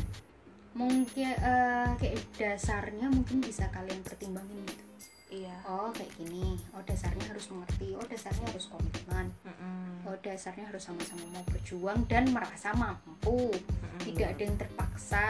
mungkin 0.71 1.35
eh, 1.35 1.89
kayak 1.99 2.17
dasarnya 2.39 3.07
mungkin 3.11 3.43
bisa 3.43 3.67
kalian 3.75 3.99
pertimbangin 4.07 4.63
gitu 4.63 4.85
iya 5.31 5.55
oh 5.67 5.91
kayak 5.91 6.11
gini 6.19 6.59
oh 6.75 6.83
dasarnya 6.83 7.23
harus 7.31 7.47
mengerti 7.51 7.95
oh 7.95 8.05
dasarnya 8.07 8.45
harus 8.51 8.67
komitmen 8.67 9.31
Mm-mm. 9.47 10.07
oh 10.07 10.17
dasarnya 10.19 10.67
harus 10.67 10.83
sama-sama 10.83 11.23
mau 11.31 11.43
berjuang 11.47 12.07
dan 12.07 12.27
merasa 12.31 12.75
mampu 12.75 13.51
Mm-mm. 13.51 13.99
tidak 14.03 14.35
ada 14.35 14.43
yang 14.43 14.57
terpaksa 14.59 15.27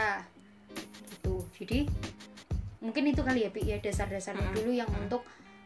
gitu 1.10 1.46
jadi 1.58 1.86
mungkin 2.82 3.14
itu 3.14 3.22
kali 3.22 3.46
ya 3.46 3.50
Pi, 3.54 3.62
ya 3.62 3.78
dasar-dasarnya 3.78 4.50
Mm-mm. 4.50 4.58
dulu 4.58 4.70
yang 4.74 4.90
Mm-mm. 4.90 5.06
untuk 5.06 5.22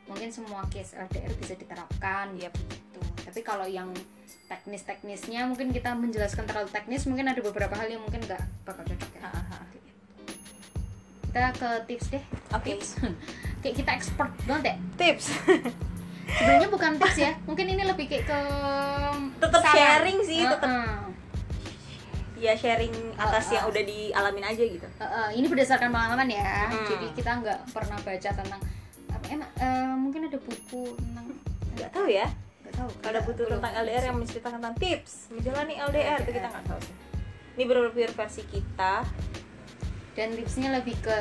mungkin 0.06 0.28
semua 0.28 0.62
case 0.66 0.94
LDR 0.94 1.32
bisa 1.34 1.54
diterapkan 1.54 2.30
Yep. 2.34 2.52
gitu 2.54 3.00
tapi 3.22 3.40
kalau 3.40 3.66
yang 3.66 3.90
teknis-teknisnya 4.46 5.44
mungkin 5.44 5.70
kita 5.70 5.90
menjelaskan 5.92 6.44
terlalu 6.44 6.70
teknis 6.70 7.02
mungkin 7.04 7.26
ada 7.26 7.40
beberapa 7.40 7.74
hal 7.74 7.88
yang 7.88 8.00
mungkin 8.00 8.22
nggak 8.22 8.38
bakal 8.62 8.82
cocok 8.82 9.10
ya 9.12 9.30
kita 11.26 11.52
ke 11.52 11.70
tips 11.86 12.06
deh 12.08 12.24
Oke. 12.50 12.64
tips 12.72 12.88
kayak 13.60 13.74
kita 13.76 13.90
expert 13.92 14.30
banget 14.44 14.64
ya 14.64 14.76
tips 14.96 15.26
sebenarnya 16.36 16.68
bukan 16.68 16.92
tips 16.96 17.18
ya 17.18 17.32
mungkin 17.44 17.66
ini 17.68 17.82
lebih 17.82 18.06
kayak 18.06 18.24
ke 18.24 18.40
Tetep 19.36 19.60
saran. 19.60 19.76
sharing 19.76 20.18
sih, 20.22 20.40
tetep. 20.40 20.64
Heeh. 20.64 20.96
ya 22.38 22.52
sharing 22.54 22.94
atas 23.16 23.44
Uh, 23.46 23.52
yang 23.52 23.64
uh. 23.64 23.70
udah 23.70 23.82
dialamin 23.82 24.44
aja 24.46 24.62
gitu 24.62 24.86
Heeh, 24.96 25.28
ini 25.34 25.46
berdasarkan 25.46 25.88
pengalaman 25.88 26.28
ya 26.30 26.68
Hmm. 26.68 26.86
jadi 26.86 27.06
kita 27.12 27.30
nggak 27.36 27.58
pernah 27.68 27.98
baca 27.98 28.30
tentang 28.32 28.60
apa 29.16 29.24
emang 29.32 29.50
eh, 29.56 29.94
mungkin 29.96 30.20
ada 30.28 30.38
buku 30.40 30.94
tentang 30.96 31.26
nggak 31.76 31.90
tahu 31.92 32.06
ya. 32.08 32.26
Nggak 32.64 32.74
tahu. 32.76 32.88
Kalau 33.00 33.10
ada 33.12 33.22
butuh 33.24 33.44
Belum. 33.48 33.54
tentang 33.58 33.72
LDR 33.82 34.04
yang 34.12 34.16
menceritakan 34.20 34.58
tentang 34.60 34.76
tips. 34.76 35.12
Menjalani 35.32 35.74
LDR 35.80 36.18
itu 36.24 36.32
kita 36.36 36.46
nggak 36.52 36.64
tahu 36.68 36.80
sih. 36.84 36.96
Ini 37.56 37.62
benar-benar 37.64 38.12
versi 38.12 38.42
kita. 38.48 38.94
Dan 40.16 40.32
tipsnya 40.32 40.72
lebih 40.72 40.96
ke 41.04 41.18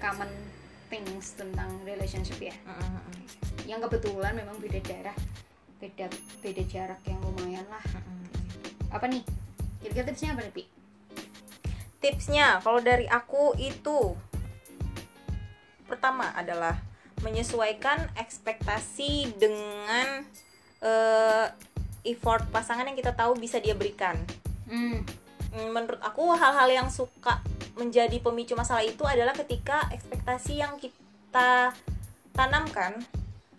common 0.00 0.32
things 0.88 1.36
tentang 1.36 1.68
relationship 1.84 2.40
ya. 2.40 2.56
Yang 3.68 3.88
kebetulan 3.88 4.32
memang 4.32 4.56
beda 4.56 4.80
daerah 4.80 5.16
beda 5.78 6.10
beda 6.40 6.62
jarak 6.64 7.00
yang 7.04 7.20
lumayan 7.20 7.68
lah. 7.68 7.84
Apa 8.88 9.04
nih? 9.08 9.20
Kira-kira 9.84 10.08
tipsnya 10.08 10.32
apa 10.32 10.42
nih 10.48 10.54
Pi? 10.56 10.64
tipsnya 11.98 12.62
kalau 12.62 12.78
dari 12.78 13.10
aku 13.10 13.58
itu 13.58 14.14
pertama 15.90 16.30
adalah 16.30 16.78
menyesuaikan 17.22 18.10
ekspektasi 18.14 19.34
dengan 19.38 20.22
eh, 20.82 21.46
effort 22.06 22.46
pasangan 22.54 22.86
yang 22.86 22.96
kita 22.98 23.12
tahu 23.14 23.36
bisa 23.36 23.58
dia 23.58 23.74
berikan. 23.74 24.14
Hmm. 24.68 25.02
Mm, 25.48 25.72
menurut 25.72 26.00
aku 26.04 26.36
hal-hal 26.36 26.68
yang 26.68 26.88
suka 26.92 27.40
menjadi 27.78 28.20
pemicu 28.20 28.52
masalah 28.52 28.84
itu 28.84 29.00
adalah 29.06 29.32
ketika 29.32 29.88
ekspektasi 29.94 30.60
yang 30.60 30.76
kita 30.76 31.72
tanamkan 32.36 33.00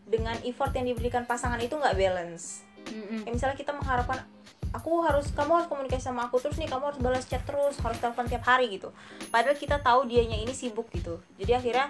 dengan 0.05 0.37
effort 0.45 0.73
yang 0.75 0.85
diberikan 0.85 1.25
pasangan 1.25 1.57
itu 1.61 1.73
nggak 1.73 1.97
balance. 1.97 2.61
Kayak 2.89 3.33
misalnya 3.33 3.57
kita 3.57 3.71
mengharapkan 3.73 4.25
aku 4.73 5.01
harus 5.01 5.29
kamu 5.33 5.61
harus 5.61 5.67
komunikasi 5.69 6.03
sama 6.09 6.29
aku 6.29 6.37
terus 6.41 6.57
nih 6.61 6.69
kamu 6.69 6.93
harus 6.93 6.99
balas 7.01 7.25
chat 7.25 7.41
terus 7.45 7.77
harus 7.81 7.97
telepon 7.97 8.25
tiap 8.29 8.45
hari 8.45 8.69
gitu. 8.69 8.93
Padahal 9.33 9.57
kita 9.57 9.81
tahu 9.81 10.05
dianya 10.09 10.37
ini 10.37 10.53
sibuk 10.53 10.89
gitu. 10.93 11.21
Jadi 11.41 11.51
akhirnya 11.57 11.89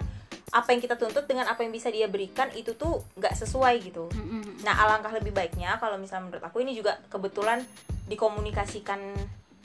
apa 0.50 0.74
yang 0.74 0.82
kita 0.82 0.98
tuntut 0.98 1.30
dengan 1.30 1.46
apa 1.46 1.62
yang 1.62 1.70
bisa 1.70 1.94
dia 1.94 2.10
berikan 2.10 2.50
itu 2.58 2.74
tuh 2.74 3.06
nggak 3.14 3.38
sesuai 3.38 3.74
gitu 3.86 4.10
Mm-mm. 4.10 4.66
Nah, 4.66 4.74
alangkah 4.82 5.14
lebih 5.14 5.30
baiknya 5.30 5.78
kalau 5.78 5.96
misalnya 5.96 6.26
menurut 6.28 6.44
aku 6.44 6.60
ini 6.60 6.74
juga 6.74 6.98
kebetulan 7.06 7.62
dikomunikasikan 8.10 8.98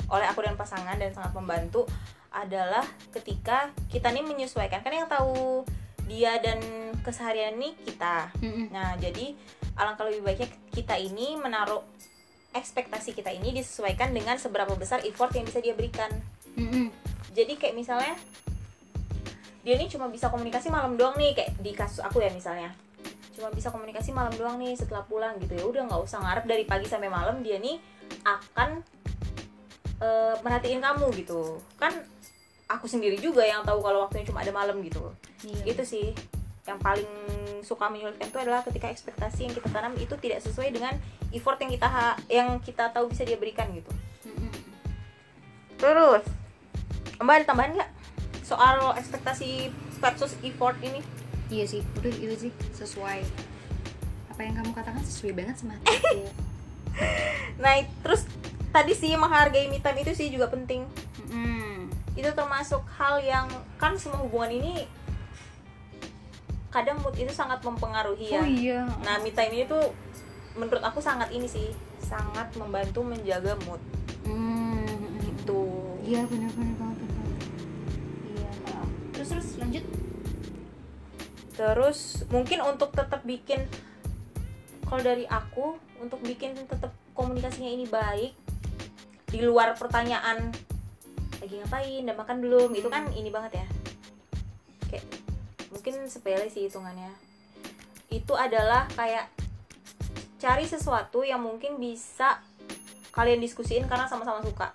oleh 0.05 0.27
aku 0.29 0.45
dan 0.45 0.53
pasangan 0.53 0.95
dan 1.01 1.09
sangat 1.09 1.33
membantu 1.33 1.89
adalah 2.29 2.85
ketika 3.15 3.73
kita 3.89 4.13
nih 4.13 4.21
menyesuaikan 4.21 4.85
kan 4.85 4.93
yang 4.93 5.09
tahu 5.09 5.65
dia 6.05 6.37
dan 6.37 6.61
keseharian 7.01 7.57
nih 7.57 7.73
kita. 7.81 8.29
Mm-mm. 8.37 8.69
Nah, 8.69 8.93
jadi 9.01 9.33
alangkah 9.73 10.05
lebih 10.05 10.21
baiknya 10.21 10.49
kita 10.69 11.01
ini 11.01 11.33
menaruh 11.41 11.81
ekspektasi 12.53 13.17
kita 13.17 13.33
ini 13.33 13.51
disesuaikan 13.51 14.13
dengan 14.13 14.37
seberapa 14.37 14.71
besar 14.77 15.01
effort 15.03 15.33
yang 15.33 15.49
bisa 15.49 15.59
dia 15.59 15.73
berikan. 15.73 16.13
Mm-mm. 16.53 16.93
Jadi 17.33 17.57
kayak 17.57 17.75
misalnya 17.75 18.13
dia 19.65 19.81
nih 19.81 19.89
cuma 19.89 20.05
bisa 20.13 20.29
komunikasi 20.29 20.69
malam 20.69 20.93
doang 20.93 21.17
nih 21.17 21.33
kayak 21.33 21.57
di 21.57 21.73
kasus 21.73 21.97
aku 22.05 22.21
ya 22.21 22.29
misalnya. 22.29 22.69
Cuma 23.33 23.49
bisa 23.49 23.73
komunikasi 23.73 24.13
malam 24.13 24.29
doang 24.37 24.61
nih 24.61 24.77
setelah 24.77 25.01
pulang 25.09 25.41
gitu 25.41 25.57
ya. 25.57 25.65
Udah 25.65 25.81
nggak 25.89 26.01
usah 26.05 26.21
ngarep 26.21 26.45
dari 26.45 26.63
pagi 26.69 26.85
sampai 26.85 27.09
malam 27.09 27.41
dia 27.41 27.57
nih 27.57 27.81
akan 28.21 28.85
eh, 30.05 30.35
merhatiin 30.45 30.77
kamu 30.77 31.09
gitu. 31.17 31.57
Kan 31.81 31.97
aku 32.69 32.85
sendiri 32.85 33.17
juga 33.17 33.41
yang 33.41 33.65
tahu 33.65 33.81
kalau 33.81 34.05
waktunya 34.05 34.29
cuma 34.29 34.45
ada 34.45 34.53
malam 34.53 34.77
gitu. 34.85 35.01
Iya. 35.41 35.73
itu 35.73 35.81
sih. 35.81 36.07
Yang 36.65 36.79
paling 36.85 37.11
suka 37.65 37.89
menyulitkan 37.89 38.29
itu 38.29 38.37
adalah 38.37 38.61
ketika 38.61 38.89
ekspektasi 38.93 39.49
yang 39.49 39.53
kita 39.57 39.69
tanam 39.73 39.97
itu 39.97 40.13
tidak 40.21 40.45
sesuai 40.45 40.69
dengan 40.69 40.93
effort 41.33 41.57
yang 41.57 41.73
kita 41.73 41.87
ha- 41.89 42.17
yang 42.29 42.61
kita 42.61 42.93
tahu 42.93 43.09
bisa 43.09 43.25
dia 43.25 43.37
berikan 43.37 43.69
gitu. 43.73 43.89
Terus, 45.75 46.23
Mbak 47.21 47.35
ada 47.35 47.45
tambahan 47.45 47.71
nggak 47.77 47.91
soal 48.45 48.93
ekspektasi 48.93 49.73
versus 49.97 50.37
effort 50.45 50.77
ini? 50.85 51.01
Iya 51.49 51.65
sih, 51.65 51.81
udah 51.97 52.13
itu 52.13 52.35
sih 52.37 52.51
sesuai 52.77 53.25
apa 54.29 54.41
yang 54.45 54.53
kamu 54.61 54.71
katakan 54.77 55.01
sesuai 55.01 55.33
banget 55.33 55.55
sama 55.57 55.81
hatiku. 55.81 56.29
Nah, 57.59 57.75
terus 58.03 58.23
tadi 58.71 58.95
sih 58.95 59.11
menghargai 59.19 59.67
me 59.67 59.83
time 59.83 59.99
itu 59.99 60.15
sih 60.15 60.31
juga 60.31 60.47
penting. 60.47 60.87
Mm-mm. 61.27 61.91
Itu 62.15 62.31
termasuk 62.31 62.87
hal 62.95 63.19
yang 63.19 63.51
kan 63.75 63.99
semua 63.99 64.23
hubungan 64.23 64.55
ini 64.55 64.87
kadang 66.71 66.99
mood 67.03 67.15
itu 67.19 67.31
sangat 67.35 67.59
mempengaruhi 67.63 68.31
ya. 68.31 68.39
Oh 68.43 68.47
iya. 68.47 68.79
Nah, 69.03 69.19
me 69.19 69.31
time 69.35 69.51
ini 69.59 69.67
tuh 69.67 69.91
menurut 70.55 70.83
aku 70.87 71.03
sangat 71.03 71.31
ini 71.35 71.51
sih, 71.51 71.75
sangat 71.99 72.47
membantu 72.55 73.03
menjaga 73.03 73.59
mood 73.67 73.83
Mm-mm. 74.23 75.19
itu. 75.19 75.63
Iya 76.07 76.23
benar-benar. 76.31 76.94
Terus 79.35 79.59
lanjut. 79.59 79.85
Terus 81.59 81.99
mungkin 82.31 82.63
untuk 82.63 82.95
tetap 82.95 83.27
bikin 83.27 83.67
kalau 84.87 85.03
dari 85.03 85.27
aku 85.27 85.75
untuk 85.99 86.23
bikin 86.23 86.55
tetap 86.55 86.95
komunikasinya 87.11 87.67
ini 87.67 87.83
baik 87.83 88.31
di 89.27 89.43
luar 89.43 89.75
pertanyaan 89.75 90.55
lagi 91.43 91.59
ngapain? 91.59 92.07
Udah 92.07 92.15
makan 92.15 92.37
belum? 92.39 92.71
Itu 92.79 92.87
kan 92.87 93.11
ini 93.11 93.27
banget 93.27 93.59
ya. 93.59 93.67
Kayak 94.87 95.03
mungkin 95.67 96.07
sepele 96.07 96.47
sih 96.47 96.71
hitungannya. 96.71 97.11
Itu 98.07 98.39
adalah 98.39 98.87
kayak 98.95 99.27
cari 100.39 100.63
sesuatu 100.63 101.27
yang 101.27 101.43
mungkin 101.43 101.75
bisa 101.75 102.39
kalian 103.11 103.43
diskusiin 103.43 103.83
karena 103.91 104.07
sama-sama 104.07 104.39
suka 104.47 104.71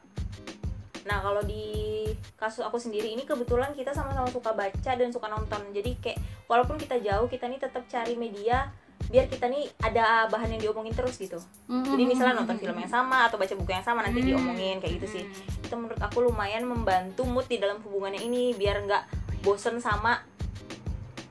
Nah 1.05 1.19
kalau 1.21 1.41
di 1.41 2.05
kasus 2.37 2.61
aku 2.61 2.77
sendiri 2.77 3.13
ini 3.13 3.25
kebetulan 3.25 3.73
kita 3.73 3.93
sama-sama 3.93 4.29
suka 4.29 4.53
baca 4.53 4.93
dan 4.93 5.09
suka 5.09 5.29
nonton. 5.29 5.61
Jadi 5.73 5.97
kayak 6.01 6.19
walaupun 6.45 6.77
kita 6.77 7.01
jauh 7.01 7.27
kita 7.27 7.47
nih 7.47 7.61
tetap 7.61 7.85
cari 7.87 8.17
media 8.17 8.69
biar 9.11 9.27
kita 9.27 9.49
nih 9.49 9.65
ada 9.81 10.29
bahan 10.29 10.55
yang 10.55 10.61
diomongin 10.61 10.93
terus 10.93 11.17
gitu. 11.17 11.41
Jadi 11.67 12.03
misalnya 12.05 12.45
nonton 12.45 12.61
film 12.61 12.77
yang 12.77 12.87
sama 12.87 13.27
atau 13.27 13.41
baca 13.41 13.51
buku 13.57 13.73
yang 13.73 13.83
sama 13.83 14.05
nanti 14.05 14.21
diomongin 14.23 14.79
kayak 14.79 15.01
gitu 15.01 15.19
sih. 15.19 15.25
Itu 15.65 15.75
menurut 15.75 15.99
aku 15.99 16.23
lumayan 16.23 16.63
membantu 16.63 17.25
mood 17.25 17.49
di 17.49 17.57
dalam 17.57 17.81
hubungannya 17.81 18.21
ini 18.21 18.53
Biar 18.55 18.79
nggak 18.85 19.03
bosen 19.41 19.81
sama 19.81 20.21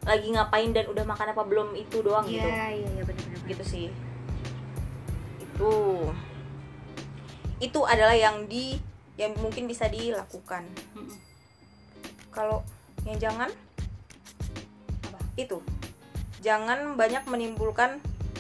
lagi 0.03 0.33
ngapain 0.33 0.73
dan 0.73 0.89
udah 0.89 1.05
makan 1.05 1.31
apa 1.31 1.43
belum 1.45 1.77
itu 1.77 2.01
doang 2.01 2.25
Iya 2.25 2.41
gitu. 2.41 2.47
iya 2.49 2.65
iya 2.73 3.03
benar-benar. 3.05 3.41
gitu 3.47 3.63
sih. 3.63 3.87
Itu. 5.39 5.71
Itu 7.59 7.79
adalah 7.85 8.15
yang 8.15 8.47
di 8.49 8.79
yang 9.19 9.35
mungkin 9.37 9.67
bisa 9.67 9.85
dilakukan 9.85 10.63
Mm-mm. 10.95 11.11
kalau 12.31 12.63
yang 13.03 13.19
jangan 13.19 13.51
Apa? 15.03 15.19
itu 15.35 15.59
jangan 16.39 16.95
banyak 16.95 17.27
menimbulkan 17.27 17.99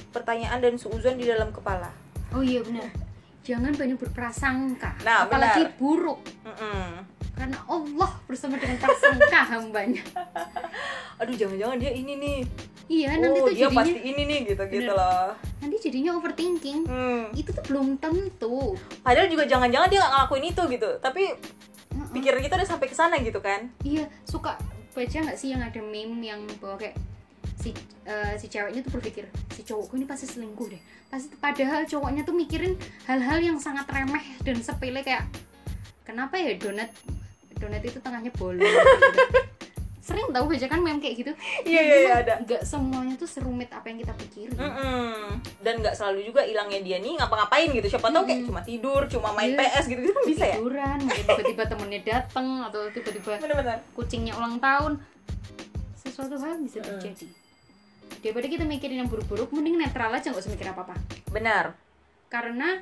pertanyaan 0.09 0.57
dan 0.57 0.75
suuzon 0.75 1.19
di 1.19 1.27
dalam 1.27 1.51
kepala 1.51 1.91
Oh 2.29 2.39
iya 2.39 2.61
benar. 2.61 2.93
Jangan 3.41 3.73
banyak 3.73 3.97
berprasangka, 3.97 5.01
Nah, 5.01 5.25
apalagi 5.25 5.65
benar. 5.65 5.81
buruk. 5.81 6.21
Mm-mm. 6.45 6.78
Karena 7.49 7.65
Allah 7.65 8.11
bersama 8.29 8.61
dengan 8.61 8.77
prasangka 8.77 9.41
hambanya. 9.57 10.05
aduh 11.17 11.33
jangan-jangan 11.33 11.81
dia 11.81 11.89
ini 11.89 12.13
nih 12.13 12.37
Iya, 12.85 13.17
nanti 13.17 13.41
oh 13.41 13.49
tuh 13.49 13.53
dia 13.53 13.65
jadinya 13.65 13.81
pasti 13.81 14.01
ini 14.05 14.21
nih 14.21 14.39
gitu 14.53 14.63
gitu 14.69 14.91
loh 14.93 15.33
nanti 15.57 15.75
jadinya 15.81 16.11
overthinking. 16.13 16.79
hmm. 16.85 17.23
Itu 17.33 17.49
tuh 17.49 17.65
belum 17.65 17.97
tentu. 17.97 18.77
padahal 19.01 19.25
juga 19.25 19.49
jangan-jangan 19.49 19.89
dia 19.89 19.97
nggak 19.97 20.13
ngelakuin 20.13 20.45
itu 20.45 20.61
gitu 20.69 20.89
tapi 20.99 21.23
Mm-mm. 21.89 22.13
pikiran 22.13 22.37
kita 22.39 22.53
udah 22.53 22.69
sampai 22.69 22.85
ke 22.85 22.93
sana 22.93 23.17
gitu 23.17 23.41
kan 23.41 23.65
Iya, 23.81 24.05
suka 24.21 24.53
baca 24.93 25.17
nggak 25.17 25.33
sih 25.33 25.49
yang 25.49 25.65
ada 25.65 25.81
meme 25.81 26.21
yang 26.21 26.45
bahwa 26.61 26.77
kayak 26.77 27.01
si 27.57 27.73
eh, 28.05 28.37
si 28.37 28.45
ceweknya 28.45 28.85
tuh 28.85 28.93
berpikir 28.93 29.25
si 29.49 29.65
cowokku 29.65 29.97
ini 29.97 30.05
pasti 30.05 30.29
selingkuh 30.29 30.69
deh. 30.69 30.81
Pasti 31.09 31.33
padahal 31.35 31.89
cowoknya 31.89 32.21
tuh 32.21 32.37
mikirin 32.37 32.77
hal-hal 33.09 33.41
yang 33.41 33.57
sangat 33.57 33.89
remeh 33.89 34.37
dan 34.39 34.61
sepele 34.61 35.01
kayak 35.01 35.25
kenapa 36.05 36.37
ya 36.37 36.53
donat 36.55 36.89
donat 37.59 37.83
itu 37.83 37.99
tengahnya 37.99 38.31
bolong 38.33 38.63
gitu. 38.63 38.79
Sering 40.09 40.33
tahu 40.33 40.49
baca 40.49 40.65
kan 40.65 40.79
meme 40.79 40.97
kayak 40.97 41.15
gitu. 41.17 41.31
Iya, 41.61 41.81
iya, 41.83 41.95
iya, 42.01 42.13
ada. 42.17 42.33
Gak 42.41 42.65
semuanya 42.65 43.13
tuh 43.13 43.29
serumit 43.29 43.69
apa 43.69 43.85
yang 43.85 44.01
kita 44.01 44.13
pikirin. 44.17 44.57
Mm-mm. 44.57 45.37
dan 45.59 45.75
nggak 45.77 45.91
selalu 45.91 46.25
juga 46.25 46.41
hilangnya 46.41 46.79
dia 46.79 46.97
nih 46.97 47.13
ngapa-ngapain 47.15 47.69
gitu 47.69 47.85
siapa 47.85 48.09
tahu 48.09 48.23
kayak 48.23 48.41
cuma 48.43 48.63
tidur 48.63 49.03
cuma 49.05 49.29
main 49.31 49.53
Iya. 49.53 49.59
PS 49.61 49.85
gitu 49.85 49.99
gitu 50.01 50.11
kan 50.11 50.23
bisa 50.25 50.45
ya 50.45 50.55
Tiduran, 50.55 50.99
tiba-tiba 51.05 51.63
temennya 51.67 52.01
datang 52.01 52.47
atau 52.63 52.81
tiba-tiba 52.89 53.31
kucingnya 53.93 54.33
ulang 54.33 54.57
tahun 54.57 54.97
sesuatu 55.95 56.39
hal 56.39 56.57
bisa 56.57 56.79
Mm. 56.79 56.87
terjadi 56.89 57.27
daripada 58.19 58.47
kita 58.49 58.63
mikirin 58.65 58.97
yang 58.97 59.09
buruk-buruk 59.11 59.51
mending 59.51 59.77
netral 59.77 60.09
aja 60.09 60.31
nggak 60.31 60.41
usah 60.41 60.51
mikir 60.51 60.67
apa-apa 60.67 60.95
benar 61.29 61.75
karena 62.27 62.81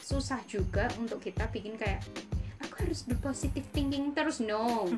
susah 0.00 0.38
juga 0.46 0.86
untuk 0.96 1.18
kita 1.18 1.50
bikin 1.50 1.74
kayak 1.74 2.00
harus 2.76 3.04
berpositif 3.04 3.64
thinking 3.72 4.12
terus 4.12 4.40
no. 4.40 4.88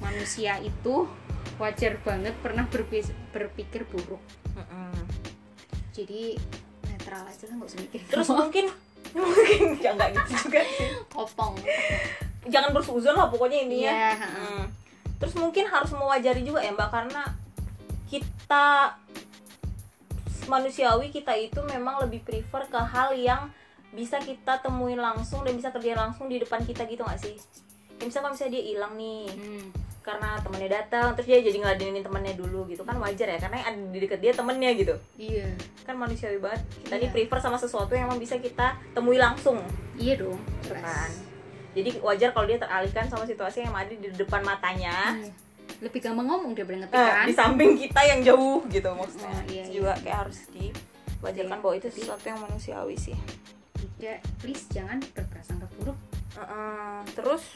Manusia 0.00 0.56
itu 0.60 1.04
wajar 1.60 2.00
banget 2.00 2.32
pernah 2.40 2.64
berpikir 3.32 3.84
buruk. 3.88 4.20
Mm-mm. 4.56 4.92
jadi 5.90 6.36
netral 6.86 7.22
aja 7.24 7.44
lah 7.48 7.54
nggak 7.60 7.68
usah 7.70 7.80
mikir. 7.80 8.00
Terus 8.08 8.28
mungkin 8.40 8.66
mungkin 9.16 9.60
ya 9.78 9.90
nggak 9.92 10.10
gitu 10.16 10.48
juga 10.48 10.60
sih. 10.64 10.88
Kopong 11.08 11.54
jangan 12.48 12.72
bersuzon 12.72 13.12
lah 13.12 13.28
pokoknya 13.28 13.68
ini 13.68 13.84
ya 13.84 13.92
Iya, 13.92 14.12
Mm. 14.16 14.64
terus 15.20 15.36
mungkin 15.36 15.68
harus 15.68 15.92
mewajari 15.92 16.40
juga 16.40 16.64
ya 16.64 16.72
mbak 16.72 16.88
karena 16.88 17.22
kita 18.08 18.96
manusiawi 20.48 21.12
kita 21.12 21.36
itu 21.36 21.60
memang 21.62 22.00
lebih 22.00 22.24
prefer 22.24 22.64
ke 22.66 22.80
hal 22.80 23.12
yang 23.12 23.52
bisa 23.90 24.16
kita 24.16 24.58
temuin 24.58 24.96
langsung 24.96 25.42
dan 25.42 25.52
bisa 25.52 25.68
terjadi 25.68 25.98
langsung 25.98 26.26
di 26.26 26.38
depan 26.38 26.60
kita 26.60 26.84
gitu 26.84 27.02
nggak 27.02 27.18
sih? 27.18 27.34
Ya, 27.96 28.02
misalnya 28.02 28.22
kalau 28.22 28.34
misalnya 28.34 28.52
dia 28.52 28.64
hilang 28.66 28.92
nih 28.94 29.24
Hmm. 29.30 29.66
karena 30.00 30.40
temannya 30.40 30.70
datang 30.70 31.12
terus 31.12 31.28
dia 31.28 31.38
jadi 31.38 31.52
ngeladenin 31.54 32.00
temannya 32.00 32.32
dulu 32.32 32.64
gitu 32.64 32.80
kan 32.80 32.96
wajar 32.96 33.28
ya 33.28 33.38
karena 33.38 33.56
yang 33.58 33.68
ada 33.68 33.78
di 33.86 33.98
deket 34.00 34.18
dia 34.18 34.32
temennya 34.32 34.70
gitu. 34.72 34.94
Iya. 35.14 35.52
Kan 35.84 35.94
manusiawi 35.94 36.38
banget. 36.38 36.60
Kita 36.80 36.94
Iya. 36.94 37.02
nih 37.02 37.10
prefer 37.12 37.38
sama 37.38 37.56
sesuatu 37.56 37.92
yang 37.92 38.08
emang 38.08 38.16
bisa 38.16 38.34
kita 38.36 38.80
temui 38.90 39.16
langsung. 39.16 39.60
Iya 39.94 40.16
dong 40.18 40.40
gitu 40.58 40.74
kan. 40.74 41.10
Jadi 41.70 41.90
wajar 42.00 42.32
kalau 42.32 42.46
dia 42.46 42.56
teralihkan 42.56 43.06
sama 43.06 43.22
situasi 43.22 43.62
yang 43.62 43.74
ada 43.74 43.90
di 43.90 44.08
depan 44.10 44.40
matanya. 44.40 45.14
Iya. 45.16 45.30
lebih 45.80 45.96
gampang 45.98 46.26
ngomong 46.26 46.52
daripada 46.52 46.76
ngetik 46.78 46.92
Nah, 46.92 47.08
kan? 47.14 47.24
di 47.24 47.32
samping 47.32 47.70
kita 47.74 48.00
yang 48.02 48.20
jauh 48.20 48.60
gitu 48.66 48.90
maksudnya. 48.90 49.32
Oh, 49.32 49.42
iya, 49.48 49.62
Itu 49.62 49.80
juga 49.80 49.92
kayak 49.96 50.18
harus 50.18 50.38
diwajarkan 50.50 51.40
Iya, 51.48 51.56
bahwa 51.56 51.74
itu 51.74 51.88
sesuatu 51.88 52.24
yang 52.26 52.36
manusiawi 52.38 52.96
sih 52.96 53.16
tidak 54.00 54.24
please 54.40 54.64
jangan 54.72 54.96
berprasangka 55.12 55.68
buruk 55.76 55.98
Heeh. 56.40 57.00
terus 57.12 57.52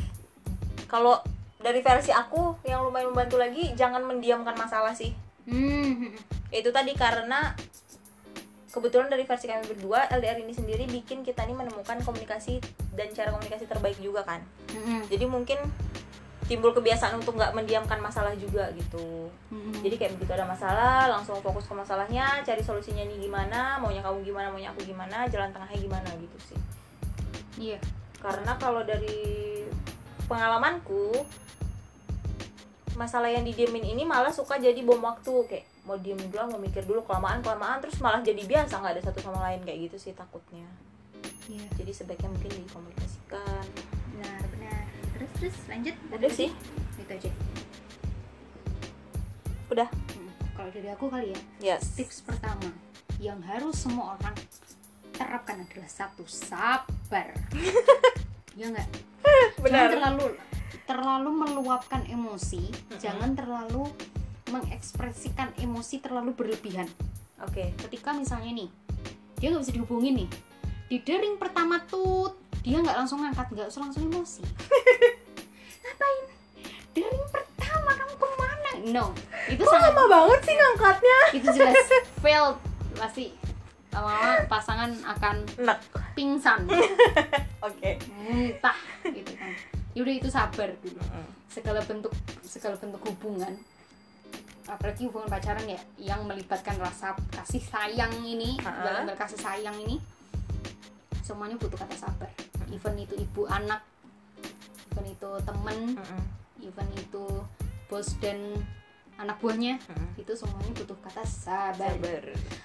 kalau 0.85 1.25
dari 1.57 1.81
versi 1.81 2.13
aku 2.13 2.61
yang 2.69 2.85
lumayan 2.85 3.09
membantu 3.09 3.41
lagi 3.41 3.73
jangan 3.73 4.05
mendiamkan 4.05 4.53
masalah 4.53 4.93
sih 4.93 5.17
hmm. 5.49 6.13
itu 6.53 6.69
tadi 6.69 6.93
karena 6.93 7.57
kebetulan 8.69 9.09
dari 9.09 9.25
versi 9.25 9.49
kami 9.49 9.65
berdua 9.65 10.05
LDR 10.13 10.45
ini 10.45 10.53
sendiri 10.53 10.85
bikin 10.85 11.25
kita 11.25 11.49
ini 11.49 11.57
menemukan 11.57 11.97
komunikasi 12.05 12.61
dan 12.93 13.09
cara 13.17 13.33
komunikasi 13.33 13.65
terbaik 13.65 13.97
juga 13.99 14.23
kan 14.23 14.45
Hmm. 14.75 15.07
jadi 15.07 15.31
mungkin 15.31 15.55
timbul 16.45 16.77
kebiasaan 16.77 17.17
untuk 17.17 17.41
nggak 17.41 17.57
mendiamkan 17.57 17.99
masalah 18.01 18.37
juga 18.37 18.69
gitu. 18.77 19.33
Hmm. 19.49 19.73
jadi 19.81 19.97
kayak 19.97 20.13
begitu 20.19 20.33
ada 20.35 20.45
masalah 20.45 21.09
langsung 21.09 21.41
fokus 21.41 21.65
ke 21.65 21.75
masalahnya 21.77 22.43
cari 22.45 22.61
solusinya 22.61 23.05
nih 23.07 23.29
gimana 23.29 23.81
maunya 23.81 24.03
kamu 24.05 24.21
gimana 24.27 24.53
maunya 24.53 24.69
aku 24.75 24.85
gimana 24.85 25.25
jalan 25.31 25.49
tengahnya 25.55 25.79
gimana 25.81 26.09
gitu 26.21 26.39
sih. 26.53 26.59
Iya. 27.59 27.79
Karena 28.21 28.57
kalau 28.57 28.83
dari 28.85 29.65
pengalamanku 30.27 31.25
masalah 32.97 33.29
yang 33.29 33.45
didiemin 33.45 33.85
ini 33.85 34.03
malah 34.07 34.31
suka 34.31 34.57
jadi 34.57 34.79
bom 34.87 35.03
waktu 35.03 35.35
kayak 35.51 35.67
mau 35.85 36.01
diem 36.01 36.17
dulu 36.17 36.57
mau 36.57 36.61
mikir 36.63 36.81
dulu 36.89 37.05
kelamaan 37.05 37.45
kelamaan 37.45 37.83
terus 37.85 38.01
malah 38.01 38.25
jadi 38.25 38.41
biasa 38.41 38.81
nggak 38.81 38.95
ada 38.97 39.03
satu 39.05 39.21
sama 39.21 39.45
lain 39.51 39.61
kayak 39.67 39.91
gitu 39.91 39.97
sih 40.01 40.13
takutnya. 40.17 40.65
Iya. 41.45 41.69
Jadi 41.77 41.93
sebaiknya 41.93 42.33
mungkin 42.33 42.53
dikomunikasikan 42.65 43.65
terus 45.45 45.61
lanjut? 45.69 45.93
Udah 46.09 46.31
sih. 46.33 46.49
Itu 46.97 47.13
aja. 47.13 47.31
Udah. 49.69 49.89
Hmm. 49.93 50.33
kalau 50.57 50.71
dari 50.73 50.89
aku 50.89 51.11
kali 51.13 51.37
ya 51.37 51.77
yes. 51.77 51.99
tips 51.99 52.25
pertama 52.25 52.73
yang 53.21 53.43
harus 53.45 53.77
semua 53.77 54.17
orang 54.17 54.33
terapkan 55.13 55.61
adalah 55.61 55.91
satu 55.93 56.25
sabar. 56.25 57.29
Ya 58.55 58.71
nggak? 58.71 58.87
Jangan 59.67 59.91
terlalu 59.99 60.27
terlalu 60.87 61.31
meluapkan 61.43 62.07
emosi 62.07 62.71
jangan 63.03 63.35
terlalu 63.35 63.91
mengekspresikan 64.55 65.51
emosi 65.59 65.99
terlalu 65.99 66.39
berlebihan. 66.39 66.87
Oke. 67.43 67.75
Ketika 67.83 68.15
misalnya 68.15 68.55
nih 68.55 68.71
dia 69.43 69.51
nggak 69.51 69.67
bisa 69.67 69.75
dihubungin 69.75 70.23
nih. 70.23 70.31
Di 70.87 71.03
dering 71.03 71.35
pertama 71.35 71.83
tuh 71.83 72.31
dia 72.65 72.81
nggak 72.81 72.97
langsung 72.97 73.21
ngangkat 73.21 73.47
nggak 73.53 73.69
usah 73.69 73.81
langsung 73.85 74.09
emosi 74.09 74.41
no. 78.85 79.15
Itu 79.49 79.65
sangat 79.65 79.93
lama 79.93 80.05
banget 80.09 80.41
sih 80.45 80.55
ngangkatnya? 80.55 81.19
Itu 81.33 81.47
jelas 81.53 81.77
failed. 82.25 82.57
Pasti 82.95 83.33
lama-lama 83.95 84.43
pasangan 84.51 84.91
akan 85.07 85.37
enak 85.63 85.79
pingsan. 86.13 86.67
Oke. 87.67 87.97
Muntah 88.11 88.79
gitu 89.07 89.33
kan. 89.39 89.53
Yaudah 89.95 90.15
itu 90.15 90.29
sabar 90.29 90.69
dulu. 90.83 91.01
Segala 91.47 91.81
bentuk 91.83 92.11
segala 92.43 92.75
bentuk 92.75 93.01
hubungan. 93.07 93.55
Apalagi 94.65 95.07
hubungan 95.07 95.29
pacaran 95.29 95.69
ya 95.69 95.79
yang 96.01 96.25
melibatkan 96.25 96.75
rasa 96.81 97.13
kasih 97.31 97.61
sayang 97.61 98.11
ini 98.25 98.57
Ha-ha. 98.65 99.05
embel 99.05 99.15
kasih 99.15 99.39
sayang 99.39 99.77
ini. 99.79 100.01
Semuanya 101.21 101.57
butuh 101.57 101.77
kata 101.79 101.95
sabar. 101.95 102.29
Even 102.73 102.97
itu 102.99 103.15
ibu 103.15 103.47
anak 103.47 103.81
even 104.95 105.11
itu 105.11 105.31
temen 105.43 105.79
even 106.59 106.89
itu 106.95 107.27
bos 107.89 108.17
dan 108.19 108.39
anak 109.15 109.39
buahnya 109.39 109.79
itu 110.19 110.33
semuanya 110.35 110.73
butuh 110.75 110.99
kata 110.99 111.23
sabar. 111.23 111.95
Sabar. 111.95 112.25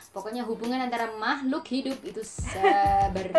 Pokoknya 0.09 0.41
hubungan 0.49 0.81
antara 0.81 1.13
makhluk 1.21 1.61
hidup 1.69 1.99
itu 2.01 2.21
sabar. 2.49 3.29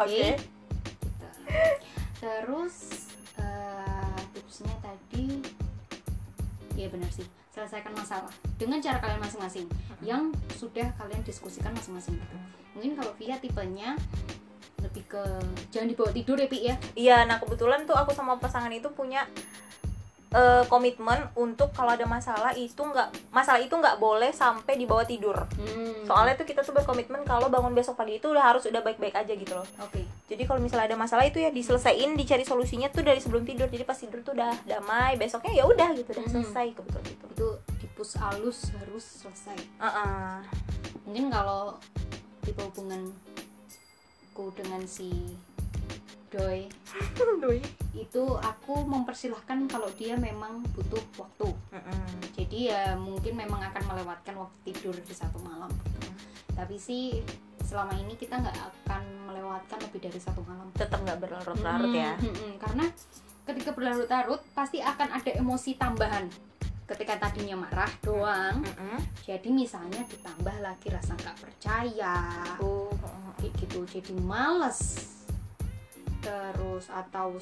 Oke. 0.00 0.36
Gitu. 0.36 1.26
terus 2.18 3.06
eh, 3.36 4.20
tipsnya 4.32 4.72
tadi 4.80 5.44
ya 6.72 6.88
benar 6.88 7.06
sih 7.12 7.28
selesaikan 7.52 7.92
masalah 7.94 8.32
dengan 8.56 8.80
cara 8.80 8.98
kalian 8.98 9.20
masing-masing 9.20 9.68
yang 10.02 10.32
sudah 10.56 10.88
kalian 10.98 11.22
diskusikan 11.22 11.70
masing-masing 11.76 12.16
gitu. 12.16 12.36
mungkin 12.74 12.92
kalau 12.98 13.12
via 13.20 13.36
tipenya 13.38 13.94
lebih 14.82 15.04
ke 15.06 15.24
jangan 15.70 15.88
dibawa 15.88 16.10
tidur 16.12 16.36
ya 16.36 16.48
Pi 16.48 16.58
ya. 16.60 16.76
Iya, 16.92 17.16
nah 17.24 17.40
kebetulan 17.40 17.88
tuh 17.88 17.96
aku 17.96 18.12
sama 18.12 18.36
pasangan 18.36 18.68
itu 18.68 18.90
punya 18.92 19.24
eh, 20.34 20.66
komitmen 20.66 21.14
untuk 21.34 21.70
kalau 21.70 21.90
ada 21.90 22.02
masalah 22.04 22.50
itu 22.52 22.76
nggak 22.76 23.30
masalah 23.30 23.56
itu 23.56 23.70
nggak 23.70 23.96
boleh 23.96 24.28
sampai 24.28 24.74
dibawa 24.74 25.02
tidur. 25.02 25.38
Hmm, 25.54 26.02
Soalnya 26.02 26.34
tuh 26.34 26.42
kita 26.42 26.60
tuh 26.60 26.74
berkomitmen 26.74 27.22
kalau 27.22 27.46
bangun 27.46 27.70
besok 27.70 27.94
pagi 27.94 28.18
itu 28.18 28.26
udah 28.26 28.42
harus 28.44 28.66
udah 28.66 28.82
baik-baik 28.82 29.14
aja 29.14 29.30
gitu 29.30 29.54
loh. 29.54 29.64
oke 29.78 30.02
Jadi 30.26 30.42
kalau 30.42 30.58
misalnya 30.58 30.90
ada 30.90 30.98
masalah 30.98 31.22
itu 31.22 31.38
ya 31.38 31.48
diselesaiin, 31.48 32.12
dicari 32.12 32.42
solusinya 32.42 32.88
tuh 32.88 33.00
dari 33.00 33.18
sebelum 33.18 33.44
tidur. 33.44 33.66
Jadi 33.66 33.82
pas 33.82 33.94
tidur 33.94 34.20
tuh 34.20 34.34
udah 34.34 34.50
damai, 34.64 35.14
besoknya 35.14 35.54
ya 35.54 35.64
udah 35.64 35.94
gitu 35.94 36.10
udah 36.10 36.24
Hmm. 36.24 36.34
selesai 36.34 36.66
kebetulan 36.72 37.06
itu. 37.06 37.24
itu 37.30 37.48
dipus 37.78 38.10
alus 38.16 38.58
harus 38.74 39.04
selesai 39.22 39.54
Heeh. 39.78 40.34
mungkin 41.04 41.26
kalau 41.28 41.78
tipe 42.40 42.58
hubunganku 42.58 43.14
dengan 44.52 44.82
si 44.84 45.38
doi 47.44 47.60
itu 47.94 48.24
aku 48.40 48.74
mempersilahkan 48.88 49.68
kalau 49.68 49.86
dia 49.94 50.16
memang 50.16 50.64
butuh 50.72 51.02
waktu 51.20 51.48
Heeh. 51.70 52.08
jadi 52.34 52.58
ya 52.72 52.82
mungkin 52.96 53.36
memang 53.36 53.60
akan 53.70 53.82
melewatkan 53.94 54.34
waktu 54.40 54.72
tidur 54.72 54.96
di 54.96 55.14
satu 55.14 55.38
malam 55.44 55.70
tapi 56.54 56.80
sih 56.80 57.20
selama 57.64 57.92
ini 57.98 58.14
kita 58.16 58.38
nggak 58.38 58.54
akan 58.54 59.02
melewatkan 59.28 59.78
lebih 59.82 60.06
dari 60.08 60.20
satu 60.20 60.40
malam 60.46 60.70
Tetap 60.76 61.02
nggak 61.02 61.18
berlarut-larut 61.26 61.90
ya. 61.90 62.14
Mm, 62.20 62.28
mm, 62.30 62.34
mm. 62.34 62.54
karena 62.60 62.84
ketika 63.44 63.70
berlarut-larut 63.74 64.40
pasti 64.56 64.78
akan 64.80 65.08
ada 65.20 65.30
emosi 65.36 65.76
tambahan 65.76 66.28
ketika 66.84 67.16
tadinya 67.16 67.56
marah 67.64 67.88
doang 68.04 68.60
Heeh. 68.60 69.00
jadi 69.24 69.48
misalnya 69.48 70.04
ditambah 70.04 70.56
lagi 70.60 70.92
rasa 70.92 71.16
nggak 71.16 71.36
percaya 71.40 72.16
Tuh. 72.60 72.92
kayak 73.40 73.52
gitu 73.56 73.84
jadi 73.88 74.12
males 74.20 75.08
terus 76.24 76.88
atau 76.88 77.36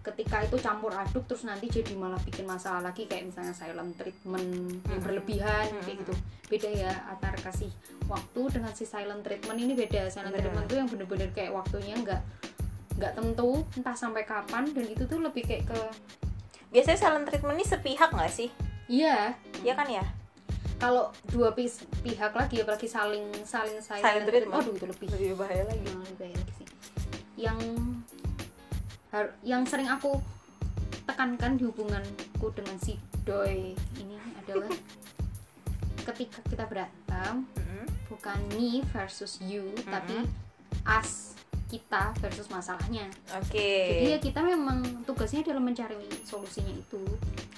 ketika 0.00 0.38
itu 0.40 0.54
campur 0.56 0.94
aduk 0.94 1.26
terus 1.26 1.42
nanti 1.42 1.66
jadi 1.66 1.98
malah 1.98 2.22
bikin 2.22 2.46
masalah 2.46 2.78
lagi 2.78 3.10
kayak 3.10 3.26
misalnya 3.26 3.50
silent 3.50 3.98
treatment 3.98 4.46
yang 4.86 4.86
Mm-mm. 4.86 5.02
berlebihan 5.02 5.66
Mm-mm. 5.66 5.82
kayak 5.82 5.96
gitu 6.06 6.14
beda 6.46 6.68
ya 6.70 6.92
antara 7.10 7.34
kasih 7.36 7.66
waktu 8.06 8.40
dengan 8.54 8.70
si 8.70 8.86
silent 8.86 9.26
treatment 9.26 9.58
ini 9.58 9.74
beda 9.74 10.06
silent 10.06 10.30
treatment 10.30 10.70
tuh 10.70 10.78
yang 10.78 10.86
bener-bener 10.86 11.26
kayak 11.34 11.50
waktunya 11.50 11.98
nggak 11.98 12.22
nggak 12.96 13.12
tentu 13.12 13.66
entah 13.74 13.96
sampai 13.98 14.22
kapan 14.22 14.62
dan 14.70 14.86
itu 14.86 15.02
tuh 15.04 15.18
lebih 15.18 15.42
kayak 15.42 15.66
ke 15.66 15.80
Biasanya 16.66 16.98
silent 16.98 17.26
treatment 17.26 17.56
ini 17.56 17.64
sepihak 17.64 18.10
nggak 18.10 18.28
sih? 18.28 18.50
iya 18.86 19.34
Iya 19.62 19.74
kan 19.74 19.86
ya? 19.86 20.02
kalau 20.76 21.08
dua 21.26 21.50
pihak 21.50 22.30
lagi 22.30 22.60
apalagi 22.60 22.84
saling 22.84 23.24
saling 23.42 23.80
silent, 23.80 24.04
Silent 24.04 24.26
treatment. 24.28 24.60
aduh 24.60 24.74
itu 24.76 24.86
lebih 24.86 25.06
Lebih 25.08 25.32
bahaya 25.34 25.64
lagi. 25.64 25.82
Nah, 25.82 26.04
lebih 26.04 26.16
baik 26.20 26.34
lagi. 26.36 26.55
Yang 27.36 27.58
yang 29.44 29.62
sering 29.64 29.86
aku 29.88 30.18
tekankan 31.06 31.56
di 31.56 31.64
hubunganku 31.64 32.50
dengan 32.52 32.76
si 32.82 32.98
doi 33.22 33.72
ini 34.00 34.16
adalah 34.42 34.68
ketika 36.12 36.40
kita 36.48 36.64
berantem 36.66 37.46
Heeh. 37.56 37.86
bukan 38.10 38.38
me 38.54 38.82
versus 38.90 39.38
you 39.40 39.70
tapi 39.86 40.26
us 40.86 41.36
kita 41.66 42.14
versus 42.22 42.46
masalahnya 42.46 43.10
Oke. 43.34 43.98
jadi 44.02 44.18
ya 44.18 44.18
kita 44.22 44.38
memang 44.38 45.02
tugasnya 45.02 45.42
adalah 45.42 45.62
mencari 45.62 45.98
solusinya 46.22 46.70
itu 46.70 47.02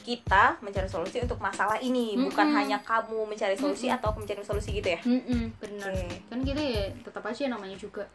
kita 0.00 0.56
mencari 0.64 0.88
solusi 0.88 1.20
untuk 1.20 1.36
masalah 1.36 1.76
ini 1.84 2.16
bukan 2.16 2.48
Mm-mm. 2.48 2.56
hanya 2.56 2.80
kamu 2.80 3.28
mencari 3.28 3.52
solusi 3.60 3.92
atau 3.92 4.16
aku 4.16 4.24
mencari 4.24 4.40
solusi 4.40 4.72
gitu 4.72 4.88
ya 4.96 5.00
Mm-mm, 5.04 5.52
benar 5.60 5.92
Oke. 5.92 6.24
kan 6.32 6.40
kita 6.40 6.62
ya 6.64 6.84
tetap 7.04 7.20
aja 7.28 7.52
namanya 7.52 7.76
juga 7.76 8.08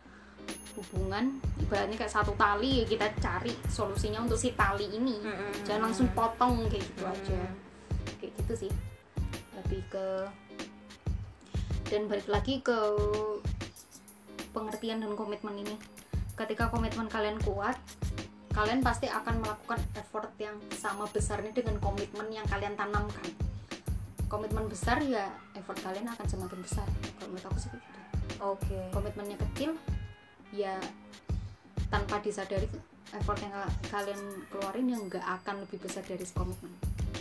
hubungan 0.73 1.37
ibaratnya 1.61 1.95
kayak 1.95 2.09
satu 2.09 2.33
tali 2.33 2.81
kita 2.89 3.05
cari 3.21 3.53
solusinya 3.69 4.25
untuk 4.25 4.37
si 4.41 4.57
tali 4.57 4.89
ini. 4.89 5.21
Mm-mm. 5.21 5.63
jangan 5.65 5.89
langsung 5.89 6.09
potong 6.17 6.65
kayak 6.67 6.81
gitu 6.81 7.03
Mm. 7.05 7.13
aja. 7.13 7.39
Kayak 8.17 8.31
gitu 8.41 8.53
sih. 8.67 8.71
Lebih 9.61 9.81
ke 9.89 10.05
dan 11.93 12.09
balik 12.09 12.25
lagi 12.25 12.57
ke 12.65 12.77
pengertian 14.49 15.01
dan 15.01 15.13
komitmen 15.13 15.61
ini. 15.61 15.75
Ketika 16.33 16.73
komitmen 16.73 17.05
kalian 17.05 17.37
kuat 17.45 17.77
kalian 18.53 18.85
pasti 18.85 19.09
akan 19.09 19.41
melakukan 19.41 19.81
effort 19.97 20.29
yang 20.37 20.53
sama 20.77 21.09
besarnya 21.09 21.49
dengan 21.53 21.77
komitmen 21.81 22.29
yang 22.29 22.45
kalian 22.45 22.77
tanamkan. 22.77 23.25
Komitmen 24.29 24.65
besar 24.65 25.01
ya 25.05 25.29
effort 25.53 25.77
kalian 25.81 26.09
akan 26.09 26.25
semakin 26.25 26.59
besar. 26.61 26.85
Kalau 27.17 27.33
menurut 27.33 27.45
aku 27.49 27.57
sih 27.61 27.69
gitu. 27.69 27.85
Oke. 28.41 28.77
Komitmennya 28.89 29.37
kecil 29.37 29.77
ya 30.53 30.77
tanpa 31.89 32.17
disadari 32.19 32.69
effort 33.11 33.39
yang 33.39 33.51
ka- 33.51 33.69
kalian 33.91 34.21
keluarin 34.47 34.87
yang 34.87 35.01
nggak 35.03 35.21
akan 35.21 35.61
lebih 35.61 35.77
besar 35.79 36.01
dari 36.01 36.21
komitmen 36.27 36.73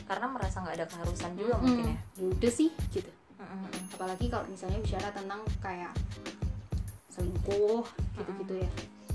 karena 0.03 0.27
merasa 0.27 0.61
nggak 0.61 0.77
ada 0.77 0.87
keharusan 0.87 1.33
juga 1.35 1.55
Mm-mm. 1.55 1.65
mungkin 1.67 1.87
ya 1.87 1.97
udah 2.23 2.53
sih 2.53 2.71
gitu 2.91 3.09
Mm-mm. 3.37 3.69
apalagi 3.91 4.27
kalau 4.27 4.45
misalnya 4.47 4.79
bicara 4.79 5.09
tentang 5.11 5.41
kayak 5.59 5.93
selingkuh 7.09 7.85
gitu-gitu 8.15 8.55
ya 8.59 8.71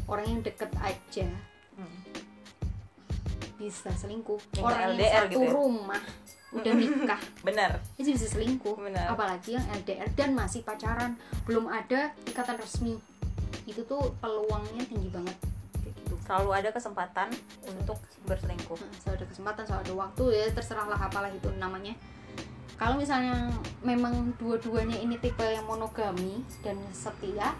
orang 0.05 0.25
yang 0.27 0.41
deket 0.41 0.71
aja 0.77 1.27
Mm. 1.73 1.93
bisa 3.55 3.89
selingkuh 3.91 4.41
Yang 4.51 4.63
orang 4.63 4.79
yang 4.79 4.91
LDR 4.93 5.13
satu 5.19 5.29
gitu 5.31 5.41
ya? 5.43 5.51
rumah 5.51 6.01
udah 6.49 6.73
nikah 6.73 7.21
benar 7.45 7.69
itu 7.95 8.09
bisa 8.11 8.25
selingkuh 8.27 8.75
Benar. 8.79 9.05
apalagi 9.09 9.49
yang 9.53 9.65
LDR 9.75 10.09
dan 10.11 10.29
masih 10.31 10.61
pacaran 10.61 11.13
belum 11.43 11.65
ada 11.67 12.13
ikatan 12.23 12.55
resmi 12.55 12.97
itu 13.67 13.83
tuh 13.83 14.15
peluangnya 14.23 14.83
tinggi 14.87 15.11
banget. 15.11 15.37
Gitu. 15.83 16.15
Selalu 16.23 16.49
ada 16.55 16.69
kesempatan 16.71 17.29
untuk 17.67 17.99
berselingkuh. 18.25 18.79
Nah, 18.79 18.97
selalu 19.03 19.15
ada 19.19 19.27
kesempatan 19.27 19.63
selalu 19.67 19.81
ada 19.83 19.93
waktu 20.07 20.23
ya 20.33 20.45
terserahlah 20.55 20.99
apalah 20.99 21.29
itu 21.29 21.51
namanya. 21.59 21.93
Kalau 22.77 22.95
misalnya 22.95 23.49
memang 23.81 24.37
dua-duanya 24.37 25.01
ini 25.01 25.17
tipe 25.17 25.41
yang 25.41 25.65
monogami 25.65 26.45
dan 26.61 26.77
setia 26.93 27.57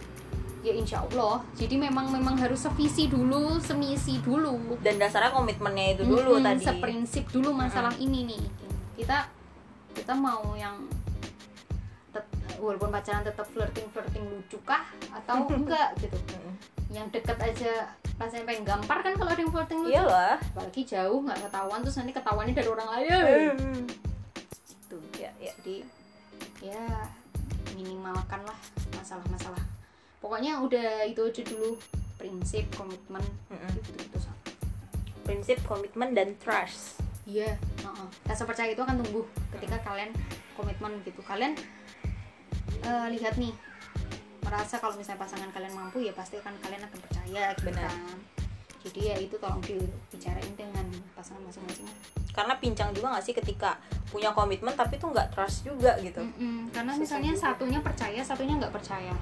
ya 0.62 0.72
insya 0.74 1.02
Allah. 1.06 1.42
Jadi 1.58 1.74
memang 1.74 2.10
memang 2.10 2.38
harus 2.38 2.62
sevisi 2.62 3.10
dulu 3.10 3.58
semisi 3.58 4.18
dulu. 4.22 4.78
Dan 4.78 4.98
dasarnya 4.98 5.34
komitmennya 5.34 5.98
itu 5.98 6.02
dulu 6.06 6.38
Mm-mm, 6.38 6.46
tadi. 6.46 6.62
seprinsip 6.62 7.24
dulu 7.34 7.50
masalah 7.50 7.94
ini 7.98 8.30
nih. 8.30 8.42
Kita 8.94 9.26
kita 9.94 10.14
mau 10.14 10.54
yang 10.54 10.78
walaupun 12.58 12.90
pacaran 12.92 13.22
tetap 13.24 13.46
flirting 13.50 13.86
flirting 13.94 14.24
lucu 14.26 14.58
kah 14.66 14.84
atau 15.14 15.46
enggak 15.58 15.96
gitu. 16.02 16.18
Yang 16.92 17.20
deket 17.20 17.38
aja 17.38 17.72
rasanya 18.18 18.44
pengen 18.44 18.64
gampar 18.66 18.98
kan 19.00 19.14
kalau 19.14 19.30
ada 19.30 19.40
yang 19.40 19.52
flirting 19.54 19.80
lucu. 19.86 19.94
Iyalah. 19.94 20.36
Apalagi 20.54 20.82
jauh 20.84 21.18
nggak 21.24 21.38
ketahuan 21.48 21.80
terus 21.86 21.96
nanti 21.96 22.12
ketahuannya 22.12 22.54
dari 22.54 22.68
orang 22.68 22.88
lain. 22.92 23.08
Mm. 23.56 23.84
tuh 24.88 25.04
ya 25.20 25.30
ya. 25.38 25.52
Jadi 25.60 25.84
ya 26.64 26.84
minimalkan 27.76 28.42
lah 28.42 28.58
masalah-masalah. 28.96 29.62
Pokoknya 30.18 30.58
udah 30.60 31.06
itu 31.06 31.20
aja 31.22 31.42
dulu. 31.46 31.78
Prinsip 32.18 32.66
komitmen. 32.74 33.22
Mm-mm. 33.46 33.70
gitu 33.78 33.94
gitu 33.94 34.18
prinsip 35.28 35.60
komitmen 35.68 36.16
dan 36.16 36.32
trust. 36.40 36.96
Iya 37.28 37.60
heeh. 37.60 38.08
rasa 38.24 38.48
percaya 38.48 38.72
itu 38.72 38.80
akan 38.80 39.04
tumbuh 39.04 39.28
ketika 39.52 39.76
kalian 39.84 40.08
komitmen 40.56 41.04
gitu. 41.04 41.20
Kalian 41.20 41.52
eh, 42.80 43.06
lihat 43.12 43.34
nih 43.36 43.52
merasa 44.40 44.80
kalau 44.80 44.96
misalnya 44.96 45.20
pasangan 45.20 45.50
kalian 45.50 45.74
mampu 45.74 46.00
ya 46.00 46.12
pasti 46.12 46.40
akan 46.40 46.56
kalian 46.58 46.80
akan 46.80 46.98
percaya 47.04 47.52
gitu 47.52 47.68
Benar. 47.68 47.84
kan 47.84 48.18
jadi 48.78 49.00
ya 49.04 49.16
itu 49.20 49.34
tolong 49.36 49.60
dibicarain 49.60 50.54
dengan 50.54 50.86
pasangan 51.12 51.42
masing-masing 51.44 51.84
karena 52.32 52.54
pincang 52.56 52.94
juga 52.94 53.12
nggak 53.12 53.24
sih 53.26 53.34
ketika 53.34 53.76
punya 54.08 54.30
komitmen 54.32 54.72
tapi 54.72 54.96
tuh 54.96 55.10
nggak 55.10 55.34
trust 55.34 55.66
juga 55.66 55.98
gitu 55.98 56.22
Mm-mm, 56.22 56.70
karena 56.70 56.94
Susah 56.94 57.02
misalnya 57.18 57.32
juga. 57.34 57.42
satunya 57.44 57.80
percaya 57.82 58.20
satunya 58.22 58.54
nggak 58.56 58.72
percaya 58.72 59.12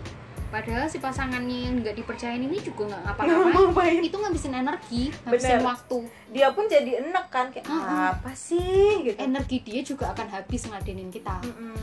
padahal 0.47 0.87
si 0.87 1.03
pasangannya 1.03 1.59
yang 1.67 1.75
nggak 1.83 1.99
dipercayain 1.99 2.39
ini 2.39 2.63
juga 2.63 2.87
nggak 2.87 3.03
apa-apa 3.11 3.83
itu 3.99 4.15
ngabisin 4.15 4.55
energi 4.55 5.03
ngabisin 5.27 5.59
Bener. 5.59 5.67
waktu 5.67 5.99
dia 6.31 6.49
pun 6.55 6.65
jadi 6.71 6.91
enek 7.03 7.27
kan 7.27 7.51
kayak 7.51 7.67
Mm-mm. 7.67 8.13
apa 8.15 8.31
sih 8.31 9.03
gitu 9.03 9.19
energi 9.19 9.59
dia 9.65 9.81
juga 9.83 10.15
akan 10.15 10.29
habis 10.31 10.71
ngadenin 10.71 11.11
kita 11.11 11.43
Mm-mm. 11.43 11.75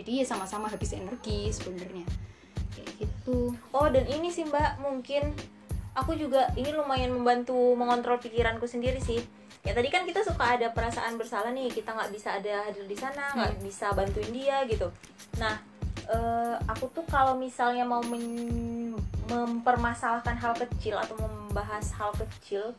Jadi 0.00 0.24
ya 0.24 0.26
sama-sama 0.26 0.66
habis 0.72 0.96
energi 0.96 1.52
sebenarnya. 1.52 2.08
Kayak 2.72 2.90
gitu. 3.04 3.52
Oh 3.76 3.86
dan 3.92 4.08
ini 4.08 4.32
sih 4.32 4.48
mbak 4.48 4.80
mungkin 4.80 5.36
aku 5.92 6.16
juga 6.16 6.48
ini 6.56 6.72
lumayan 6.72 7.12
membantu 7.12 7.76
mengontrol 7.76 8.16
pikiranku 8.16 8.64
sendiri 8.64 8.98
sih. 8.98 9.20
Ya 9.60 9.76
tadi 9.76 9.92
kan 9.92 10.08
kita 10.08 10.24
suka 10.24 10.56
ada 10.56 10.72
perasaan 10.72 11.20
bersalah 11.20 11.52
nih 11.52 11.68
kita 11.68 11.92
nggak 11.92 12.10
bisa 12.16 12.40
ada 12.40 12.64
hadir 12.64 12.88
di 12.88 12.96
sana 12.96 13.36
nggak 13.36 13.60
bisa 13.60 13.92
bantuin 13.92 14.32
dia 14.32 14.64
gitu. 14.64 14.88
Nah 15.36 15.60
eh, 16.08 16.56
aku 16.64 16.88
tuh 16.96 17.04
kalau 17.04 17.36
misalnya 17.36 17.84
mau 17.84 18.00
men- 18.00 18.96
mempermasalahkan 19.28 20.34
hal 20.40 20.56
kecil 20.56 20.96
atau 20.96 21.14
membahas 21.20 21.92
hal 21.94 22.10
kecil 22.16 22.72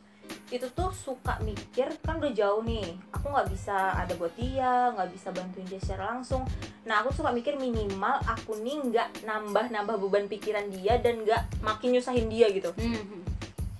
itu 0.52 0.68
tuh 0.76 0.92
suka 0.92 1.40
mikir 1.40 1.88
kan 2.04 2.20
udah 2.20 2.28
jauh 2.36 2.60
nih 2.60 2.84
aku 3.08 3.32
nggak 3.32 3.48
bisa 3.48 3.96
ada 3.96 4.12
buat 4.20 4.36
dia 4.36 4.92
nggak 4.92 5.08
bisa 5.08 5.32
bantuin 5.32 5.64
dia 5.64 5.80
secara 5.80 6.12
langsung. 6.12 6.44
Nah 6.84 7.00
aku 7.00 7.08
suka 7.08 7.32
mikir 7.32 7.56
minimal 7.56 8.20
aku 8.28 8.60
nih 8.60 8.76
nggak 8.92 9.24
nambah 9.24 9.72
nambah 9.72 9.96
beban 9.96 10.28
pikiran 10.28 10.68
dia 10.68 11.00
dan 11.00 11.24
nggak 11.24 11.64
makin 11.64 11.96
nyusahin 11.96 12.28
dia 12.28 12.52
gitu. 12.52 12.68
Mhm. 12.76 13.24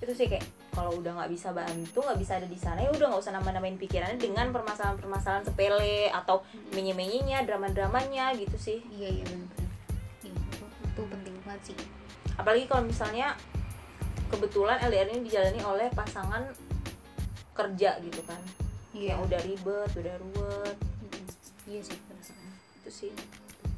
itu 0.02 0.18
sih 0.18 0.26
kayak 0.26 0.42
kalau 0.74 0.98
udah 0.98 1.14
nggak 1.14 1.30
bisa 1.30 1.54
bantu 1.54 2.02
nggak 2.02 2.18
bisa 2.18 2.34
ada 2.34 2.50
di 2.50 2.58
sana 2.58 2.82
ya 2.82 2.90
udah 2.90 3.06
nggak 3.06 3.22
usah 3.22 3.38
nambah 3.38 3.54
nambahin 3.54 3.78
pikirannya 3.78 4.18
dengan 4.18 4.50
permasalahan-permasalahan 4.50 5.46
sepele 5.46 6.10
atau 6.10 6.42
menye 6.74 6.90
menyinya 6.90 7.46
drama 7.46 7.70
dramanya 7.70 8.34
gitu 8.34 8.58
sih. 8.58 8.82
Iya 8.90 9.22
iya 9.22 9.24
benar-benar 9.30 9.70
iya, 10.26 10.42
itu 10.90 11.02
penting 11.06 11.34
banget 11.46 11.62
sih. 11.70 11.76
Apalagi 12.34 12.66
kalau 12.66 12.82
misalnya 12.82 13.38
kebetulan 14.32 14.80
LDR 14.80 15.12
ini 15.12 15.28
dijalani 15.28 15.60
oleh 15.60 15.88
pasangan 15.92 16.42
kerja 17.52 18.00
gitu 18.00 18.20
kan. 18.24 18.40
Iya. 18.96 19.14
Yang 19.16 19.20
udah 19.28 19.40
ribet 19.44 19.90
udah 19.92 20.14
ruwet. 20.16 20.76
Iya 21.68 21.80
sih 21.84 21.96
benar 22.08 22.24
itu 22.82 22.90
sih. 22.90 23.12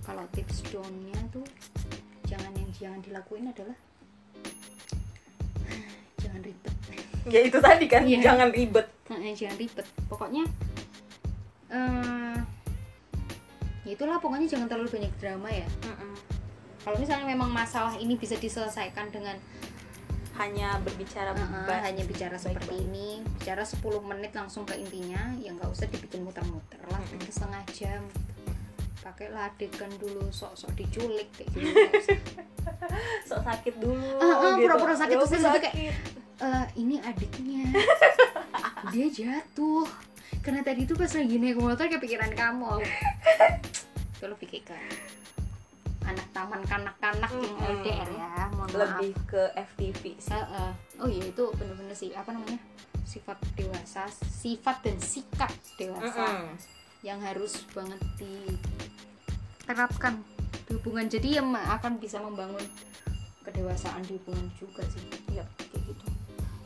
Kalau 0.07 0.24
tips 0.30 0.62
downnya 0.70 1.18
tuh 1.34 1.44
jangan 2.30 2.55
yang 2.55 2.70
jangan 2.72 3.00
dilakuin 3.02 3.50
adalah 3.50 3.76
jangan 6.22 6.40
ribet. 6.40 6.74
Ya 7.26 7.40
itu 7.42 7.59
tadi 7.59 7.86
kan 7.90 8.07
Iya. 8.07 8.22
jangan 8.22 8.48
ribet. 8.55 8.86
Jangan 9.11 9.57
ribet. 9.59 9.86
Pokoknya 10.07 10.44
ya 13.84 13.92
itulah 13.92 14.16
pokoknya 14.16 14.48
jangan 14.48 14.64
terlalu 14.70 14.88
banyak 14.96 15.12
drama 15.20 15.50
ya. 15.52 15.68
Kalau 16.84 16.96
misalnya 17.00 17.26
memang 17.28 17.48
masalah 17.52 17.96
ini 17.96 18.16
bisa 18.16 18.36
diselesaikan 18.36 19.09
dengan 19.12 19.36
hanya 20.35 20.76
berbicara 20.80 21.30
uh-uh, 21.30 21.64
ba- 21.64 21.78
hanya 21.80 22.03
bicara 22.03 22.35
seperti 22.35 22.66
baik. 22.68 22.85
ini 22.85 23.09
bicara 23.35 23.62
10 23.62 23.78
menit 24.03 24.32
langsung 24.32 24.62
ke 24.62 24.74
intinya 24.74 25.30
ya 25.37 25.51
nggak 25.51 25.68
usah 25.68 25.87
dibikin 25.87 26.22
muter-muter 26.22 26.82
lah 26.85 26.99
Mm-mm. 26.99 27.12
bikin 27.16 27.30
setengah 27.30 27.62
jam 27.70 28.03
pakailah 28.99 29.47
adegan 29.47 29.93
dulu 29.95 30.26
sok-sok 30.28 30.74
diculik 30.74 31.28
kayak 31.30 31.49
gitu 31.53 31.76
sok 33.28 33.41
sakit 33.43 33.74
dulu 33.76 34.16
Ah, 34.16 34.24
ah, 34.24 34.53
gitu. 34.57 34.64
pura-pura 34.64 34.95
sakit, 34.95 35.12
Ya, 35.12 35.20
terus 35.20 35.32
itu 35.35 35.45
kayak, 35.45 35.61
sakit. 35.62 35.95
Eh, 36.37 36.66
ini 36.76 36.97
adiknya 36.99 37.62
dia 38.93 39.07
jatuh 39.07 39.87
karena 40.41 40.61
tadi 40.61 40.82
itu 40.82 40.93
pas 40.93 41.09
lagi 41.09 41.37
naik 41.37 41.57
motor 41.57 41.87
kepikiran 41.87 42.32
kamu 42.32 42.74
kayak 44.18 44.64
ke 44.64 44.76
anak 46.05 46.28
taman 46.30 46.61
kanak-kanak 46.64 47.32
yang 47.32 47.57
Mm-mm. 47.57 47.80
LDR 47.80 48.09
ya 48.12 48.48
mohon 48.52 48.68
lebih 48.72 49.12
ke 49.24 49.42
FTV 49.57 50.02
sih 50.20 50.32
maaf 50.32 50.48
Eh, 50.48 50.61
eh. 50.61 50.72
oh 51.00 51.09
iya 51.09 51.24
itu 51.26 51.44
bener-bener 51.57 51.96
sih 51.96 52.11
apa 52.12 52.30
namanya 52.32 52.59
sifat 53.05 53.36
dewasa 53.55 54.05
sifat 54.24 54.76
dan 54.84 54.96
sikap 55.00 55.52
dewasa 55.76 56.24
Mm-mm. 56.44 56.57
yang 57.00 57.20
harus 57.20 57.64
banget 57.72 58.00
diterapkan 59.64 60.20
di 60.64 60.72
hubungan 60.80 61.07
jadi 61.09 61.40
yang 61.40 61.52
akan 61.52 62.00
bisa 62.00 62.20
membangun 62.20 62.64
kedewasaan 63.44 64.00
di 64.05 64.16
hubungan 64.20 64.48
juga 64.57 64.80
sih 64.88 65.05
Yap. 65.36 65.44
kayak 65.61 65.82
gitu 65.84 66.05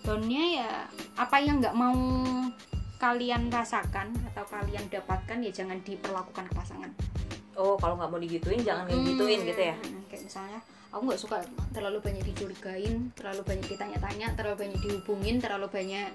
downnya 0.06 0.44
ya 0.62 0.70
apa 1.18 1.36
yang 1.42 1.58
nggak 1.58 1.74
mau 1.74 1.98
kalian 2.98 3.50
rasakan 3.50 4.10
atau 4.32 4.42
kalian 4.46 4.86
dapatkan 4.90 5.38
ya 5.42 5.50
jangan 5.54 5.78
diperlakukan 5.82 6.46
ke 6.50 6.54
pasangan 6.54 6.90
oh 7.58 7.74
kalau 7.74 7.98
nggak 7.98 8.08
mau 8.08 8.20
digituin 8.22 8.62
jangan 8.62 8.86
digituin 8.86 9.42
gitu 9.42 9.60
ya 9.60 9.74
Hmm, 9.74 10.02
kayak 10.06 10.22
misalnya 10.24 10.58
aku 10.88 11.02
nggak 11.04 11.20
suka 11.20 11.36
terlalu 11.70 11.98
banyak 12.00 12.24
dicurigain 12.24 13.10
terlalu 13.12 13.42
banyak 13.44 13.66
ditanya-tanya 13.66 14.32
terlalu 14.32 14.56
banyak 14.64 14.78
dihubungin 14.80 15.36
terlalu 15.36 15.66
banyak 15.68 16.08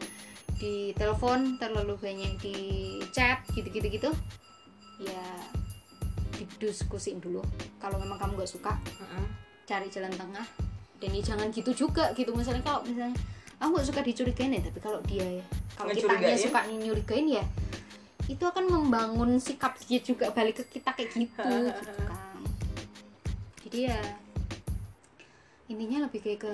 di 0.58 0.96
telepon 0.96 1.60
terlalu 1.60 1.94
banyak 2.00 2.40
di 2.40 2.56
chat 3.12 3.44
gitu-gitu 3.52 3.88
gitu 3.92 4.10
ya 4.98 5.26
didiskusin 6.34 7.20
dulu 7.20 7.44
kalau 7.78 8.00
memang 8.00 8.18
kamu 8.18 8.40
nggak 8.40 8.50
suka 8.50 8.74
Mm-mm. 8.98 9.26
cari 9.64 9.88
jalan 9.92 10.10
tengah 10.12 10.48
dan 10.98 11.10
ya 11.12 11.22
jangan 11.22 11.48
gitu 11.52 11.72
juga 11.76 12.16
gitu 12.16 12.32
misalnya 12.34 12.64
kalau 12.64 12.82
misalnya 12.82 13.14
aku 13.60 13.78
nggak 13.78 13.88
suka 13.88 14.02
dicurigain 14.02 14.56
ya 14.56 14.62
tapi 14.64 14.80
kalau 14.80 15.00
dia 15.06 15.28
ya 15.40 15.46
kalau 15.76 15.92
kitanya 15.92 16.18
Ngecurigain? 16.34 16.40
suka 16.40 16.60
nyurigain 16.72 17.28
ya 17.30 17.44
itu 18.32 18.44
akan 18.44 18.66
membangun 18.72 19.36
sikap 19.36 19.76
dia 19.84 20.00
juga 20.00 20.32
balik 20.32 20.64
ke 20.64 20.80
kita 20.80 20.96
kayak 20.96 21.12
gitu 21.12 21.44
gitu 21.44 21.92
kan. 22.08 22.40
Jadi 23.68 23.80
ya 23.92 24.00
intinya 25.68 26.08
lebih 26.08 26.20
kayak 26.24 26.40
ke 26.48 26.52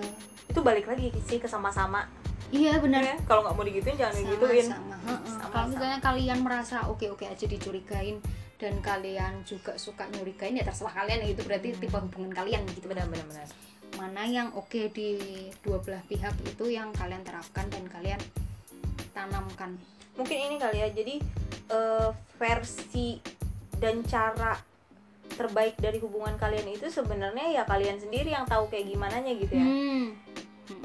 itu 0.49 0.59
balik 0.65 0.89
lagi 0.89 1.13
sih 1.30 1.38
ke 1.38 1.45
sama-sama. 1.45 2.09
Iya 2.49 2.82
benar. 2.82 3.05
Ya 3.05 3.17
kalau 3.30 3.45
nggak 3.45 3.53
mau 3.53 3.65
digituin 3.65 3.97
jangan 3.97 4.15
digituin. 4.17 4.65
Sama-sama 4.65 4.95
heeh. 5.05 5.20
Sama-sama. 5.30 5.53
kalau 5.53 5.67
misalnya 5.70 5.99
kalian 6.01 6.39
merasa 6.41 6.78
oke-oke 6.89 7.26
aja 7.30 7.45
dicurigain 7.45 8.17
dan 8.57 8.74
kalian 8.82 9.45
juga 9.45 9.78
suka 9.78 10.09
nyurigain 10.09 10.57
ya 10.57 10.65
terserah 10.65 11.05
kalian. 11.05 11.30
Itu 11.30 11.45
berarti 11.45 11.78
tipe 11.78 11.93
hubungan 11.93 12.34
kalian 12.34 12.65
gitu. 12.74 12.89
Benar-benar 12.89 13.26
benar. 13.30 13.47
Mana 13.97 14.26
yang 14.26 14.49
oke 14.57 14.89
di 14.89 15.22
dua 15.61 15.78
belah 15.86 16.01
pihak 16.09 16.34
itu 16.41 16.65
yang 16.74 16.89
kalian 16.97 17.22
terapkan 17.22 17.70
dan 17.70 17.86
kalian 17.86 18.22
tanamkan 19.13 19.78
mungkin 20.20 20.38
ini 20.38 20.55
kali 20.59 20.84
ya 20.84 20.89
jadi 20.91 21.15
eh, 21.72 22.09
versi 22.36 23.15
dan 23.80 24.03
cara 24.03 24.59
terbaik 25.30 25.80
dari 25.80 25.97
hubungan 25.97 26.36
kalian 26.36 26.67
itu 26.67 26.91
sebenarnya 26.91 27.55
ya 27.55 27.63
kalian 27.63 27.95
sendiri 27.95 28.36
yang 28.36 28.43
tahu 28.43 28.67
kayak 28.67 28.91
gimana 28.91 29.24
nya 29.24 29.32
gitu 29.34 29.55
ya 29.55 29.63
Hmm. 29.63 30.05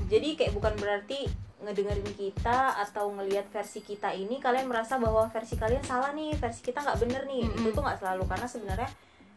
jadi 0.07 0.39
kayak 0.39 0.55
bukan 0.55 0.79
berarti 0.79 1.27
ngedengerin 1.59 2.13
kita 2.15 2.77
atau 2.79 3.09
ngelihat 3.11 3.49
versi 3.49 3.81
kita 3.81 4.13
ini 4.13 4.37
kalian 4.37 4.69
merasa 4.69 5.01
bahwa 5.01 5.27
versi 5.33 5.57
kalian 5.57 5.83
salah 5.83 6.13
nih 6.13 6.37
versi 6.37 6.61
kita 6.61 6.85
nggak 6.85 7.01
bener 7.01 7.23
nih 7.25 7.43
Mm-mm. 7.43 7.59
itu 7.65 7.69
tuh 7.73 7.83
nggak 7.83 7.99
selalu 7.99 8.25
karena 8.29 8.47
sebenarnya 8.47 8.91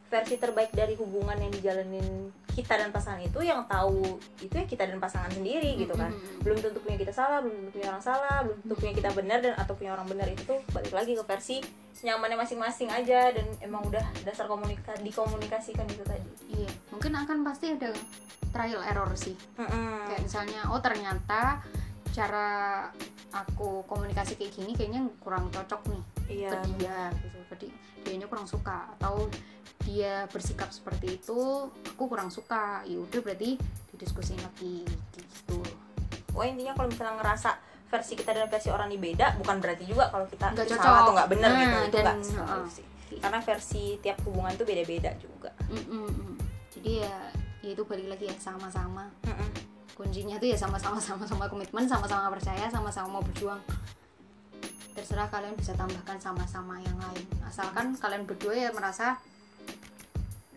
versi 0.07 0.35
terbaik 0.39 0.71
dari 0.71 0.95
hubungan 0.95 1.35
yang 1.35 1.51
dijalanin 1.51 2.31
kita 2.57 2.73
dan 2.73 2.89
pasangan 2.89 3.21
itu 3.21 3.37
yang 3.45 3.69
tahu 3.69 4.17
itu 4.41 4.49
ya 4.49 4.65
kita 4.65 4.89
dan 4.89 4.97
pasangan 4.97 5.29
sendiri 5.29 5.77
gitu 5.77 5.93
kan. 5.93 6.09
Mm-mm. 6.09 6.41
belum 6.41 6.57
tentu 6.57 6.79
punya 6.81 6.97
kita 6.97 7.13
salah 7.13 7.43
belum 7.43 7.53
tentu 7.53 7.71
punya 7.77 7.87
orang 7.93 8.03
salah 8.03 8.37
belum 8.41 8.57
tentu 8.65 8.75
punya 8.81 8.93
kita 8.97 9.09
benar 9.13 9.39
dan 9.45 9.53
atau 9.59 9.73
punya 9.77 9.91
orang 9.93 10.07
benar 10.09 10.27
itu 10.31 10.41
tuh 10.41 10.59
balik 10.73 10.93
lagi 10.95 11.13
ke 11.13 11.23
versi 11.27 11.57
nyamannya 12.01 12.37
masing-masing 12.37 12.89
aja 12.89 13.33
dan 13.33 13.45
emang 13.61 13.85
udah 13.85 14.05
dasar 14.25 14.45
komunikasi 14.45 15.01
dikomunikasikan 15.01 15.85
itu 15.89 16.03
tadi. 16.05 16.29
Iya 16.49 16.71
mungkin 16.89 17.13
akan 17.13 17.37
pasti 17.45 17.77
ada 17.77 17.93
trial 18.49 18.81
error 18.81 19.11
sih. 19.13 19.37
Mm-mm. 19.59 20.09
kayak 20.09 20.21
misalnya 20.25 20.71
oh 20.73 20.81
ternyata 20.81 21.61
cara 22.17 22.49
aku 23.29 23.85
komunikasi 23.85 24.33
kayak 24.33 24.55
gini 24.57 24.73
kayaknya 24.73 25.05
kurang 25.21 25.53
cocok 25.53 25.93
nih 25.93 26.03
iya 26.29 26.49
ke 26.51 26.57
dia 26.77 26.99
gitu 27.23 27.39
jadi 27.51 27.67
dianya 28.05 28.27
kurang 28.29 28.47
suka 28.47 28.91
atau 28.99 29.27
dia 29.83 30.27
bersikap 30.29 30.69
seperti 30.69 31.19
itu 31.19 31.71
aku 31.71 32.03
kurang 32.11 32.29
suka 32.29 32.83
ya 32.83 32.99
udah 32.99 33.19
berarti 33.23 33.55
didiskusin 33.95 34.39
lagi 34.43 34.83
gitu 35.15 35.59
Wah 36.37 36.45
intinya 36.45 36.77
kalau 36.77 36.85
misalnya 36.93 37.17
ngerasa 37.17 37.57
versi 37.89 38.13
kita 38.13 38.29
dan 38.29 38.45
versi 38.45 38.69
orang 38.69 38.93
ini 38.93 39.09
beda, 39.09 39.41
bukan 39.41 39.57
berarti 39.57 39.89
juga 39.89 40.05
kalau 40.13 40.29
kita 40.29 40.53
itu 40.53 40.69
cocok. 40.69 40.85
salah 40.85 41.01
atau 41.01 41.13
nggak 41.17 41.29
benar 41.33 41.49
Nah, 41.49 41.57
gitu. 41.57 41.77
Itu 41.81 41.97
dan, 41.97 42.05
nggak 42.05 42.17
selalu 42.21 42.53
uh-uh. 42.53 42.69
sih. 42.69 42.85
Karena 43.17 43.39
versi 43.41 43.83
tiap 44.05 44.17
hubungan 44.21 44.53
tuh 44.53 44.65
beda-beda 44.69 45.11
juga. 45.17 45.49
Mm-mm-mm. 45.65 46.37
jadi 46.77 47.09
ya 47.09 47.15
ya 47.65 47.69
itu 47.73 47.83
balik 47.83 48.07
lagi 48.07 48.29
ya 48.29 48.35
sama-sama 48.37 49.09
Mm-mm. 49.25 49.49
kuncinya 49.97 50.37
tuh 50.37 50.47
ya 50.53 50.57
sama-sama 50.57 51.01
sama-sama 51.01 51.49
komitmen 51.49 51.89
sama-sama 51.89 52.29
percaya 52.31 52.69
sama-sama 52.69 53.17
mau 53.17 53.23
berjuang 53.25 53.59
terserah 54.97 55.29
kalian 55.29 55.53
bisa 55.53 55.71
tambahkan 55.71 56.17
sama-sama 56.17 56.81
yang 56.81 56.97
lain 56.97 57.21
asalkan 57.45 57.93
kalian 57.95 58.25
berdua 58.25 58.57
ya 58.57 58.69
merasa 58.73 59.21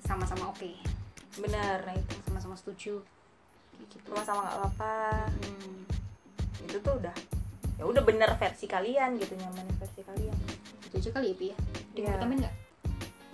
sama-sama 0.00 0.48
oke 0.48 0.72
Benar, 1.30 1.86
nah 1.86 1.94
itu 1.94 2.16
sama-sama 2.26 2.56
setuju 2.56 2.98
gitu 3.78 3.96
sama-sama 4.04 4.42
nggak 4.42 4.56
apa-apa. 4.58 4.96
Hmm. 5.40 5.78
Itu 6.66 6.76
tuh 6.80 6.98
udah 6.98 7.14
ya 7.78 7.86
udah 7.86 8.02
bener 8.02 8.28
versi 8.36 8.66
kalian 8.66 9.16
gitu 9.16 9.38
nyamannya 9.38 9.72
versi 9.78 10.02
kalian. 10.02 10.36
itu 10.84 10.94
aja 10.98 11.10
kali 11.14 11.30
ya 11.30 11.36
Pi 11.38 11.46
ya 11.46 11.56
Iya. 11.94 12.12
Nggak 12.18 12.54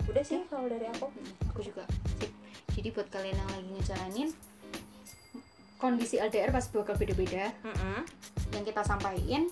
Udah 0.07 0.23
sih 0.23 0.39
kalau 0.45 0.69
dari 0.69 0.87
aku. 0.87 1.09
aku 1.49 1.59
juga 1.65 1.83
Sip. 2.15 2.31
jadi 2.77 2.93
buat 2.93 3.09
kalian 3.09 3.33
yang 3.33 3.49
lagi 3.49 3.69
ngejalanin 3.73 4.29
kondisi 5.75 6.21
LDR 6.21 6.53
pasti 6.53 6.77
bakal 6.77 6.95
beda-beda 6.95 7.49
Mm-mm. 7.65 8.05
yang 8.53 8.63
kita 8.63 8.85
sampaikan 8.85 9.49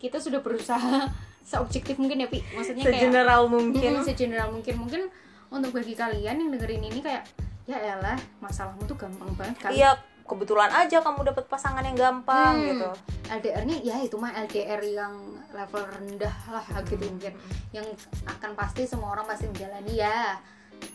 kita 0.00 0.16
sudah 0.16 0.40
berusaha 0.40 1.06
seobjektif 1.50 1.96
mungkin 1.96 2.20
ya 2.20 2.28
Pi 2.28 2.40
maksudnya 2.50 2.84
kayak 2.84 2.96
Segeneral 2.98 3.42
mungkin. 3.46 3.90
Hmm, 3.94 4.04
segeneral 4.04 4.48
mungkin 4.50 4.74
mungkin 4.76 5.02
untuk 5.48 5.70
bagi 5.72 5.92
kalian 5.92 6.36
yang 6.36 6.50
dengerin 6.50 6.82
ini 6.82 7.00
kayak 7.00 7.26
ya 7.64 7.76
elah 7.76 8.16
masalahmu 8.38 8.82
tuh 8.84 8.96
gampang 8.96 9.30
banget 9.34 9.56
kan 9.58 9.70
Iya, 9.70 9.90
kebetulan 10.22 10.70
aja 10.70 10.98
kamu 10.98 11.22
dapet 11.24 11.44
pasangan 11.46 11.82
yang 11.82 11.94
gampang 11.94 12.54
Hmm. 12.56 12.66
gitu. 12.68 12.88
LDR-nya 13.30 13.76
ya 13.80 13.96
itu 13.98 14.14
mah 14.14 14.34
LDR 14.36 14.80
yang 14.82 15.14
level 15.50 15.82
rendah 15.84 16.34
lah 16.48 16.64
gitu 16.82 17.04
mungkin 17.04 17.34
yang 17.70 17.86
akan 18.24 18.54
pasti 18.54 18.82
semua 18.84 19.12
orang 19.12 19.22
pasti 19.24 19.46
menjalani 19.46 19.94
ya 19.96 20.34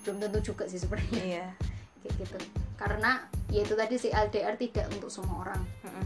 belum 0.03 0.20
tentu 0.20 0.39
juga 0.45 0.66
sih 0.66 0.76
sebenarnya 0.76 1.22
Iya. 1.22 1.47
kayak 2.01 2.14
gitu 2.18 2.38
karena 2.76 3.12
ya 3.47 3.62
itu 3.62 3.74
tadi 3.74 3.95
sih 3.95 4.10
LDR 4.10 4.56
tidak 4.56 4.88
untuk 4.89 5.08
semua 5.08 5.43
orang 5.43 5.62
Mm-mm. 5.82 6.06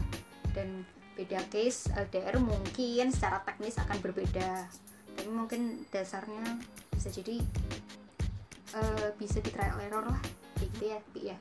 dan 0.52 0.68
beda 1.20 1.40
case 1.46 1.92
LDR 1.92 2.40
mungkin 2.40 3.12
secara 3.12 3.44
teknis 3.44 3.76
akan 3.76 4.00
berbeda 4.00 4.64
tapi 5.12 5.28
mungkin 5.28 5.84
dasarnya 5.88 6.56
bisa 6.90 7.12
jadi 7.12 7.44
eh, 8.72 9.08
bisa 9.14 9.36
di 9.38 9.50
trial 9.50 9.76
error 9.82 10.06
lah 10.06 10.20
kayak 10.56 10.68
gitu 10.72 10.84
ya 10.86 10.98
Pi 11.06 11.20
ya 11.28 11.36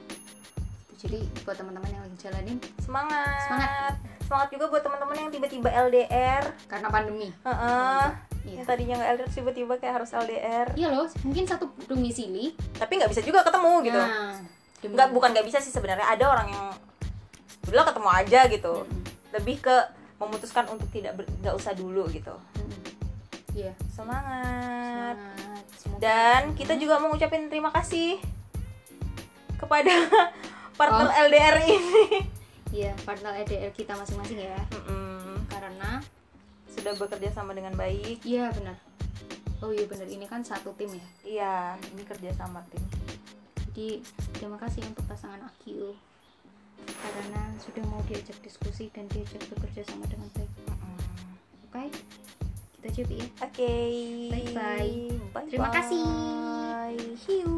jadi 1.00 1.16
buat 1.42 1.56
teman-teman 1.56 1.88
yang 1.90 2.04
lagi 2.04 2.18
jalanin 2.20 2.60
Semangat. 2.78 3.40
Semangat. 3.48 3.94
Semangat 4.20 4.48
juga 4.52 4.66
buat 4.68 4.84
teman-teman 4.84 5.16
yang 5.18 5.30
tiba-tiba 5.32 5.72
LDR. 5.88 6.44
karena 6.68 6.88
pandemi 6.92 7.32
Heeh. 7.40 8.04
iya 8.44 8.60
Yang 8.60 8.68
tadinya 8.68 8.94
nggak 9.00 9.10
LDR 9.16 9.30
tiba-tiba 9.32 9.74
kayak 9.80 9.94
harus 9.96 10.12
LDR. 10.12 10.68
iya 10.76 10.92
loh 10.92 11.08
mungkin 11.24 11.48
satu 11.48 11.72
domisili 11.88 12.52
Tapi 12.76 13.00
nggak 13.00 13.10
bisa 13.10 13.24
juga 13.24 13.48
ketemu 13.48 13.74
gitu. 13.86 13.96
nah 13.98 14.36
Nggak 14.82 15.10
bukan 15.12 15.30
nggak 15.32 15.48
bisa 15.48 15.58
sih 15.58 15.72
sebenarnya 15.72 16.04
ada 16.04 16.26
orang 16.28 16.48
yang 16.50 16.66
udah 17.66 17.84
ketemu 17.86 18.10
aja 18.10 18.40
gitu. 18.50 18.74
Mm-mm. 18.82 18.99
Lebih 19.32 19.60
ke 19.60 19.76
memutuskan 20.16 20.68
untuk 20.68 20.90
tidak 20.90 21.14
nggak 21.40 21.54
usah 21.54 21.72
dulu 21.72 22.10
gitu. 22.10 22.34
Mm-mm. 22.56 22.84
iya 23.52 23.74
Semangat. 23.90 25.16
semangat 25.16 25.64
Semoga- 25.76 26.00
Dan 26.00 26.42
kita 26.54 26.74
juga 26.76 26.98
mau 26.98 27.10
ngucapin 27.10 27.48
terima 27.48 27.70
kasih 27.70 28.20
kepada 29.56 29.92
partner 30.78 31.08
Oh. 31.08 31.20
LDR 31.22 31.58
ini. 31.62 32.24
iya 32.70 32.94
partner 33.00 33.36
LDR 33.38 33.72
kita 33.72 33.94
masing-masing 33.94 34.40
ya 34.42 34.60
Mm-mm. 34.72 35.44
karena 35.46 36.00
Sudah 36.70 36.94
bekerja 36.96 37.30
sama 37.30 37.52
dengan 37.52 37.74
baik. 37.74 38.22
iya 38.24 38.48
benar 38.50 38.78
oh 39.60 39.70
iya 39.70 39.84
benar 39.84 40.06
ini 40.06 40.24
kan 40.24 40.40
satu 40.40 40.72
tim 40.74 40.88
ya 40.90 41.08
Iya, 41.22 41.56
ini 41.90 42.02
kerja 42.02 42.32
sama 42.34 42.64
tim. 42.70 42.80
Jadi 43.66 44.00
terima 44.32 44.56
kasih 44.56 44.82
untuk 44.84 45.04
pasangan 45.06 45.42
Akio 45.42 45.92
karena 46.88 47.42
sudah 47.60 47.84
mau 47.88 48.02
diajak 48.08 48.38
diskusi 48.44 48.92
dan 48.96 49.08
diajak 49.12 49.42
bekerja 49.54 49.84
sama 49.88 50.06
dengan 50.08 50.30
baik. 50.36 50.52
Oke, 51.70 51.86
kita 52.80 52.88
aja 52.90 53.02
Pi, 53.06 53.16
ya. 53.16 53.28
Oke. 53.46 53.74
Bye-bye. 54.34 54.92
Bye-bye. 55.36 55.48
Terima 55.52 55.70
kasih. 55.70 56.04
Hiu. 57.28 57.56